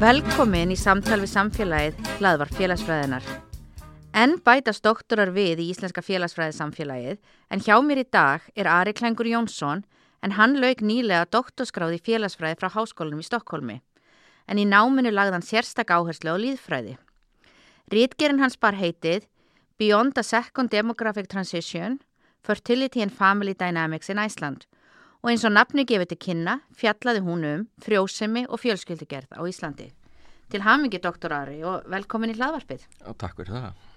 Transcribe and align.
Velkomin 0.00 0.72
í 0.72 0.76
samtal 0.80 1.20
við 1.20 1.30
samfélagið 1.34 2.10
hlaðvar 2.18 2.50
félagsfræðinar. 2.56 3.30
En 4.20 4.34
bætast 4.44 4.82
doktorar 4.84 5.30
við 5.32 5.62
í 5.62 5.66
Íslenska 5.72 6.02
félagsfræði 6.04 6.52
samfélagið 6.52 7.20
en 7.54 7.62
hjá 7.64 7.78
mér 7.80 8.02
í 8.02 8.08
dag 8.12 8.48
er 8.52 8.68
Ari 8.68 8.92
Klengur 8.92 9.24
Jónsson 9.24 9.80
en 10.20 10.34
hann 10.36 10.58
lauk 10.60 10.82
nýlega 10.84 11.28
doktorskráði 11.32 12.02
félagsfræði 12.04 12.58
frá 12.60 12.68
Háskólanum 12.74 13.22
í 13.22 13.24
Stokkólmi. 13.24 13.78
En 14.44 14.60
í 14.60 14.66
náminu 14.68 15.08
lagði 15.14 15.38
hann 15.38 15.46
sérstak 15.46 15.92
áherslu 15.94 16.34
á 16.34 16.42
líðfræði. 16.42 16.98
Rítgerinn 17.94 18.42
hans 18.44 18.58
bar 18.60 18.76
heitið 18.76 19.24
Beyond 19.80 20.20
a 20.20 20.24
Second 20.26 20.68
Demographic 20.74 21.30
Transition, 21.32 21.96
Fertility 22.44 23.00
and 23.00 23.14
Family 23.16 23.54
Dynamics 23.54 24.12
in 24.12 24.20
Iceland 24.20 24.66
og 25.22 25.30
eins 25.32 25.46
og 25.48 25.54
nafni 25.54 25.86
gefið 25.88 26.10
til 26.12 26.18
kynna 26.26 26.58
fjallaði 26.76 27.24
hún 27.24 27.46
um 27.54 27.64
frjósemi 27.80 28.44
og 28.50 28.60
fjölskyldugerð 28.60 29.32
á 29.32 29.40
Íslandi. 29.48 29.88
Til 30.52 30.60
hamingi 30.66 31.00
doktorari 31.00 31.62
og 31.64 31.88
velkomin 31.88 32.34
í 32.34 32.36
hlaðvarpið. 32.36 32.84
Já, 32.84 33.16
takk 33.16 33.40
fyrir 33.40 33.56
það. 33.56 33.89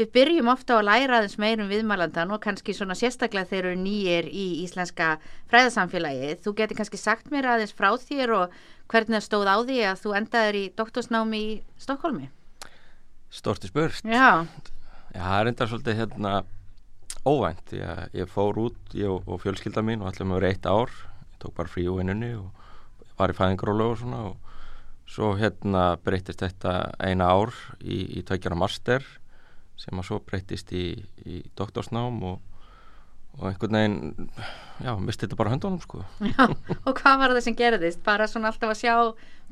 Við 0.00 0.08
byrjum 0.14 0.48
ofta 0.48 0.78
að 0.78 0.86
læra 0.88 1.18
aðeins 1.18 1.34
meirum 1.36 1.68
viðmælandan 1.68 2.30
og 2.32 2.40
kannski 2.40 2.72
svona 2.72 2.94
sérstaklega 2.96 3.50
þeir 3.50 3.66
eru 3.66 3.80
nýjir 3.82 4.28
í 4.32 4.46
íslenska 4.62 5.18
fræðasamfélagið. 5.52 6.38
Þú 6.40 6.54
getur 6.62 6.78
kannski 6.78 7.00
sagt 7.00 7.28
mér 7.32 7.50
aðeins 7.52 7.76
frá 7.76 7.90
þér 8.00 8.32
og 8.38 8.56
hvernig 8.88 9.18
það 9.18 9.26
stóð 9.26 9.52
á 9.52 9.56
því 9.68 9.78
að 9.90 10.00
þú 10.00 10.14
endaður 10.22 10.58
í 10.62 10.64
doktorsnámi 10.80 11.42
í 11.42 11.52
Stokkólmi. 11.84 12.30
Storti 13.32 13.68
spurt. 13.68 14.00
Já. 14.08 14.48
Já, 15.12 15.20
það 15.20 15.38
er 15.42 15.52
enda 15.52 15.68
svolítið 15.68 16.00
hérna 16.00 16.34
óvænt 17.28 17.76
að 17.76 18.16
ég 18.16 18.32
fór 18.32 18.64
út 18.64 18.96
ég 18.96 19.12
og, 19.12 19.28
og 19.28 19.44
fjölskylda 19.44 19.84
mín 19.84 20.00
og 20.00 20.08
allir 20.08 20.28
með 20.28 20.40
verið 20.40 20.54
eitt 20.56 20.72
ár 20.72 20.88
ég 20.88 21.36
tók 21.44 21.54
bara 21.58 21.70
frí 21.70 21.84
og 21.90 22.00
vinnunni 22.00 22.32
og 22.40 22.48
var 23.20 23.30
í 23.30 23.36
fæðingarólu 23.36 23.92
og 23.92 24.00
svona 24.00 24.22
og 24.30 24.52
svo 25.12 25.34
hérna 25.36 25.92
breytist 26.00 26.40
þetta 26.40 26.94
eina 26.96 27.28
ár 27.28 27.52
í, 27.84 28.18
í 28.18 28.24
tækjara 28.26 28.58
master 28.58 29.04
sem 29.82 29.98
að 29.98 30.08
svo 30.08 30.18
breytist 30.26 30.72
í, 30.76 30.86
í 31.26 31.42
doktorsnám 31.58 32.18
og, 32.28 32.40
og 33.38 33.46
einhvern 33.50 33.78
veginn 33.78 34.28
já, 34.84 34.92
misti 35.02 35.26
þetta 35.26 35.38
bara 35.40 35.54
höndunum 35.54 35.80
sko 35.82 36.02
Já, 36.22 36.46
og 36.86 36.92
hvað 36.98 37.22
var 37.22 37.34
það 37.34 37.46
sem 37.46 37.58
gerðist? 37.58 38.02
Bara 38.06 38.28
svona 38.30 38.52
alltaf 38.52 38.74
að 38.74 38.82
sjá 38.82 38.94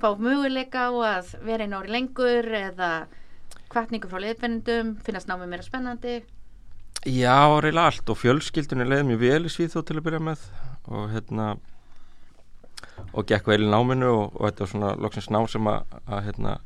fá 0.00 0.10
möguleika 0.16 0.90
og 0.94 1.06
að 1.08 1.32
vera 1.46 1.66
einn 1.66 1.76
ári 1.76 1.94
lengur 1.96 2.52
eða 2.60 2.90
kvartningu 3.70 4.10
frá 4.10 4.22
leifbennendum 4.22 4.96
finnast 5.06 5.30
námið 5.30 5.52
meira 5.52 5.66
spennandi 5.66 6.20
Já, 7.08 7.40
reyla 7.64 7.88
allt 7.88 8.10
og 8.12 8.18
fjölskyldunni 8.20 8.84
leiði 8.84 9.08
mjög 9.08 9.22
vel 9.24 9.48
í 9.48 9.52
Svíþó 9.52 9.82
til 9.88 9.96
að 9.98 10.06
byrja 10.08 10.22
með 10.30 10.46
og 10.90 11.12
hérna 11.14 11.52
og 13.16 13.26
gekk 13.28 13.48
vel 13.48 13.62
í 13.64 13.70
náminu 13.70 14.10
og, 14.12 14.34
og 14.36 14.48
þetta 14.48 14.64
var 14.64 14.72
svona 14.74 14.90
loksins 15.00 15.30
ná 15.32 15.40
sem 15.48 15.70
að, 15.70 15.94
að 16.06 16.24
hérna, 16.28 16.56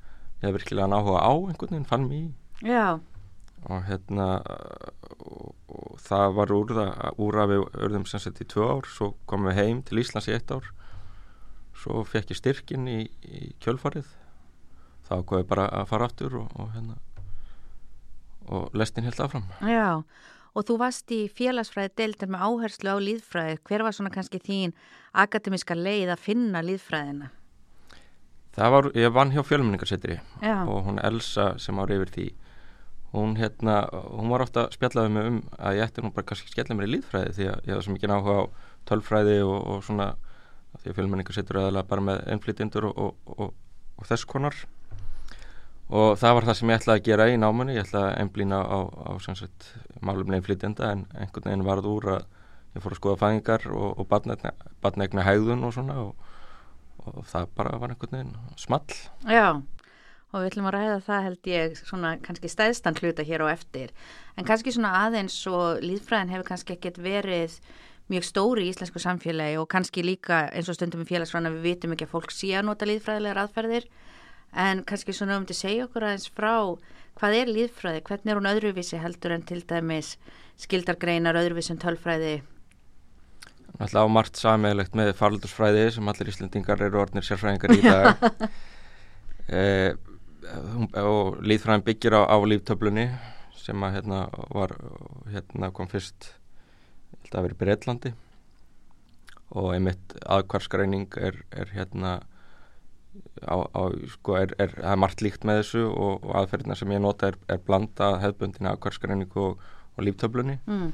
ég 0.41 0.49
hef 0.49 0.57
virkilega 0.59 0.91
náhuga 0.91 1.23
á 1.23 1.33
einhvern 1.33 1.77
veginn, 1.77 1.89
fann 1.89 2.09
mér 2.09 2.25
í 2.25 2.71
Já. 2.73 2.99
Og 3.71 3.85
hérna 3.89 4.29
og, 5.25 5.55
og 5.69 6.01
það 6.05 6.35
var 6.39 6.55
úr 6.57 6.75
það 6.79 7.23
úr 7.25 7.41
að 7.43 7.55
við 7.55 7.65
örðum 7.87 8.09
sem 8.11 8.23
sett 8.23 8.43
í 8.45 8.49
tvö 8.51 8.69
ár 8.77 8.91
svo 8.91 9.15
komum 9.31 9.51
við 9.51 9.61
heim 9.63 9.81
til 9.87 10.03
Íslands 10.03 10.29
í 10.29 10.37
eitt 10.37 10.53
ár 10.53 10.69
svo 11.75 12.05
fekk 12.09 12.35
ég 12.35 12.41
styrkin 12.41 12.87
í, 12.91 13.01
í 13.25 13.55
kjölfarið 13.65 14.07
þá 15.09 15.17
kom 15.25 15.41
ég 15.41 15.49
bara 15.49 15.67
að 15.73 15.91
fara 15.91 16.09
aftur 16.09 16.39
og, 16.43 16.53
og 16.61 16.71
hérna 16.77 17.01
og 18.49 18.75
lestin 18.77 19.05
helt 19.05 19.21
áfram. 19.21 19.47
Já, 19.65 20.03
og 20.55 20.67
þú 20.69 20.77
varst 20.81 21.13
í 21.15 21.25
félagsfræði 21.33 21.95
deildar 21.99 22.31
með 22.35 22.45
áherslu 22.49 22.93
á 22.93 22.99
líðfræði. 23.01 23.57
Hver 23.65 23.85
var 23.87 23.97
svona 23.97 24.13
kannski 24.15 24.41
þín 24.43 24.75
akademiska 25.25 25.77
leið 25.79 26.15
að 26.15 26.25
finna 26.27 26.63
líðfræðina? 26.65 27.31
Það 28.55 28.75
var, 28.77 28.89
ég 28.95 29.15
vann 29.15 29.33
hjá 29.35 29.43
fjölmenningarsettri 29.43 30.21
og 30.45 30.85
hún 30.87 31.01
Elsa 31.03 31.55
sem 31.59 31.79
ári 31.83 31.99
yfir 31.99 32.13
því 32.15 32.27
hún 33.15 33.37
hérna, 33.39 33.81
hún 34.11 34.31
var 34.33 34.43
ofta 34.43 34.67
spjallaði 34.75 35.13
mig 35.15 35.27
um 35.31 35.41
að 35.57 35.79
ég 35.79 35.89
ætti 35.89 36.03
nú 36.03 36.11
bara 36.15 36.27
kannski 36.27 36.51
skella 36.51 36.75
mér 36.75 36.89
í 36.89 36.95
líðfræði 36.97 37.35
því 37.37 37.49
að 37.51 37.59
ég 37.69 37.73
hafði 37.75 37.87
svo 37.87 37.95
mikið 37.95 38.11
náhuga 38.11 38.35
á 38.35 38.45
tölfræði 38.91 39.37
og, 39.47 39.59
og 39.71 39.85
svona 39.87 40.09
því 40.81 40.91
að 40.91 40.97
fjölmenningarsettur 40.99 41.59
er 41.59 41.67
aðalega 41.69 41.91
bara 41.93 42.07
með 42.09 42.23
ennflytjendur 42.35 42.89
og, 42.91 43.13
og, 43.37 43.53
og 43.95 44.09
þess 44.09 44.27
konar. 44.29 44.57
Og 45.95 46.15
það 46.19 46.35
var 46.37 46.49
það 46.49 46.59
sem 46.59 46.73
ég 46.73 46.81
ætlaði 46.81 47.01
að 47.01 47.09
gera 47.09 47.29
í 47.31 47.39
námanni 47.39 47.77
ég 47.77 47.87
ætlaði 47.87 48.11
að 48.11 48.21
einblýna 48.25 48.61
á, 48.65 48.79
á 48.83 49.13
málumni 50.05 50.41
einflýtjenda 50.41 50.91
en 50.91 51.05
einhvern 51.13 51.51
veginn 51.51 51.67
varð 51.69 51.91
úr 51.91 52.09
að 52.17 52.23
ég 52.75 52.83
fór 52.83 52.97
að 52.97 53.01
skoða 53.01 53.21
fæðingar 53.21 53.69
og, 53.71 54.07
batnegna 54.83 55.27
hægðun 55.27 55.69
og 55.69 55.77
svona 55.77 56.01
og 57.05 57.21
það 57.31 57.51
bara 57.55 57.79
var 57.79 57.95
einhvern 57.95 58.17
veginn 58.17 58.35
small. 58.59 58.99
Já, 59.29 59.61
og 60.35 60.43
við 60.43 60.51
ætlum 60.51 60.67
að 60.67 60.75
ræða 60.75 61.01
það 61.07 61.25
held 61.29 61.49
ég 61.53 61.75
svona 61.79 62.13
kannski 62.25 62.51
stæðstan 62.51 62.97
hluta 62.99 63.23
hér 63.23 63.45
á 63.47 63.55
eftir. 63.55 63.93
En 64.35 64.47
kannski 64.49 64.73
svona 64.75 64.91
aðeins 65.05 65.37
og 65.47 65.85
líðfræðin 65.85 66.33
hefur 66.35 66.49
kannski 66.49 66.75
ekkert 66.75 66.99
verið 66.99 67.55
mjög 68.11 68.27
stóri 68.27 68.65
í 68.67 68.73
íslensku 68.73 68.99
samfélagi 69.01 69.61
og 69.61 69.69
kannski 69.71 70.03
líka 70.05 70.49
eins 70.51 70.69
og 70.69 70.77
stundum 70.77 71.05
í 71.05 71.09
félagsfræðina 71.09 71.55
við 71.55 71.69
vitum 71.69 71.95
ekki 71.95 72.09
að 72.09 72.17
fólk 72.17 72.35
sé 72.35 72.51
að 72.59 72.67
nota 72.67 72.89
líðfræðilegar 72.91 73.45
aðferðir. 73.45 73.87
En 74.65 74.83
kannski 74.87 75.15
svona 75.15 75.39
um 75.39 75.47
til 75.47 75.55
að 75.55 75.63
segja 75.63 75.87
okkur 75.87 76.09
aðeins 76.09 76.27
frá 76.35 76.57
hvað 77.15 77.37
er 77.39 77.53
líðfræði, 77.55 78.03
hvernig 78.09 78.33
er 78.33 78.41
hún 78.41 78.51
öðruvísi 78.51 78.99
heldur 78.99 79.37
en 79.37 79.47
til 79.47 79.61
dæmis 79.71 80.17
skildargreinar 80.61 81.39
öðruvísi 81.39 81.77
en 81.77 81.81
tölfræði? 81.83 82.35
Alltaf 83.79 84.11
margt 84.11 84.39
sameigilegt 84.39 84.95
með 84.99 85.15
faraldursfræði 85.19 85.89
sem 85.95 86.11
allir 86.11 86.31
íslendingar 86.31 86.83
eru 86.87 87.01
orðnir 87.03 87.27
sérfræðingar 87.27 87.79
í 87.79 87.83
dag. 87.87 88.25
Eh, 89.45 89.93
og 91.01 91.41
líðfræðin 91.45 91.87
byggir 91.87 92.19
á, 92.19 92.23
á 92.29 92.37
líftöflunni 92.45 93.09
sem 93.57 93.87
að 93.87 93.99
hérna 93.99 94.21
var 94.53 94.75
hérna 95.33 95.71
kom 95.73 95.89
fyrst 95.89 96.35
held 97.23 97.35
að 97.39 97.47
vera 97.47 97.57
í 97.57 97.61
Breitlandi 97.63 98.15
og 99.55 99.71
einmitt 99.75 100.17
aðkvarskreining 100.25 101.15
er, 101.21 101.39
er 101.55 101.71
hérna 101.75 102.19
á, 103.47 103.57
á, 103.63 103.83
sko, 104.15 104.37
er, 104.41 104.55
er, 104.59 104.75
er 104.83 104.99
margt 105.01 105.23
líkt 105.25 105.47
með 105.47 105.63
þessu 105.63 105.87
og, 105.87 106.25
og 106.25 106.35
aðferðina 106.41 106.77
sem 106.79 106.93
ég 106.95 107.03
nota 107.03 107.31
er, 107.31 107.39
er 107.49 107.63
blanda 107.63 108.15
hefðbundina 108.23 108.75
akkvarskreiningu 108.75 109.49
og, 109.49 109.65
og 109.95 110.07
líftöflunni 110.09 110.59
mm. 110.67 110.91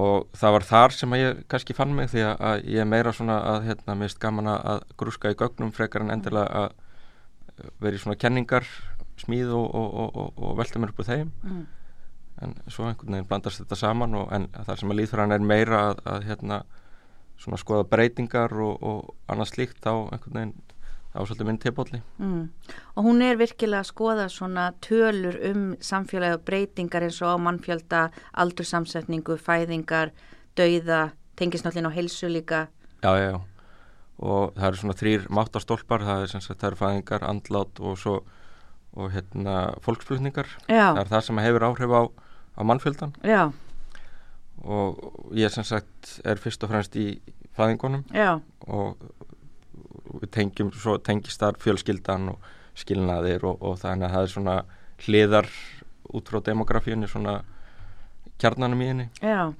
og 0.00 0.28
það 0.38 0.56
var 0.56 0.68
þar 0.72 0.96
sem 0.98 1.16
ég 1.20 1.42
kannski 1.52 1.76
fann 1.78 1.94
mig 1.96 2.10
því 2.12 2.26
að 2.32 2.66
ég 2.66 2.82
er 2.82 2.90
meira 2.90 3.14
svona 3.14 3.38
að 3.54 3.70
hérna 3.70 3.96
mist 4.00 4.20
gaman 4.22 4.50
að 4.56 4.84
grúska 5.00 5.32
í 5.32 5.38
gögnum 5.38 5.72
frekar 5.74 6.04
en 6.04 6.14
endilega 6.16 6.66
að 6.66 6.76
vera 7.82 7.96
í 7.96 8.02
svona 8.02 8.18
kenningar 8.20 8.66
smíð 9.18 9.52
og, 9.56 10.36
og 10.38 10.56
velta 10.58 10.78
mér 10.78 10.92
upp 10.92 11.02
úr 11.02 11.08
þeim 11.08 11.30
mm. 11.42 11.62
en 12.44 12.56
svo 12.70 12.86
einhvern 12.86 13.16
veginn 13.16 13.28
blandast 13.30 13.62
þetta 13.62 13.78
saman 13.80 14.14
en 14.14 14.48
þar 14.54 14.80
sem 14.80 14.92
að 14.94 15.00
líðfæran 15.00 15.34
er 15.34 15.44
meira 15.44 15.82
að, 15.90 16.02
að 16.06 16.28
hérna 16.30 16.62
svona 17.38 17.58
skoða 17.60 17.86
breytingar 17.90 18.54
og, 18.62 18.82
og 18.82 19.30
annað 19.30 19.52
slíkt 19.52 19.86
á 19.86 19.94
einhvern 19.94 20.38
veginn 20.40 20.56
ásöldu 21.18 21.44
minn 21.44 21.58
tilbóli. 21.58 22.02
Mm. 22.18 22.48
Og 22.94 23.04
hún 23.04 23.22
er 23.24 23.38
virkilega 23.40 23.82
að 23.82 23.90
skoða 23.90 24.26
svona 24.30 24.68
tölur 24.84 25.38
um 25.50 25.62
samfélagi 25.80 26.38
og 26.38 26.44
breytingar 26.46 27.06
eins 27.06 27.20
og 27.22 27.34
á 27.34 27.36
mannfjölda, 27.42 28.02
aldursamsetningu, 28.38 29.38
fæðingar, 29.40 30.12
dauða, 30.58 31.08
tengisnállin 31.40 31.88
á 31.88 31.92
heilsu 31.94 32.28
líka. 32.30 32.68
Já, 33.02 33.16
já, 33.16 33.30
já. 33.32 33.57
Og 34.18 34.56
það 34.56 34.66
eru 34.68 34.80
svona 34.80 34.98
þrýr 34.98 35.28
máttarstólpar, 35.30 36.02
það 36.02 36.24
er 36.24 36.32
sem 36.32 36.42
sagt, 36.42 36.60
það 36.60 36.72
eru 36.72 36.80
fæðingar, 36.80 37.26
andlát 37.28 37.80
og 37.80 37.98
svo, 38.00 38.16
og 38.98 39.12
hérna, 39.14 39.56
fólksflutningar. 39.84 40.50
Já. 40.66 40.90
Það 40.96 41.02
er 41.04 41.12
það 41.12 41.24
sem 41.28 41.42
hefur 41.44 41.66
áhrif 41.68 41.94
á, 41.94 42.02
á 42.58 42.60
mannfjöldan. 42.66 43.14
Já 43.22 43.42
og 44.64 45.30
ég 45.38 45.52
sem 45.52 45.66
sagt 45.66 46.18
er 46.26 46.40
fyrst 46.40 46.62
og 46.66 46.72
fremst 46.72 46.96
í 46.98 47.06
fæðingunum 47.56 48.04
Já. 48.14 48.40
og 48.66 48.98
við 50.18 50.30
tengjum 50.34 50.72
svo 50.74 50.96
tengist 50.98 51.40
þar 51.42 51.58
fjölskyldan 51.62 52.32
og 52.32 52.48
skilnaðir 52.78 53.44
og, 53.46 53.62
og 53.62 53.78
þannig 53.82 54.08
að 54.08 54.14
það 54.16 54.26
er 54.26 54.32
svona 54.34 54.56
hliðar 55.04 55.50
út 56.14 56.30
frá 56.30 56.40
demografíunni 56.48 57.10
svona 57.10 57.40
kjarnanum 58.40 58.82
í 58.82 58.90
henni 58.90 59.08
Já, 59.22 59.52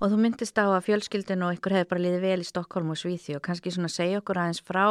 og 0.00 0.10
þú 0.10 0.18
myndist 0.24 0.58
á 0.58 0.66
að 0.66 0.84
fjölskyldin 0.88 1.44
og 1.46 1.54
ykkur 1.58 1.76
hefði 1.78 1.90
bara 1.92 2.04
liðið 2.04 2.24
vel 2.26 2.40
í 2.42 2.48
Stokkólm 2.48 2.90
og 2.94 2.98
Svíþjóð. 3.00 3.38
Og 3.38 3.44
kannski 3.46 3.72
svona 3.74 3.90
segja 3.92 4.20
okkur 4.20 4.40
aðeins 4.42 4.62
frá 4.64 4.86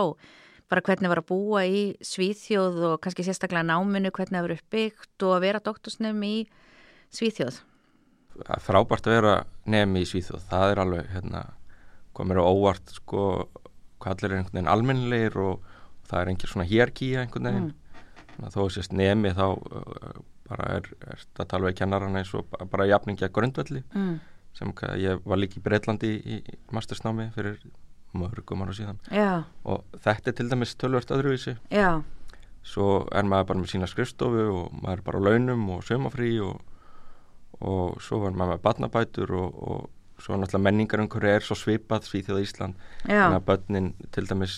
bara 0.71 0.81
hvernig 0.81 1.11
var 1.11 1.21
að 1.21 1.27
búa 1.29 1.65
í 1.67 1.81
Svíþjóð 2.01 2.79
og 2.87 2.95
kannski 3.03 3.25
sérstaklega 3.27 3.67
náminu 3.67 4.09
hvernig 4.15 4.39
það 4.39 4.47
var 4.47 4.55
uppbyggt 4.57 5.25
og 5.27 5.35
að 5.35 5.43
vera 5.45 5.61
doktorsnefn 5.63 6.23
í 6.25 6.35
Svíþjóð. 7.13 7.59
Frábært 8.63 9.05
að 9.05 9.17
vera 9.19 9.33
nefn 9.69 9.99
í 9.99 10.07
Svíþjóð, 10.09 10.47
það 10.49 10.71
er 10.71 10.81
alveg 10.81 11.11
hérna, 11.13 11.43
komir 12.17 12.39
á 12.41 12.45
óvart 12.49 12.95
sko, 12.95 13.27
hvað 14.01 14.15
allir 14.15 14.31
er 14.31 14.39
einhvern 14.39 14.57
veginn 14.57 14.71
almennilegir 14.73 15.37
og, 15.43 15.59
og 15.61 16.09
það 16.09 16.21
er 16.23 16.31
einhver 16.31 16.53
svona 16.55 16.69
hierkíja 16.71 17.21
einhvern 17.25 17.49
veginn. 17.51 17.71
Mm. 18.33 18.49
þó 18.49 18.59
að 18.63 18.71
sést 18.73 18.95
nemi 18.97 19.29
þá 19.37 19.45
uh, 19.53 20.15
bara 20.49 20.71
er, 20.79 20.89
er 21.05 21.21
þetta 21.21 21.45
tala 21.51 21.69
við 21.69 21.77
kennaran 21.83 22.17
eins 22.17 22.33
og 22.33 22.47
ba- 22.49 22.65
bara 22.71 22.89
jafningi 22.89 23.27
að 23.27 23.35
grundvelli. 23.37 23.83
Mm. 23.93 24.15
Sem 24.53 24.73
ég 25.01 25.23
var 25.25 25.39
líka 25.41 25.59
í 25.59 25.63
Breitlandi 25.63 26.11
í, 26.13 26.41
í 26.41 26.57
mastersnámi 26.73 27.29
fyrir 27.35 27.57
mörgum 28.13 28.61
ára 28.61 28.75
síðan. 28.77 28.99
Já, 29.09 29.45
og 29.65 29.85
þetta 30.03 30.29
er 30.29 30.37
til 30.37 30.49
dæmis 30.51 30.75
tölvört 30.77 31.13
öðruvísi. 31.15 31.55
Já, 31.73 32.03
svo 32.63 33.07
er 33.11 33.25
maður 33.27 33.49
bara 33.49 33.63
með 33.63 33.73
sína 33.73 33.89
skrifstofu 33.89 34.45
og 34.51 34.77
maður 34.77 35.01
er 35.01 35.07
bara 35.07 35.23
á 35.23 35.25
launum 35.27 35.65
og 35.73 35.81
sömafrí 35.87 36.35
og, 36.45 36.61
og 37.59 37.97
svo 38.03 38.21
var 38.23 38.37
maður 38.37 38.55
með 38.55 38.63
barnabætur 38.67 39.35
og, 39.39 39.57
og 39.57 40.21
svo 40.21 40.37
náttúrulega 40.37 40.67
menningar 40.69 41.03
einhverju 41.03 41.33
er 41.33 41.43
svo 41.43 41.57
svipað 41.57 42.07
Svíþjóð 42.07 42.45
Ísland. 42.45 42.87
Já, 43.07 43.25
þannig 43.25 43.41
að 43.41 43.49
börnin 43.49 43.91
til 44.13 44.29
dæmis 44.29 44.57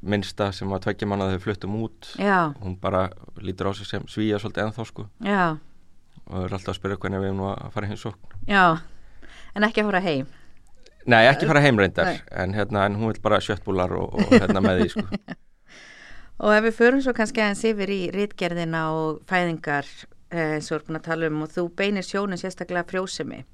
minnsta 0.00 0.50
sem 0.52 0.70
var 0.70 0.80
tveggja 0.82 1.08
manna 1.08 1.28
þau 1.32 1.42
fluttum 1.44 1.74
út 1.84 2.08
já, 2.16 2.52
hún 2.62 2.76
bara 2.80 3.10
lítur 3.40 3.68
á 3.68 3.72
sig 3.76 3.86
sem 3.86 4.06
svíja 4.08 4.40
svolítið 4.40 4.68
ennþá 4.68 4.86
sko. 4.88 5.06
Já, 5.20 5.58
og 6.30 6.46
er 6.46 6.54
alltaf 6.54 6.74
að 6.74 6.78
spyrja 6.78 7.00
hvernig 7.02 7.22
við 7.22 7.30
erum 7.30 7.42
nú 7.42 7.48
að 7.50 7.74
fara 7.74 7.90
og 7.92 8.16
já, 8.48 8.64
en 9.56 9.66
ekki 9.68 9.82
að 9.82 9.90
fara 9.90 10.02
heim. 10.06 10.26
Nei, 11.02 11.22
ekki 11.26 11.48
fara 11.50 11.62
heim 11.64 11.80
reyndar 11.80 12.20
en, 12.30 12.54
hérna, 12.54 12.86
en 12.86 12.98
hún 13.00 13.10
vil 13.10 13.22
bara 13.22 13.40
sjöttbúlar 13.42 13.94
og, 13.98 14.14
og 14.14 14.36
hérna 14.36 14.62
með 14.62 14.84
því 14.84 14.92
sko. 14.94 15.06
Og 16.42 16.50
ef 16.50 16.64
við 16.64 16.74
förum 16.74 17.02
svo 17.04 17.12
kannski 17.14 17.38
aðeins 17.38 17.60
yfir 17.68 17.90
í 17.92 18.00
rítgerðina 18.10 18.80
og 18.96 19.20
fæðingar 19.30 19.86
eh, 20.32 20.56
eins 20.56 20.72
og 20.72 20.72
við 20.72 20.78
erum 20.80 20.88
búin 20.88 20.98
að 20.98 21.04
tala 21.06 21.28
um 21.28 21.42
og 21.44 21.52
þú 21.52 21.64
beinir 21.78 22.06
sjónum 22.06 22.40
sérstaklega 22.40 22.88
frjósemi. 22.88 23.44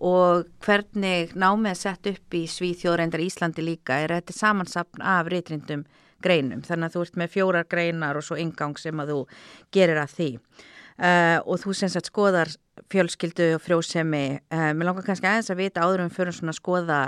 Og 0.00 0.46
hvernig 0.64 1.34
námið 1.36 1.74
er 1.74 1.80
sett 1.82 2.08
upp 2.08 2.36
í 2.38 2.46
Svíþjóðreindar 2.48 3.20
Íslandi 3.20 3.66
líka 3.66 3.98
er 4.00 4.14
þetta 4.16 4.38
samansapn 4.38 5.04
af 5.04 5.28
rítrindum 5.28 5.84
greinum. 6.24 6.62
Þannig 6.64 6.88
að 6.88 6.96
þú 6.96 7.04
ert 7.04 7.20
með 7.20 7.34
fjórar 7.34 7.68
greinar 7.68 8.16
og 8.16 8.24
svo 8.24 8.40
ingang 8.40 8.80
sem 8.80 9.04
að 9.04 9.12
þú 9.12 9.20
gerir 9.76 10.00
að 10.00 10.16
því 10.16 10.30
uh, 10.98 11.38
og 11.44 11.60
þú 11.62 11.76
sem 11.76 11.92
sagt 11.92 12.10
skoðar 12.10 12.50
fjölskyldu 12.92 13.52
og 13.56 13.62
frjósemi 13.64 14.24
uh, 14.52 14.72
mér 14.76 14.88
langar 14.88 15.06
kannski 15.06 15.28
aðeins 15.28 15.52
að 15.52 15.62
vita 15.62 15.84
áður 15.84 16.04
um 16.06 16.12
fyrir 16.12 16.36
svona 16.36 16.54
að 16.54 16.60
skoða 16.60 16.98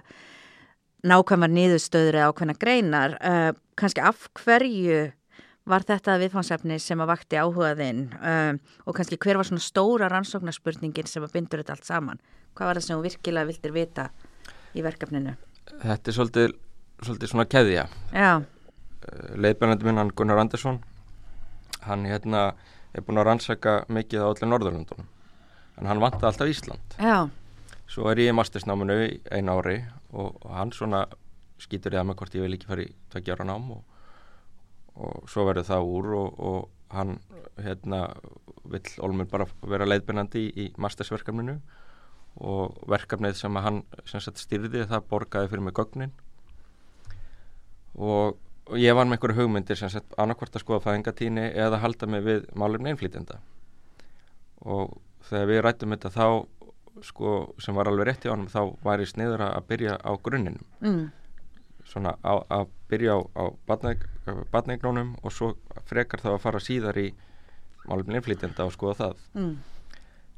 nákvæmar 1.05 1.53
niðurstöður 1.53 2.21
eða 2.21 2.31
ákveðna 2.33 2.57
greinar 2.61 3.19
uh, 3.21 3.51
kannski 3.81 4.05
af 4.05 4.29
hverju 4.41 5.11
var 5.69 5.85
þetta 5.89 6.19
viðfangsefni 6.21 6.77
sem 6.83 7.01
að 7.01 7.09
vakti 7.09 7.39
áhugaðinn 7.41 8.03
og 8.85 8.97
kannski 8.99 9.17
hver 9.17 9.39
var 9.41 9.49
svona 9.49 9.65
stóra 9.65 10.11
rannsóknarspurningin 10.13 11.09
sem 11.09 11.25
að 11.25 11.39
bindur 11.39 11.63
þetta 11.63 11.73
allt 11.73 11.89
saman? 11.89 12.21
Hvað 12.53 12.69
var 12.69 12.77
það 12.77 12.85
sem 12.85 12.99
þú 12.99 13.07
virkilega 13.07 13.49
vildir 13.49 13.73
vita 13.73 14.05
í 14.77 14.85
verkefninu? 14.85 15.33
Þetta 15.81 16.13
er 16.13 16.17
svolítið, 16.19 16.53
svolítið 17.01 17.33
svona 17.33 17.47
keðja. 17.49 17.87
Já, 18.13 18.45
leiðbænandi 19.41 19.89
minn 19.89 20.01
hann 20.01 20.13
Gunnar 20.17 20.41
Andersson 20.43 20.83
hann 21.85 22.07
hérna 22.09 22.53
er 22.95 23.05
búin 23.05 23.21
að 23.21 23.29
rannsaka 23.31 23.75
mikið 23.93 24.25
á 24.25 24.27
allir 24.31 24.51
Norðurlöndunum. 24.51 25.11
En 25.81 25.91
hann 25.91 26.03
vantaði 26.03 26.31
alltaf 26.31 26.53
Ísland. 26.53 26.97
Já, 27.03 27.27
svo 27.91 28.09
er 28.11 28.23
ég 28.23 28.33
í 28.33 28.37
mastersnáminu 28.37 28.97
í 29.05 29.11
einu 29.35 29.59
ári 29.59 29.81
og, 30.13 30.39
og 30.41 30.51
hann 30.55 30.73
svona 30.75 31.05
skýtur 31.63 31.97
ég 31.97 32.03
að 32.03 32.09
mig 32.11 32.19
hvort 32.21 32.37
ég 32.37 32.45
vil 32.45 32.57
ekki 32.57 32.71
fara 32.71 32.85
í 32.85 32.93
tveggja 33.13 33.37
ára 33.37 33.49
nám 33.49 33.71
og, 33.77 33.83
og 34.95 35.29
svo 35.31 35.47
verður 35.49 35.69
það 35.69 35.91
úr 35.91 36.11
og, 36.19 36.39
og 36.39 36.95
hann 36.95 37.19
hérna 37.61 38.07
vill 38.71 38.95
Olmur 39.05 39.29
bara 39.31 39.47
vera 39.63 39.89
leiðbennandi 39.89 40.45
í, 40.45 40.53
í 40.65 40.67
mastersverkefninu 40.81 41.59
og 42.45 42.79
verkefnið 42.91 43.37
sem 43.39 43.59
hann 43.63 43.83
sem 44.11 44.23
sagt 44.23 44.43
styrði 44.43 44.87
það 44.91 45.07
borgaði 45.11 45.51
fyrir 45.53 45.67
mig 45.67 45.77
gögnin. 45.77 46.15
Og, 47.95 48.35
og 48.71 48.79
ég 48.81 48.97
var 48.97 49.09
með 49.09 49.19
einhverju 49.19 49.41
hugmyndir 49.43 49.79
sem 49.79 49.91
sagt 49.93 50.15
annarkvort 50.21 50.57
að 50.57 50.65
skoða 50.65 50.85
fæðingatíni 50.87 51.49
eða 51.53 51.83
halda 51.83 52.09
mig 52.11 52.25
við 52.25 52.47
málefni 52.57 52.93
einflýtenda 52.93 53.41
og 54.65 54.97
þegar 55.29 55.51
við 55.51 55.61
rættum 55.67 55.95
þetta 55.95 56.13
þá 56.15 57.05
sko 57.05 57.35
sem 57.61 57.77
var 57.77 57.91
alveg 57.91 58.09
rétt 58.09 58.25
í 58.25 58.31
ánum 58.33 58.49
þá 58.49 58.61
væri 58.85 59.07
sniður 59.09 59.43
að 59.49 59.69
byrja 59.69 59.97
á 59.99 60.13
grunninum. 60.23 60.67
Mm, 60.85 61.05
svona 61.85 62.15
á, 62.23 62.35
að 62.49 62.69
byrja 62.89 63.17
á, 63.19 63.21
á 63.35 63.45
batneignónum 64.53 65.17
og 65.23 65.35
svo 65.35 65.53
frekar 65.91 66.23
þá 66.23 66.31
að 66.37 66.43
fara 66.47 66.63
síðar 66.63 67.01
í 67.03 67.09
málefni 67.91 68.21
innflytjenda 68.21 68.69
og 68.69 68.73
skoða 68.77 68.95
það. 69.01 69.25
Mm, 69.35 69.53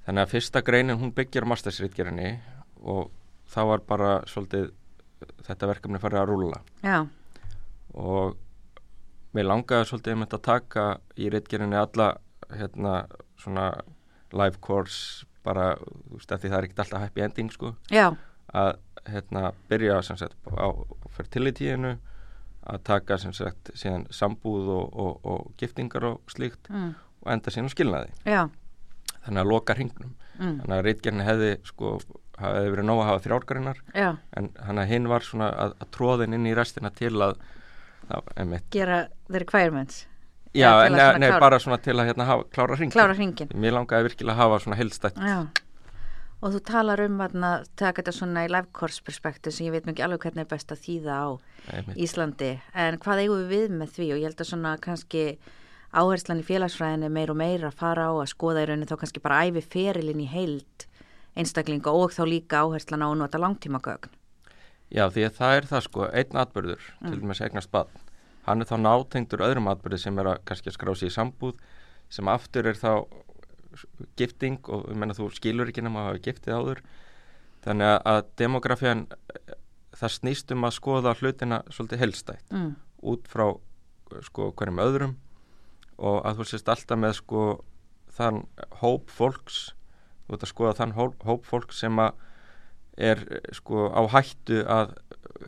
þannig 0.07 0.25
að 0.25 0.33
fyrsta 0.33 0.65
greinin 0.67 1.01
hún 1.03 1.13
byggjar 1.15 1.47
mastersritgerinni 1.51 2.33
og 2.83 3.13
þá 3.53 3.61
var 3.71 3.85
bara 3.87 4.11
svolítið 4.31 4.73
þetta 5.47 5.71
verkefni 5.71 6.01
farið 6.03 6.21
að 6.21 6.29
rúla 6.31 6.59
já, 6.85 6.99
og 7.97 8.37
mér 9.37 9.49
langaði 9.51 9.89
svolítið 9.91 10.15
einmitt 10.15 10.37
að 10.37 10.47
taka 10.47 10.87
í 11.19 11.31
ritgerinni 11.33 11.79
alla 11.79 12.15
hérna 12.53 13.07
svona 13.41 13.71
live 14.37 14.61
course 14.65 15.27
bara, 15.47 15.75
þú 15.79 16.19
veist, 16.19 16.33
því 16.33 16.51
það 16.51 16.59
er 16.59 16.67
ekkert 16.67 16.83
alltaf 16.85 17.05
happy 17.05 17.25
ending 17.27 17.53
sko. 17.55 17.73
Já, 17.93 18.11
að 18.57 18.77
hérna 19.07 19.53
byrja 19.71 20.01
sem 20.03 20.19
sagt 20.19 20.37
á 20.51 20.69
fertilitíinu 21.15 21.97
að 22.67 22.83
taka 22.87 23.19
sem 23.23 23.35
sagt 23.37 23.71
síðan 23.79 24.09
sambúð 24.11 24.71
og, 24.75 24.87
og, 24.99 25.19
og 25.23 25.51
giftingar 25.61 26.09
og 26.09 26.33
slíkt 26.33 26.71
mm, 26.73 26.95
og 27.23 27.33
enda 27.37 27.53
síðan 27.55 27.71
skilnaði. 27.71 28.11
Já, 28.27 28.49
þannig 29.23 29.43
að 29.45 29.53
loka 29.53 29.77
hringnum. 29.79 30.17
Mm, 30.37 30.57
þannig 30.63 30.77
að 30.77 30.87
reitgerni 30.89 31.27
hefði 31.27 31.53
sko 31.69 31.93
hefði 32.37 32.73
verið 32.75 32.89
nóg 32.89 33.01
að 33.01 33.09
hafa 33.11 33.23
þrjárgarinnar 33.25 33.79
já. 33.97 34.09
en 34.37 34.51
hann 34.67 34.81
að 34.83 34.91
hinn 34.91 35.07
var 35.09 35.25
svona 35.25 35.49
að, 35.57 35.77
að 35.81 35.93
tróðin 35.97 36.37
inn 36.37 36.49
í 36.51 36.57
restina 36.57 36.91
til 36.93 37.15
að 37.25 37.39
gera 38.71 39.09
the 39.31 39.39
requirements? 39.39 40.07
Já, 40.57 40.71
til 40.87 40.95
að 40.95 40.97
nei, 40.97 41.19
nei, 41.19 41.29
klára- 41.31 41.41
bara 41.41 41.59
svona 41.61 41.79
til 41.83 41.95
að 42.01 42.07
hérna 42.11 42.25
hafa, 42.25 42.45
klára 42.55 42.77
hringin 42.79 42.93
klára 42.95 43.15
hringin 43.15 43.49
mér 43.55 43.75
langaði 43.77 44.07
virkilega 44.09 44.33
að 44.37 44.43
hafa 44.45 44.59
svona 44.65 44.77
heilstætt 44.79 45.19
Já, 45.21 45.47
og 46.43 46.53
þú 46.55 46.61
talar 46.65 47.01
um 47.05 47.19
að 47.21 47.67
taka 47.77 48.03
þetta 48.03 48.13
svona 48.17 48.45
í 48.47 48.49
live 48.49 48.71
course 48.73 49.03
perspektu 49.05 49.53
sem 49.53 49.67
ég 49.67 49.73
veit 49.75 49.85
mjög 49.85 49.97
ekki 49.97 50.05
alveg 50.07 50.21
hvernig 50.25 50.45
er 50.47 50.51
best 50.55 50.73
að 50.73 50.81
þýða 50.87 51.13
á 51.13 51.29
einmitt, 51.77 51.97
Íslandi, 52.07 52.51
en 52.75 52.99
hvað 52.99 53.23
eigum 53.27 53.45
við 53.45 53.53
við 53.53 53.77
með 53.83 53.93
því? 53.97 54.09
Og 54.15 54.19
ég 54.23 54.29
held 54.31 54.41
að 54.41 54.51
svona 54.53 54.77
kannski 54.81 55.39
áherslan 55.97 56.41
í 56.41 56.47
félagsfræðinni 56.47 57.11
meir 57.13 57.31
og 57.31 57.37
meir 57.41 57.65
að 57.69 57.75
fara 57.77 58.09
á 58.09 58.13
að 58.17 58.29
skoða 58.33 58.63
í 58.65 58.69
rauninni 58.71 58.89
þá 58.89 58.97
kannski 59.01 59.21
bara 59.25 59.43
æfi 59.49 59.63
ferilinn 59.65 60.21
í 60.25 60.29
heild 60.29 60.87
einstaklinga 61.37 61.93
og 61.93 62.13
þá 62.17 62.23
líka 62.29 62.63
áherslan 62.65 63.05
á 63.05 63.09
að 63.13 63.19
nota 63.21 63.39
langtímagögn. 63.41 64.09
Já, 64.89 65.09
því 65.11 65.25
að 65.27 65.35
það 65.37 65.57
er 65.57 65.65
það 65.69 65.83
sko, 65.85 66.07
einn 66.15 66.37
atbyrður, 66.41 66.83
Mm. 67.03 67.11
til 67.11 67.21
dæmis 67.21 67.41
eignast 67.43 67.71
badn, 67.73 67.91
hann 68.47 68.63
er 68.63 68.69
þá 68.71 68.77
nátengdur 68.83 69.43
öðrum 69.47 69.69
atbyrði 69.73 69.99
sem 70.05 70.19
er 70.23 70.31
að 70.33 70.43
kannski 70.49 70.71
að 70.71 70.77
skrá 70.79 70.95
sig 70.97 71.11
í 71.11 71.15
sambúð, 71.17 71.57
sem 72.09 72.29
aftur 72.31 72.69
er 72.71 72.79
þá 72.79 72.93
gifting 74.17 74.61
og 74.73 74.87
ég 74.91 74.97
menna 74.99 75.17
þú 75.17 75.29
skilur 75.37 75.69
ekki 75.71 75.85
nema 75.85 76.05
að 76.05 76.09
hafa 76.11 76.25
giftið 76.27 76.57
áður, 76.57 76.83
þannig 77.67 77.93
að, 78.09 78.21
demografían, 78.41 79.07
það 79.97 80.15
snýst 80.17 80.53
um 80.55 80.67
að 80.69 80.77
skoða 80.79 81.15
hlutina 81.21 81.63
svolítið 81.73 82.03
helstætt, 82.05 82.47
Mm. 82.53 82.75
út 83.03 83.27
frá 83.29 83.47
sko 84.23 84.53
hverjum 84.53 84.79
öðrum 84.81 85.17
og 85.99 86.23
að 86.25 86.39
þú 86.39 86.45
sést 86.47 86.69
alltaf 86.69 86.99
með 86.99 87.15
sko 87.19 87.43
þann 88.17 88.47
hóp 88.81 89.11
fólks, 89.11 89.73
þú 90.27 90.35
ert 90.37 90.43
að 90.47 90.53
skoða 90.53 90.77
þann 90.79 90.93
hóp, 90.97 91.23
hóp 91.25 91.45
fólks 91.45 91.81
sem 91.81 91.97
að 91.99 92.13
er 92.97 93.21
sko 93.53 93.91
á 93.93 94.01
hættu 94.09 94.63
að 94.65 94.95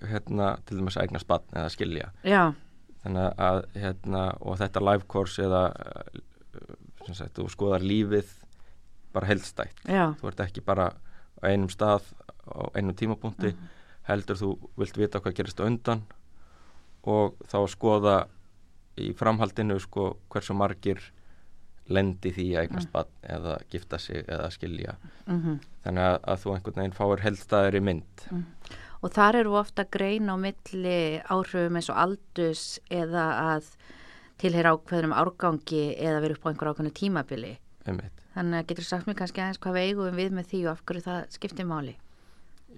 hérna 0.04 0.58
til 0.66 0.76
dæmis 0.78 0.96
að 0.98 1.06
eignast 1.08 1.26
batn 1.26 1.56
eða 1.56 1.70
skilja. 1.72 2.10
Já, 2.24 2.52
þannig 3.04 3.40
að 3.48 3.62
hérna 3.78 4.24
og 4.40 4.58
þetta 4.60 4.84
live 4.84 5.08
course 5.10 5.42
eða 5.42 5.64
eh, 5.72 6.22
sagt 7.12 7.38
þú 7.38 7.48
skoðar 7.52 7.84
lífið 7.86 8.30
bara 9.14 9.30
heldstætt 9.30 9.84
já, 9.88 10.12
þú 10.20 10.30
ert 10.30 10.42
ekki 10.44 10.64
bara 10.64 10.90
á 11.40 11.48
einum 11.48 11.70
stað 11.72 12.10
á 12.48 12.68
einum 12.76 12.96
tímapunkti 12.96 13.54
heldur 14.08 14.40
þú 14.40 14.50
vilt 14.80 14.98
vita 14.98 15.20
hvað 15.22 15.38
gerist 15.38 15.62
undan 15.64 16.02
og 17.08 17.38
þá 17.48 17.60
skoða 17.70 18.16
í 18.98 19.12
framhaldinu 19.16 19.78
sko 19.80 20.10
hversu 20.32 20.56
margir 20.58 21.00
lendi 21.88 22.32
því 22.34 22.46
að 22.52 22.66
eignast 22.66 22.90
batn 22.92 23.28
eða 23.32 23.54
gifta 23.72 23.98
sig 23.98 24.24
eða 24.26 24.50
skilja. 24.52 24.96
Mm 25.26 25.58
þannig 25.84 26.04
að, 26.04 26.16
að 26.28 26.40
þú 26.42 26.52
einhvern 26.54 26.80
veginn 26.82 26.96
fáir 26.98 27.22
heldstæðir 27.24 27.76
í 27.78 27.80
mynd 27.80 28.24
og 29.02 29.14
þar 29.14 29.40
eru 29.42 29.56
ofta 29.60 29.86
grein 29.90 30.30
á 30.30 30.36
milli 30.40 30.98
áhrifum 31.30 31.78
eins 31.78 31.90
og 31.92 32.00
aldus 32.04 32.64
eða 32.90 33.26
að 33.54 33.72
tilheyra 34.38 34.74
ákveðnum 34.76 35.16
árgangi 35.16 35.84
eða 35.96 36.22
vera 36.22 36.38
upp 36.38 36.46
á 36.46 36.50
einhver 36.52 36.72
ákveðnu 36.72 36.94
tímabili. 36.94 37.56
einmitt. 37.86 38.24
Þannig 38.34 38.60
að 38.60 38.68
getur 38.70 38.86
sagt 38.86 39.08
mér 39.08 39.18
kannski 39.18 39.42
aðeins 39.42 39.58
hvað 39.58 39.78
við 39.78 39.88
eigum 39.88 40.18
við 40.18 40.34
með 40.36 40.50
því 40.52 40.60
og 40.66 40.72
af 40.72 40.84
hverju 40.86 41.04
það 41.08 41.20
skiptir 41.34 41.66
máli. 41.66 41.96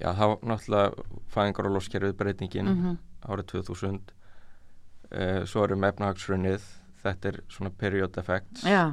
Já, 0.01 0.15
það 0.15 0.27
var 0.31 0.45
náttúrulega 0.49 1.07
fæðingar 1.35 1.69
og 1.69 1.75
loskerfið 1.77 2.17
breytingin 2.17 2.71
Mm 2.71 2.99
árið 3.29 3.51
2000 3.55 3.99
uh, 4.01 5.43
svo 5.49 5.65
erum 5.67 5.87
efnahagsrunnið 5.89 6.67
þetta 7.03 7.33
er 7.33 7.41
svona 7.53 7.73
period 7.81 8.17
effects 8.21 8.65
Já, 8.67 8.93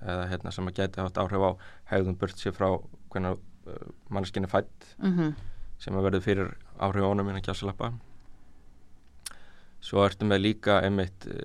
eða 0.00 0.28
hérna, 0.30 0.52
sem 0.54 0.68
að 0.68 0.78
geti 0.80 1.02
haft 1.02 1.20
áhrif 1.20 1.44
á 1.44 1.50
hegðum 1.92 2.18
burt 2.20 2.40
sér 2.40 2.56
frá 2.56 2.68
hvernig 3.12 3.36
uh, 3.36 3.90
manneskinni 4.12 4.50
fætt 4.50 4.92
mhm, 5.00 5.34
sem 5.82 5.96
að 5.96 6.08
verður 6.08 6.26
fyrir 6.26 6.54
áhrifunum 6.82 7.30
innan 7.30 7.44
gjásalappa 7.44 7.92
svo 9.86 10.02
ertu 10.06 10.26
með 10.26 10.42
líka 10.42 10.80
einmitt 10.82 11.26
uh, 11.30 11.36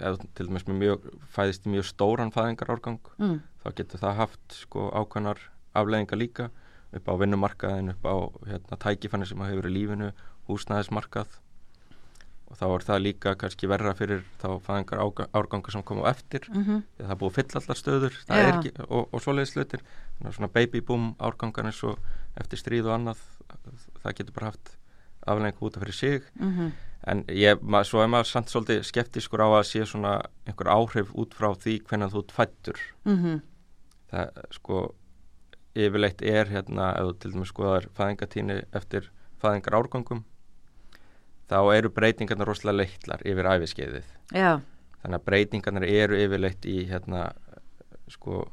eða 0.00 0.28
til 0.34 0.48
dæmis 0.48 0.66
með 0.68 0.80
mjög 0.82 1.08
fæðist 1.36 1.68
mjög 1.70 1.88
stóran 1.90 2.32
fæðingar 2.34 2.72
árgang 2.74 3.12
mm, 3.18 3.36
þá 3.62 3.68
getur 3.78 4.02
það 4.02 4.20
haft 4.22 4.58
sko 4.64 4.88
ákveðnar 4.92 5.42
afleðingar 5.74 6.20
líka. 6.20 6.50
Upp 6.94 7.08
á 7.10 7.14
vinnumarkaðin, 7.18 7.90
upp 7.90 8.04
á 8.06 8.14
hérna, 8.46 8.78
tækifanni 8.78 9.26
sem 9.26 9.40
að 9.42 9.50
hefur 9.50 9.66
í 9.66 9.72
lífinu, 9.74 10.10
húsnæðismarkað 10.46 11.40
og 12.54 12.60
þá 12.60 12.64
er 12.68 12.86
það 12.86 13.02
líka 13.02 13.34
kannski 13.40 13.68
verra 13.70 13.94
fyrir 13.98 14.22
þá 14.38 14.48
fæðingar 14.62 15.02
árgangar 15.34 15.74
sem 15.74 15.82
koma 15.82 16.06
á 16.06 16.14
eftir 16.14 16.46
því 16.46 17.02
að 17.02 17.08
það 17.10 17.18
búið 17.20 17.30
að 17.32 17.36
fylla 17.40 17.60
allar 17.60 17.80
stöður 17.80 18.18
er 18.30 18.50
ekki, 18.52 18.72
og, 18.86 19.08
og 19.10 19.24
Þannig 20.14 20.30
að 20.30 20.36
svona 20.36 20.52
baby 20.54 20.80
boom 20.80 21.06
árgangar 21.18 21.66
eins 21.66 21.82
og 21.82 21.98
eftir 22.38 22.60
stríð 22.60 22.86
og 22.86 22.94
annað 22.94 23.22
það 24.04 24.16
getur 24.20 24.34
bara 24.36 24.50
haft 24.52 24.76
afleðingar 25.26 25.66
út 25.66 25.76
af 25.76 25.82
fyrir 25.82 25.96
sig. 25.98 26.28
Mhm, 26.38 26.68
en 27.10 27.24
ég, 27.28 27.58
ma, 27.60 27.82
svo 27.84 28.00
er 28.00 28.08
maður 28.12 28.30
samt 28.30 28.52
svolítið 28.52 28.84
skeptiskur 28.86 29.42
á 29.42 29.48
að 29.58 29.66
sé 29.68 29.82
svona 29.88 30.14
einhver 30.46 30.70
áhrif 30.72 31.10
út 31.18 31.34
frá 31.34 31.50
því 31.52 31.80
hvernig 31.88 32.14
þú 32.14 32.22
fættur 32.32 32.78
mhm, 33.04 33.42
það 34.12 34.38
sko 34.54 34.84
yfirleitt 35.74 36.22
er 36.22 36.48
hérna 36.48 36.92
ef 36.94 37.10
þú 37.10 37.16
til 37.18 37.32
dæmis 37.34 37.52
skoðar 37.52 37.88
fæðingatíni 37.98 38.60
eftir 38.72 39.10
fæðingar 39.42 39.76
árgangum 39.80 40.24
þá 41.50 41.58
eru 41.76 41.92
breytingarnar 41.94 42.48
rosalega 42.48 42.82
leitlar 42.82 43.24
yfir 43.28 43.50
æfiskeiðið 43.52 44.10
já, 44.32 44.50
þannig 45.02 45.18
að 45.18 45.26
breytingarnar 45.28 45.88
eru 45.88 46.20
yfirleitt 46.24 46.68
í 46.68 46.76
hérna 46.90 47.28
sko 48.12 48.44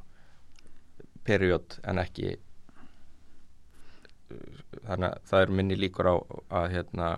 period 1.28 1.78
en 1.88 2.02
ekki 2.02 2.36
þannig 4.88 5.10
að 5.12 5.28
það 5.28 5.44
er 5.44 5.54
minni 5.60 5.78
líkur 5.80 6.08
á 6.08 6.16
að 6.62 6.72
hérna 6.76 7.12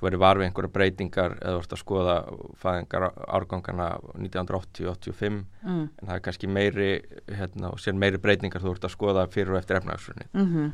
þú 0.00 0.06
verður 0.06 0.22
varfið 0.22 0.46
einhverja 0.46 0.72
breytingar 0.72 1.34
eða 1.44 1.60
ert 1.60 1.74
að 1.76 1.80
skoða 1.82 2.14
fæðingar 2.62 3.06
árgangana 3.36 3.88
1980-85 4.16 5.26
mm, 5.28 5.82
en 6.00 6.06
það 6.06 6.14
er 6.14 6.22
kannski 6.24 6.48
meiri 6.48 6.88
hérna, 7.28 7.74
og 7.74 7.82
sér 7.82 7.98
meiri 8.00 8.20
breytingar 8.22 8.64
þú 8.64 8.72
ert 8.74 8.86
að 8.88 8.94
skoða 8.94 9.26
fyrir 9.32 9.52
og 9.52 9.60
eftir 9.60 9.80
efnagsrunni 9.80 10.30
mhm, 10.32 10.70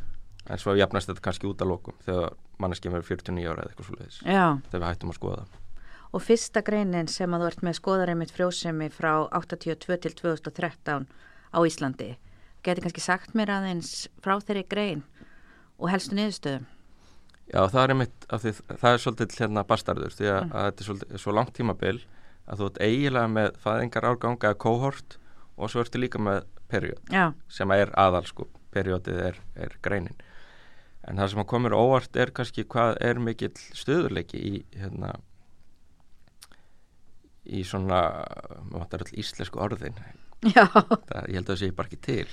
en 0.50 0.62
svo 0.62 0.74
jafnast 0.78 1.10
þetta 1.10 1.24
kannski 1.28 1.48
út 1.50 1.62
að 1.62 1.72
lokum 1.74 1.96
þegar 2.06 2.34
manneskjum 2.62 2.96
verður 2.96 3.12
49 3.16 3.46
ára 3.50 3.62
eða 3.62 3.70
eitthvað 3.72 3.88
svo 3.90 4.00
leiðis 4.00 4.18
já. 4.22 4.44
Þegar 4.70 4.82
við 4.82 4.88
hættum 4.90 5.12
að 5.12 5.18
skoða 5.20 5.46
og 6.16 6.22
fyrsta 6.24 6.62
greinin 6.64 7.10
sem 7.10 7.34
að 7.34 7.42
þú 7.42 7.48
ert 7.50 7.64
með 7.66 7.78
skoðarinn 7.80 8.20
mitt 8.20 8.32
frjósemi 8.32 8.88
frá 8.94 9.10
82 9.36 9.98
til 10.00 10.14
2013 10.16 11.04
á 11.52 11.58
Íslandi. 11.66 12.14
Geti 12.64 12.84
kannski 12.84 13.04
sagt 13.04 13.36
mér 13.36 13.52
aðeins 13.58 14.06
frá 14.24 14.38
þeirri 14.40 14.64
grein 14.70 15.04
og 15.76 15.90
helstu 15.92 16.16
niðurstöðum? 16.16 16.66
Já, 17.46 17.60
það 17.70 17.82
er 17.82 17.92
einmitt 17.94 18.26
því 18.26 18.52
það 18.66 18.88
er 18.90 19.02
svolítið 19.02 19.36
hérna 19.38 19.62
bastardur 19.66 20.14
því 20.16 20.30
að, 20.32 20.40
að 20.50 20.64
þetta 20.68 20.82
er 20.82 20.88
svolítið, 20.88 21.20
svo 21.22 21.34
langt 21.36 21.52
tímabil 21.54 21.96
að 22.46 22.62
þú 22.62 22.70
ert 22.70 22.80
eiginlega 22.82 23.32
með 23.36 23.60
fæðingar 23.62 24.08
árganga 24.10 24.50
eða 24.50 24.60
kóhort 24.64 25.18
og 25.56 25.70
svo 25.70 25.84
ertu 25.84 26.00
líka 26.00 26.22
með 26.22 26.40
period 26.70 27.12
já, 27.12 27.28
sem 27.52 27.70
er 27.76 27.92
aðal 27.94 28.24
sko, 28.26 28.48
periodið 28.74 29.20
er, 29.28 29.38
er 29.54 29.76
greinin 29.84 30.18
en 31.06 31.20
það 31.20 31.32
sem 31.32 31.42
að 31.42 31.48
komur 31.52 31.76
óvart 31.76 32.18
er 32.18 32.32
kannski 32.34 32.66
hvað 32.66 32.98
er 33.04 33.22
mikill 33.22 33.54
stöðurleiki 33.76 34.42
í 34.42 34.54
hérna 34.76 35.14
í 37.46 37.62
svona 37.66 38.00
maður 38.66 38.80
vantar 38.80 39.04
öll 39.06 39.18
íslensku 39.22 39.60
orðin. 39.62 39.98
Já. 40.46 40.66
Það, 40.68 41.28
ég 41.30 41.38
held 41.38 41.46
að 41.46 41.50
það 41.52 41.60
sé 41.62 41.68
bara 41.74 41.88
ekki 41.88 41.98
til. 42.04 42.26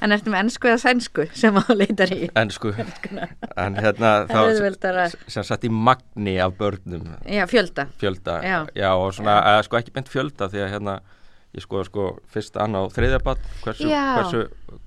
En 0.00 0.14
ertu 0.14 0.32
með 0.32 0.42
ennsku 0.46 0.70
eða 0.70 0.80
sænsku 0.80 1.26
sem 1.36 1.58
að 1.60 1.72
leitar 1.76 2.12
í? 2.14 2.30
En 2.40 2.52
sko 2.54 2.72
en 3.64 3.76
hérna 3.76 4.12
þá 4.30 4.38
sem, 5.26 5.44
satt 5.44 5.66
í 5.68 5.70
magni 5.70 6.38
af 6.40 6.54
börnum. 6.58 7.10
Já, 7.28 7.44
fjölda. 7.50 7.86
Fjölda. 8.00 8.38
Já. 8.72 8.90
og 8.94 9.12
svona, 9.18 9.36
eða 9.52 9.66
sko 9.66 9.80
ekki 9.80 9.94
beint 9.98 10.10
fjölda 10.10 10.48
því 10.52 10.64
að 10.64 10.72
hérna 10.76 10.96
ég 11.56 11.64
skoða 11.64 11.86
sko 11.88 12.04
fyrst 12.30 12.56
annað 12.62 12.88
og 12.88 12.92
þriðja 12.94 13.20
bad 13.26 13.40
hversu, 13.64 13.88
hversu 13.90 14.42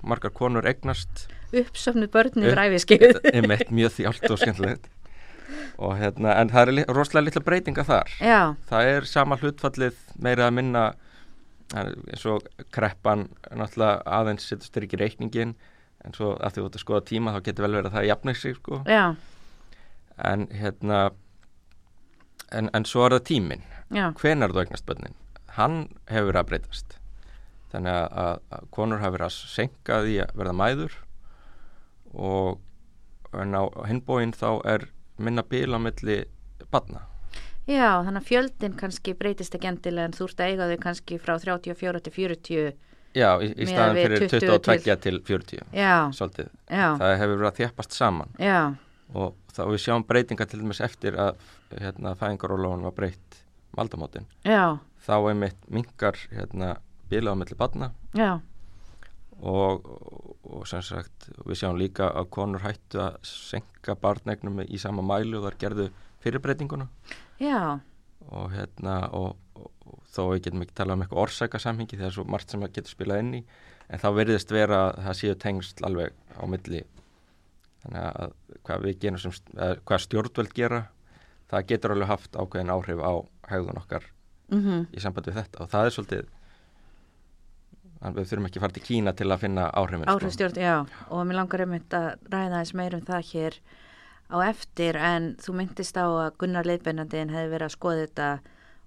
margar 0.08 0.32
konur 0.32 0.64
eignast. 0.70 1.26
Uppsöfnu 1.54 2.08
börn 2.10 2.38
yfir 2.40 2.56
Upp- 2.56 2.64
æfiskeiðu 2.66 3.20
einmitt 3.36 3.68
mjög 3.74 3.92
þjált 3.98 4.30
og 4.32 4.40
skemmtilegt. 4.40 4.88
Og 5.78 5.92
hérna, 5.98 6.32
en 6.40 6.48
það 6.50 6.70
er 6.72 6.88
rosalega 6.94 7.26
litla 7.28 7.42
breytinga 7.44 7.84
þar. 7.86 8.10
Já, 8.22 8.40
það 8.70 8.88
er 8.94 9.06
sama 9.10 9.36
hlutfallið 9.42 9.98
meira 10.24 10.46
að 10.48 10.56
minna 10.60 10.84
er 11.74 11.90
eins 12.12 12.24
og 12.30 12.44
kreppan 12.74 13.26
náttúrulega 13.50 14.02
aðeins 14.18 14.46
setur 14.48 14.68
styrkir 14.70 15.00
reikningin 15.02 15.54
en 16.04 16.14
svo 16.16 16.34
að 16.36 16.58
þú 16.58 16.64
ert 16.68 16.76
að 16.78 16.82
skoða 16.84 17.04
tíma 17.08 17.32
þá 17.34 17.40
getur 17.46 17.64
vel 17.66 17.74
verið 17.78 17.90
að 17.90 17.96
það 17.98 18.08
jafnir 18.10 18.38
sig 18.40 18.56
sko. 18.58 18.80
Já, 18.88 19.04
en 20.32 20.46
hérna 20.54 20.98
en, 22.54 22.68
en 22.76 22.84
svo 22.88 23.06
er 23.08 23.16
það 23.18 23.24
tíminn. 23.30 23.64
Já. 23.94 24.08
Hvenar 24.20 24.52
þú 24.54 24.62
eignast 24.64 24.86
bönnin 24.88 25.16
hann 25.58 25.80
hefur 26.10 26.30
verið 26.30 26.42
að 26.42 26.50
breytast. 26.52 26.98
Þannig 27.74 27.96
að, 27.96 28.06
að, 28.24 28.36
að 28.54 28.68
konur 28.76 29.02
hafa 29.02 29.16
verið 29.16 29.26
að 29.26 29.38
senka 29.54 30.02
því 30.04 30.20
að 30.24 30.36
verða 30.38 30.58
mæður 30.60 31.00
og 32.14 32.60
en 33.34 33.56
á 33.58 33.62
hinbóin 33.88 34.34
þá 34.34 34.48
er 34.70 34.86
minna 35.18 35.42
bíl 35.46 35.74
á 35.74 35.78
milli 35.82 36.22
badna 36.70 37.04
Já, 37.64 38.04
þannig 38.04 38.20
að 38.20 38.28
fjöldin 38.28 38.74
kannski 38.76 39.14
breytist 39.16 39.54
ekki 39.56 39.70
endilega 39.70 40.10
en 40.10 40.16
þú 40.16 40.26
ert 40.28 40.42
að 40.44 40.50
eiga 40.50 40.66
þau 40.68 40.80
kannski 40.82 41.18
frá 41.22 41.34
34 41.40 42.02
til 42.04 42.12
40 42.12 42.66
já, 43.16 43.28
í, 43.40 43.48
í 43.56 43.68
staðan 43.70 44.00
fyrir 44.00 44.24
20 44.26 44.42
22 44.52 44.96
til 45.06 45.20
40 45.24 45.62
Já, 45.72 45.94
svolítið, 46.18 46.50
já, 46.68 46.88
það 47.00 47.14
hefur 47.22 47.38
verið 47.38 47.50
að 47.50 47.60
þjappast 47.62 47.96
saman. 47.96 48.34
Já, 48.42 48.58
og 49.14 49.38
þá 49.54 49.62
við 49.70 49.80
sjáum 49.86 50.04
breytinga 50.08 50.48
til 50.50 50.60
dæmis 50.60 50.82
eftir 50.84 51.16
að 51.16 51.40
hérna, 51.72 52.12
fæðingarólófun 52.20 52.84
var 52.84 52.96
breytt 52.98 53.40
maldamótin, 53.78 54.28
já, 54.44 54.76
þá 55.04 55.14
einmitt 55.20 55.68
minkar 55.68 56.18
hérna, 56.32 56.76
bíla 57.10 57.34
á 57.34 57.38
milli 57.38 57.56
badna 57.58 57.92
já, 58.16 58.40
og, 59.40 59.84
og, 59.84 60.36
og 60.44 60.66
sem 60.68 60.82
sagt 60.84 61.28
við 61.44 61.60
sjáum 61.60 61.78
líka 61.80 62.08
að 62.12 62.30
konur 62.36 62.64
hættu 62.64 63.02
að 63.02 63.18
senka 63.28 63.96
barnegnum 64.00 64.62
í 64.64 64.80
sama 64.80 65.04
mælu 65.04 65.40
og 65.40 65.48
þar 65.48 65.58
gerðu 65.60 65.88
fyrirbreytinguna. 66.24 66.88
Já, 67.42 67.80
og 68.30 68.54
hérna 68.54 68.96
og, 69.12 69.36
og, 69.58 69.70
þó 70.14 70.22
við 70.32 70.46
getum 70.46 70.64
ekki 70.64 70.76
talað 70.78 70.96
um 70.96 71.04
eitthvað 71.04 71.22
orsakasamhengi 71.26 71.98
þegar 71.98 72.16
svo 72.16 72.26
margt 72.30 72.54
sem 72.54 72.64
að 72.64 72.76
getur 72.78 72.94
spilað 72.94 73.22
inn 73.24 73.38
í 73.40 73.44
en 73.92 74.00
þá 74.00 74.08
verðist 74.16 74.54
vera 74.54 74.80
að 74.86 75.00
það 75.04 75.18
séu 75.20 75.38
tengsl 75.44 75.86
alveg 75.88 76.14
á 76.40 76.42
milli. 76.48 76.84
Þannig 77.84 78.04
að 78.08 78.36
hvað 78.64 79.20
sem 79.20 79.34
eða 79.58 79.80
hvað 79.84 80.04
stjórnvöld 80.06 80.54
gera 80.56 80.84
það 81.50 81.66
getur 81.72 81.92
alveg 81.94 82.08
haft 82.14 82.38
ákveðin 82.38 82.72
áhrif 82.72 83.02
á 83.04 83.12
hegðun 83.50 83.82
okkar 83.82 84.06
mhm, 84.54 84.88
í 84.94 85.04
samband 85.04 85.30
við 85.30 85.38
þetta. 85.42 85.60
Og 85.62 85.70
það 85.72 85.86
er 85.90 85.94
svolítið 85.98 86.32
við 88.12 88.26
þurfum 88.28 88.48
ekki 88.48 88.60
að 88.60 88.64
fara 88.64 88.76
til 88.76 88.84
Kína 88.84 89.12
til 89.16 89.30
að 89.30 89.40
finna 89.46 89.70
áhrifin 89.72 90.04
sko. 90.04 90.14
áhrifstjórn, 90.14 90.58
já. 90.60 90.74
Og 91.08 91.22
mér 91.24 91.38
langar 91.40 91.64
einmitt 91.64 91.94
að 91.96 92.08
ræða 92.28 92.60
þess 92.60 92.74
meir 92.76 92.96
um 92.98 93.04
það 93.06 93.30
hér 93.30 93.56
á 94.28 94.36
eftir 94.44 94.98
en 95.00 95.30
þú 95.40 95.54
myndist 95.60 95.96
á 95.96 96.04
að 96.04 96.36
Gunnar 96.40 96.68
Leifbeinandin 96.68 97.32
hefði 97.32 97.52
verið 97.54 97.68
að 97.68 97.76
skoða 97.76 98.04
þetta 98.04 98.28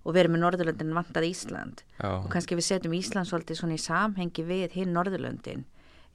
og 0.07 0.15
verið 0.15 0.33
með 0.33 0.43
Norðurlöndin 0.43 0.93
vantað 0.95 1.27
Ísland. 1.27 1.83
Já. 1.97 2.09
og 2.23 2.29
kannski 2.31 2.55
við 2.55 2.67
setjum 2.69 2.93
Ísland 2.95 3.27
svolítið 3.27 3.59
svona 3.59 3.75
í 3.75 3.81
samhengi 3.81 4.45
við 4.47 4.77
hinn 4.77 4.93
Norðurlöndin. 4.95 5.65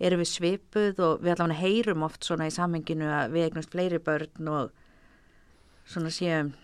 Erum 0.03 0.23
við 0.23 0.31
svipuð 0.31 1.03
og 1.05 1.23
við 1.23 1.35
allavega 1.35 1.61
heyrum 1.61 2.07
oft 2.07 2.25
svona 2.25 2.49
í 2.49 2.55
samhenginu 2.55 3.11
að 3.13 3.35
við 3.35 3.49
eignast 3.49 3.75
fleiri 3.75 4.01
börn 4.03 4.49
og 4.49 4.73
svona 5.85 6.11
séum 6.15 6.55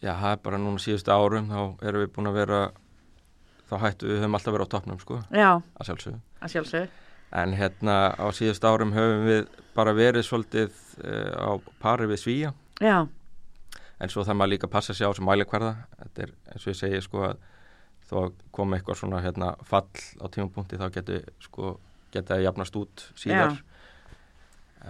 Já, 0.00 0.14
það 0.14 0.30
er 0.32 0.40
bara 0.46 0.60
núna 0.62 0.80
síðustu 0.80 1.12
árum 1.12 1.50
þá 1.50 1.60
erum 1.84 2.04
við 2.04 2.12
búin 2.16 2.30
að 2.30 2.38
vera 2.40 2.60
þá 3.70 3.74
hættu 3.84 4.08
við 4.08 4.22
höfum 4.22 4.36
alltaf 4.38 4.54
verið 4.56 4.70
á 4.70 4.72
toppnum 4.74 5.00
sko, 5.02 5.20
já, 5.30 5.50
að 5.60 5.90
sjálfsögðu. 5.90 6.20
Að 6.40 6.54
sjálfsög 6.54 6.98
en 7.30 7.54
hérna 7.54 7.96
á 8.18 8.26
síðustu 8.34 8.66
árum 8.66 8.94
höfum 8.96 9.28
við 9.28 9.44
bara 9.76 9.94
verið 9.94 10.26
svolítið 10.26 10.72
uh, 11.04 11.34
á 11.38 11.50
pari 11.82 12.08
við 12.10 12.22
svíja 12.24 12.50
já, 12.82 13.06
en 14.00 14.10
svo 14.10 14.24
það 14.26 14.40
maður 14.40 14.52
líka 14.54 14.66
að 14.66 14.74
passa 14.74 14.96
sig 14.96 15.06
á 15.06 15.12
sem 15.14 15.26
mælikvarða. 15.28 15.74
Þetta 16.00 16.24
er 16.24 16.34
eins 16.50 16.64
og 16.64 16.72
ég 16.72 16.80
segi 16.80 17.02
sko 17.04 17.24
að 17.28 17.46
þó 18.10 18.14
að 18.24 18.38
koma 18.56 18.78
eitthvað 18.78 18.98
svona 18.98 19.22
hérna 19.22 19.52
fall 19.68 19.86
á 20.18 20.26
tímapunkti 20.32 20.80
þá 20.80 20.86
getur 20.96 21.26
sko 21.44 21.74
geta 22.10 22.34
það 22.34 22.46
jafnast 22.48 22.78
út 22.80 23.04
síðar. 23.20 23.60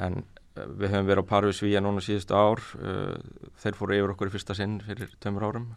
En 0.00 0.22
við 0.56 0.90
höfum 0.90 1.08
verið 1.08 1.24
á 1.24 1.30
pari 1.30 1.50
við 1.50 1.58
svíja 1.60 1.80
núna 1.84 2.02
síðustu 2.04 2.34
ár 2.36 2.62
uh, 2.80 3.16
þeir 3.62 3.78
fóru 3.78 3.96
yfir 3.96 4.14
okkur 4.14 4.30
í 4.30 4.34
fyrsta 4.34 4.56
sinn 4.58 4.78
fyrir 4.84 5.12
tömur 5.22 5.46
árum. 5.46 5.68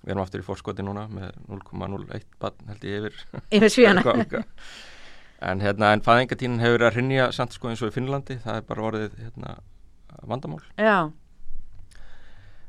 Við 0.00 0.14
erum 0.14 0.22
aftur 0.24 0.40
í 0.40 0.46
fórskoti 0.46 0.84
núna 0.86 1.04
með 1.12 1.34
0,01 1.50 2.24
barn 2.40 2.70
held 2.72 2.86
ég 2.88 3.02
yfir. 3.04 3.18
yfir 3.52 3.72
svíjana 3.72 4.04
en 5.40 5.60
hérna, 5.64 5.92
en 5.92 6.02
fæðingatínin 6.04 6.60
hefur 6.60 6.78
verið 6.78 6.88
að 6.88 6.96
hrinja 6.98 7.28
samt 7.32 7.54
sko 7.56 7.70
eins 7.70 7.80
og 7.84 7.92
í 7.92 7.94
Finnlandi, 7.94 8.36
það 8.44 8.58
er 8.60 8.66
bara 8.68 8.86
orðið 8.90 9.14
hérna 9.24 9.54
vandamál. 10.28 10.60
já, 10.76 11.10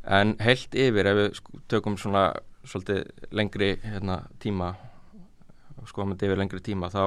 En 0.01 0.33
heilt 0.41 0.73
yfir 0.73 1.05
ef 1.05 1.17
við 1.17 1.41
tökum 1.69 1.97
svona 1.99 2.31
svolítið 2.65 3.11
lengri 3.37 3.75
hérna 3.83 4.23
tíma 4.41 4.71
skoðum 5.85 6.15
þetta 6.15 6.29
yfir 6.29 6.39
lengri 6.41 6.61
tíma 6.65 6.89
þá 6.93 7.03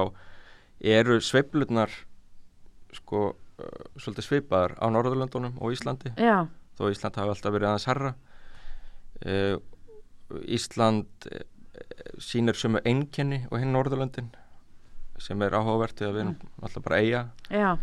eru 0.79 1.17
sveiflurnar 1.23 1.91
sko 2.95 3.33
svolítið 3.97 4.25
sveipaðar 4.27 4.75
á 4.81 4.85
Norðurlöndunum 4.91 5.57
og 5.63 5.75
Íslandi 5.75 6.11
Já, 6.19 6.47
þó 6.79 6.89
Ísland 6.91 7.19
hafi 7.21 7.33
alltaf 7.35 7.53
verið 7.55 7.69
aðeins 7.69 7.87
herra 7.89 8.13
uh, 9.25 9.57
Ísland 10.57 11.29
uh, 11.31 11.43
sýnir 12.19 12.57
sömu 12.59 12.81
einkenni 12.87 13.43
og 13.51 13.61
hinn 13.61 13.71
Norðurlöndin 13.75 14.31
sem 15.21 15.41
er 15.45 15.55
áhugavert 15.55 16.01
við 16.03 16.09
erum 16.19 16.33
alltaf 16.61 16.83
bara 16.83 16.99
eiga 16.99 17.21
já. 17.47 17.77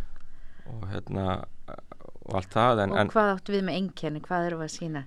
og 0.69 0.83
hérna 0.91 1.45
og 2.23 2.37
allt 2.39 2.53
það 2.53 2.83
en, 2.85 2.93
Og 2.93 3.15
hvað 3.15 3.31
áttu 3.37 3.55
við 3.57 3.65
með 3.67 3.79
einkenni? 3.81 4.21
Hvað 4.23 4.47
erum 4.51 4.61
við 4.63 4.69
að 4.69 4.75
sína? 4.77 5.03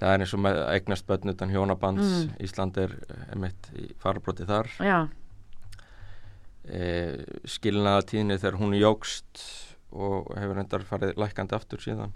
það 0.00 0.12
er 0.14 0.22
eins 0.24 0.34
og 0.36 0.40
með 0.44 0.58
eignast 0.74 1.06
börn 1.08 1.32
utan 1.34 1.50
hjónabands 1.52 2.10
Mm. 2.10 2.36
Ísland 2.44 2.78
er 2.80 2.92
emitt 3.34 3.66
í 3.76 3.88
farabróti 4.00 4.46
þar 4.48 4.68
Já, 4.80 4.98
e, 6.64 6.84
skilnaðatíðinni 7.44 8.38
þegar 8.40 8.58
hún 8.60 8.76
jógst 8.78 9.42
og 9.92 10.32
hefur 10.38 10.60
endar 10.62 10.84
farið 10.86 11.16
lækandi 11.20 11.56
aftur 11.56 11.82
síðan. 11.82 12.12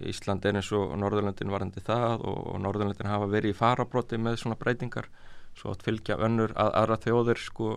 Ísland 0.00 0.44
er 0.48 0.56
eins 0.58 0.70
og 0.72 0.94
Norðurlöndin 0.98 1.52
varandi 1.52 1.82
það 1.84 2.24
og, 2.24 2.38
og 2.54 2.60
Norðurlöndin 2.64 3.10
hafa 3.10 3.28
verið 3.30 3.52
í 3.52 3.58
farabróti 3.58 4.18
með 4.18 4.38
svona 4.42 4.58
breytingar 4.58 5.10
svo 5.54 5.74
átt 5.74 5.84
fylgja 5.86 6.18
önnur 6.24 6.54
að 6.58 6.72
aðra 6.80 7.00
þjóðir 7.04 7.42
sko 7.42 7.74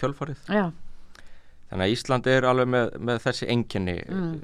kjölfarið. 0.00 0.44
Já, 0.54 0.68
þannig 1.68 1.84
að 1.84 1.92
Ísland 1.92 2.26
er 2.32 2.46
alveg 2.48 2.68
með, 2.72 2.86
með 3.10 3.18
þessi 3.26 3.48
enginni 3.52 3.94
Mm. 4.08 4.38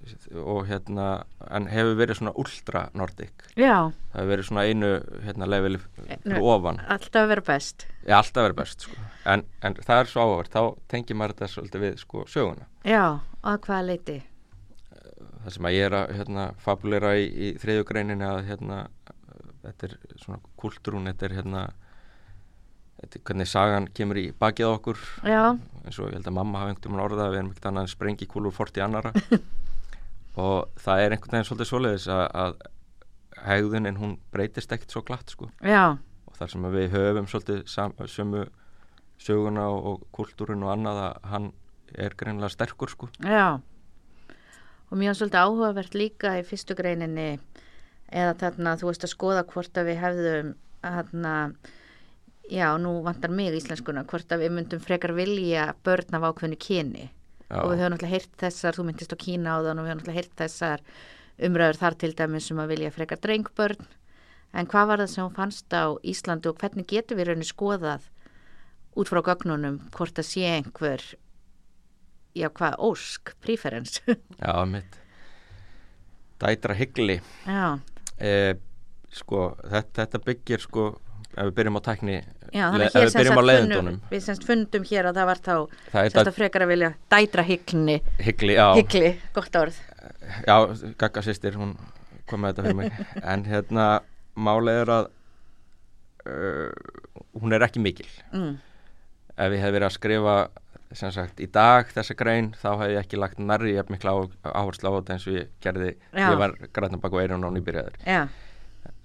og 0.45 0.67
hérna 0.69 1.07
en 1.51 1.67
hefur 1.73 1.95
verið 1.97 2.19
svona 2.21 2.33
ultra 2.43 2.83
nordic 2.95 3.47
já, 3.57 3.91
það 4.13 4.19
hefur 4.21 4.31
verið 4.35 4.49
svona 4.51 4.65
einu 4.69 4.91
hérna 5.25 5.49
leveli 5.49 5.81
fyrir 5.85 6.39
ofan 6.43 6.81
alltaf 6.89 7.29
vera 7.31 7.45
best. 7.47 7.87
ég 8.07 8.13
alltaf 8.19 8.45
verið 8.49 8.59
best 8.61 8.81
sko. 8.89 8.97
en, 9.25 9.45
en 9.63 9.75
það 9.81 10.03
er 10.03 10.11
svo 10.13 10.27
áhverð, 10.27 10.53
þá 10.53 10.63
tengir 10.93 11.17
maður 11.17 11.35
þetta 11.39 11.51
svolítið 11.55 11.87
við 11.87 11.99
sko 12.05 12.25
söguna 12.29 12.69
Já, 12.85 13.05
og 13.43 13.51
að 13.55 13.61
hvaða 13.69 13.87
leiti? 13.89 14.19
það 15.45 15.53
sem 15.57 15.67
að 15.69 15.75
ég 15.77 15.87
er 15.91 15.95
að 15.99 16.13
hérna, 16.19 16.45
fabulera 16.65 17.15
í, 17.21 17.25
í 17.29 17.49
þriðju 17.61 17.85
greininni 17.89 18.25
að 18.25 18.45
hérna, 18.49 18.79
þetta 19.65 19.89
er 19.91 19.97
svona 20.23 20.39
kultúrún, 20.61 21.09
þetta 21.11 21.27
er 21.29 21.35
hérna 21.41 21.65
hvernig 23.25 23.49
sagan 23.51 23.89
kemur 23.95 24.21
í 24.21 24.27
bakið 24.39 24.71
okkur. 24.71 25.03
Já, 25.27 25.43
eins 25.85 25.99
og 25.99 26.11
ég 26.11 26.19
held 26.19 26.31
að 26.31 26.37
mamma 26.39 26.63
hafi 26.63 26.75
einhvern 26.75 26.95
veginn 26.95 27.05
orðað 27.05 27.27
að 27.27 27.35
við 27.35 27.41
erum 27.41 27.53
ekkert 27.53 27.69
annað 27.71 27.87
en 27.87 27.93
sprengi 27.93 28.31
kúlur 28.31 28.55
fort 28.55 28.79
í 28.79 28.85
annara 28.85 29.13
og 30.45 30.81
það 30.81 31.05
er 31.05 31.17
einhvern 31.17 31.37
veginn 31.37 31.49
svolítið 31.51 31.71
svoleiðis 31.71 32.09
að, 32.15 32.25
að 32.45 32.57
hegðunin 33.45 34.01
hún 34.01 34.17
breytist 34.35 34.73
ekkert 34.75 34.95
svo 34.95 35.05
glatt 35.07 35.35
sko. 35.35 35.51
Já, 35.61 35.97
og 36.29 36.39
þar 36.39 36.55
sem 36.55 36.69
við 36.75 36.89
höfum 36.95 37.29
svolítið 37.31 37.61
sam, 37.71 37.95
sömu 38.11 38.47
söguna 39.23 39.69
og, 39.71 39.87
og 39.87 40.09
kultúrin 40.15 40.65
og 40.67 40.73
annað 40.75 41.01
að 41.05 41.31
hann 41.31 41.53
er 41.95 42.17
greinlega 42.19 42.51
sterkur 42.53 42.91
sko. 42.91 43.09
Já. 43.23 43.61
Og 44.91 44.99
var 45.01 45.17
svolítið 45.17 45.41
áhugavert 45.43 45.95
líka 45.95 46.35
í 46.39 46.45
fyrstu 46.47 46.75
greininni 46.79 47.39
eða 48.15 48.35
þarna 48.43 48.75
þú 48.79 48.91
veist 48.91 49.07
að 49.07 49.15
skoða 49.15 49.47
hvort 49.51 49.79
að 49.81 49.89
við 49.91 50.01
hefðum 50.03 50.51
þarna, 50.85 51.35
já, 52.51 52.69
nú 52.79 53.03
vantar 53.05 53.31
mig 53.31 53.55
íslenskuna, 53.57 54.05
hvort 54.09 54.33
að 54.33 54.45
við 54.45 54.57
myndum 54.59 54.83
frekar 54.83 55.15
vilja 55.17 55.73
börn 55.85 56.17
af 56.19 56.29
ákveðnu 56.31 56.59
kyni. 56.61 57.11
Já. 57.45 57.61
og 57.61 57.71
við 57.71 57.83
höfum 57.83 57.93
náttúrulega 57.93 58.15
heyrt 58.15 58.39
þessar, 58.41 58.75
þú 58.75 58.85
myndist 58.89 59.13
á 59.13 59.19
Kína 59.21 59.53
á 59.53 59.59
þann 59.63 59.79
og 59.79 59.85
við 59.85 59.91
höfum 59.91 60.01
náttúrulega 60.01 60.19
heyrt 60.19 60.39
þessar 60.41 60.85
umræður 61.45 61.79
þar 61.83 61.97
til 62.01 62.11
dæmis 62.17 62.51
um 62.51 62.63
að 62.63 62.73
vilja 62.73 62.95
frekar 62.95 63.21
drengbörn. 63.21 63.87
En 64.55 64.71
hvað 64.71 64.89
var 64.89 65.03
það 65.03 65.11
sem 65.13 65.25
hún 65.27 65.37
fannst 65.37 65.77
á 65.77 65.85
Íslandi 66.03 66.49
og 66.51 66.59
hvernig 66.63 66.89
getur 66.89 67.19
við 67.19 67.29
rauninni 67.29 67.49
skoðað 67.49 68.09
út 68.95 69.11
frá 69.11 69.21
gögnunum 69.27 69.81
hvort 69.95 70.17
það 70.17 70.29
sé 70.31 70.49
einhver 70.55 71.05
já 72.35 72.49
hvað, 72.51 72.77
ósk, 72.83 73.35
preference? 73.43 74.03
Já, 74.43 74.65
mitt 74.67 75.01
Dætra 76.43 76.75
hyggli 76.75 77.21
já, 77.47 77.79
eh, 78.19 78.57
sko, 79.15 79.53
þetta, 79.63 80.03
þetta 80.03 80.21
byggir 80.27 80.65
sko, 80.65 80.89
ef 81.35 81.49
við 81.49 81.55
byrjum 81.59 81.79
á 81.79 81.83
tækni 81.89 82.17
já 82.55 82.65
le- 82.79 82.87
ef 82.87 82.95
við 82.95 83.17
byrjum 83.19 83.39
á 83.39 83.45
funnum, 83.75 83.99
við 84.11 84.23
semst 84.27 84.47
fundum 84.47 84.85
hér 84.91 85.09
að 85.11 85.19
það 85.19 85.29
var 85.31 85.41
þá 85.43 85.55
það 85.91 86.09
semst 86.13 86.21
að 86.31 86.33
frekar 86.39 86.65
að 86.67 86.73
vilja 86.75 86.91
dætra 87.15 87.45
hyggli 87.49 87.97
hyggli, 88.23 88.57
hyggli, 88.79 89.11
gott 89.35 89.57
orð. 89.61 89.79
Já 90.47 90.57
Gagga 91.01 91.23
sýstir, 91.25 91.57
hún 91.59 91.75
kom 92.31 92.41
með 92.45 92.55
þetta 92.55 92.67
fyrir 92.69 92.79
mig. 92.79 93.01
En 93.35 93.45
hérna, 93.49 93.87
málið 94.37 94.83
er 94.85 94.93
að 94.95 95.09
uh, 96.27 96.71
hún 97.41 97.53
er 97.57 97.65
ekki 97.67 97.83
mikil. 97.83 98.09
Mm, 98.33 98.55
ef 99.35 99.57
ég 99.57 99.65
hef 99.65 99.75
verið 99.75 99.89
að 99.91 99.97
skrifa 99.99 100.37
sem 100.95 101.11
sagt 101.11 101.41
í 101.43 101.49
dag 101.51 101.89
þessa 101.91 102.15
grein 102.15 102.53
þá 102.55 102.69
hef 102.85 102.91
ég 102.93 103.01
ekki 103.03 103.19
lagt 103.19 103.41
nærri 103.43 103.73
ég 103.75 103.89
mikla 103.91 104.13
áherslu 104.47 104.93
á 104.95 104.97
þetta 105.01 105.17
eins 105.17 105.25
og 105.27 105.35
ég 105.41 105.49
gerði 105.65 105.89
Já. 106.15 106.29
ég 106.31 106.39
var 106.39 106.55
grætna 106.77 107.01
bak 107.03 107.17
og 107.17 107.23
eirun 107.25 107.43
á 107.43 107.51
nýbyrjaður. 107.51 107.97
Já, 108.07 108.21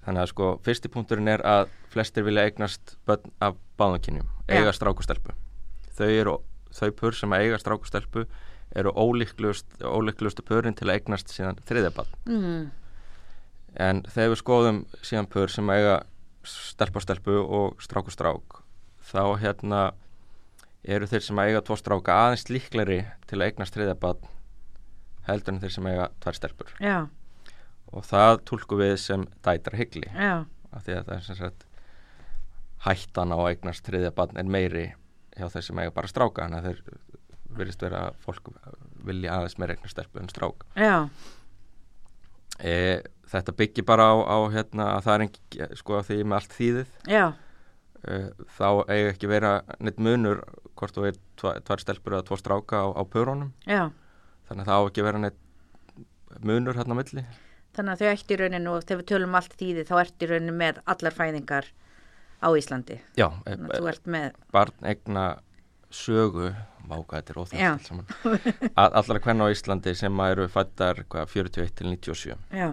þannig 0.04 0.24
að 0.24 0.32
sko 0.32 0.50
fyrsti 0.64 0.90
punkturinn 0.92 1.28
er 1.28 1.44
að 1.46 1.72
flestir 1.92 2.24
vilja 2.26 2.46
eignast 2.48 2.96
börn 3.06 3.32
af 3.40 3.58
báðankynjum 3.80 4.28
Já. 4.48 4.60
eiga 4.60 4.72
strákustelpu 4.76 5.34
þau 5.98 6.08
eru 6.08 6.36
þau 6.74 6.90
pör 6.96 7.16
sem 7.16 7.34
eiga 7.36 7.58
strákustelpu 7.60 8.26
eru 8.76 8.92
ólíklust 8.94 9.82
ólíklustu 9.82 10.44
pörin 10.46 10.76
til 10.78 10.88
að 10.88 11.00
eignast 11.00 11.32
síðan 11.34 11.58
þriðja 11.66 11.90
barn. 11.94 12.12
Mm, 12.30 12.68
en 13.74 14.02
þegar 14.06 14.32
við 14.32 14.42
skoðum 14.42 14.80
síðan 15.02 15.30
pör 15.30 15.50
sem 15.52 15.72
eiga 15.74 15.96
stelpa-stelpu 16.46 17.40
og 17.42 17.82
strákustrák 17.84 18.60
þá 19.10 19.24
hérna 19.42 19.80
eru 20.86 21.08
þeir 21.10 21.26
sem 21.26 21.40
eiga 21.42 21.62
tvo 21.66 21.76
stráka 21.76 22.16
aðeins 22.26 22.46
líkleri 22.48 23.02
til 23.28 23.40
að 23.40 23.50
eignast 23.50 23.76
þriðja 23.76 23.98
barn 24.00 24.30
heldur 25.26 25.56
en 25.56 25.62
þeir 25.64 25.74
sem 25.74 25.90
eiga 25.90 26.08
tvær 26.22 26.38
stelpur. 26.38 26.70
Já, 26.80 27.10
og 27.90 28.06
það 28.06 28.36
tólku 28.48 28.78
við 28.80 28.96
sem 29.02 29.26
dætra 29.44 29.78
hyggli 29.78 30.08
af 30.10 30.84
því 30.86 30.96
að 30.96 31.08
það 31.08 31.14
er 31.16 31.26
sem 31.26 31.38
sagt 31.38 31.66
hættan 32.84 33.34
á 33.34 33.38
eignast 33.50 33.84
þriðja 33.86 34.12
barn 34.16 34.38
er 34.40 34.48
meiri 34.48 34.86
hjá 35.36 35.48
þeir 35.52 35.66
sem 35.66 35.80
eiga 35.82 35.94
bara 35.94 36.10
stráka. 36.10 36.46
Þannig 36.46 36.60
að 36.60 36.68
þeir 36.68 37.58
virðist 37.58 37.84
vera 37.84 38.02
fólk 38.24 38.50
vilja 39.06 39.36
aðeins 39.36 39.58
meira 39.60 39.76
eignast 39.76 39.96
stelpu 39.96 40.22
en 40.22 40.30
strák. 40.30 40.64
Já, 40.78 40.96
e, 42.58 42.74
þetta 43.30 43.56
byggir 43.58 43.86
bara 43.88 44.08
á, 44.12 44.16
á 44.22 44.38
hérna, 44.54 44.88
að 44.96 45.06
það 45.06 45.14
er 45.14 45.26
ekki, 45.26 45.68
sko 45.80 45.98
að 45.98 46.10
því 46.10 46.18
með 46.22 46.38
allt 46.38 46.56
þýðið. 46.58 46.96
Já, 47.10 47.24
e, 48.04 48.20
þá 48.56 48.68
eiga 48.86 49.12
ekki 49.14 49.32
vera 49.32 49.52
neitt 49.80 50.00
munur 50.00 50.44
hvort 50.78 50.96
þú 50.96 51.10
er 51.10 51.20
tvær 51.40 51.82
stelpur 51.84 52.16
eða 52.16 52.28
tvo 52.30 52.40
stráka 52.40 52.84
á, 52.84 52.88
á 52.96 53.02
pörunum. 53.04 53.52
Já. 53.66 53.90
Þannig 54.48 54.64
að 54.64 54.72
það 54.72 54.80
á 54.80 54.88
ekki 54.88 55.06
vera 55.06 55.24
neitt 55.26 55.46
munur 56.46 56.78
hérna 56.78 56.96
milli 56.96 57.26
Þannig 57.80 57.94
að 57.94 58.00
þau 58.00 58.32
í 58.34 58.36
rauninu 58.36 58.72
og 58.76 58.82
þegar 58.84 58.98
við 59.00 59.06
tölum 59.08 59.36
allt 59.38 59.54
þýði 59.56 59.82
þá 59.88 59.94
í 60.04 60.26
rauninu 60.28 60.52
með 60.52 60.80
allar 60.92 61.14
fæðingar 61.16 61.68
á 62.44 62.48
Íslandi. 62.52 62.98
já, 63.16 63.28
e, 63.46 63.54
Þannig 63.54 63.70
að 63.70 63.78
þú 63.80 63.88
ert 63.88 64.10
með, 64.14 64.34
barn 64.52 64.88
egna 64.90 65.22
sögu 65.90 66.50
váka 66.90 67.20
þetta 67.20 67.32
er 67.32 67.40
óþægt 67.40 68.74
allara 68.84 69.22
hvenna 69.24 69.48
á 69.48 69.52
Íslandi 69.54 69.94
sem 69.96 70.20
eru 70.26 70.46
fættar 70.52 71.00
hvað, 71.08 71.32
41 71.32 71.72
til 71.78 71.88
97 71.88 72.36
já, 72.52 72.68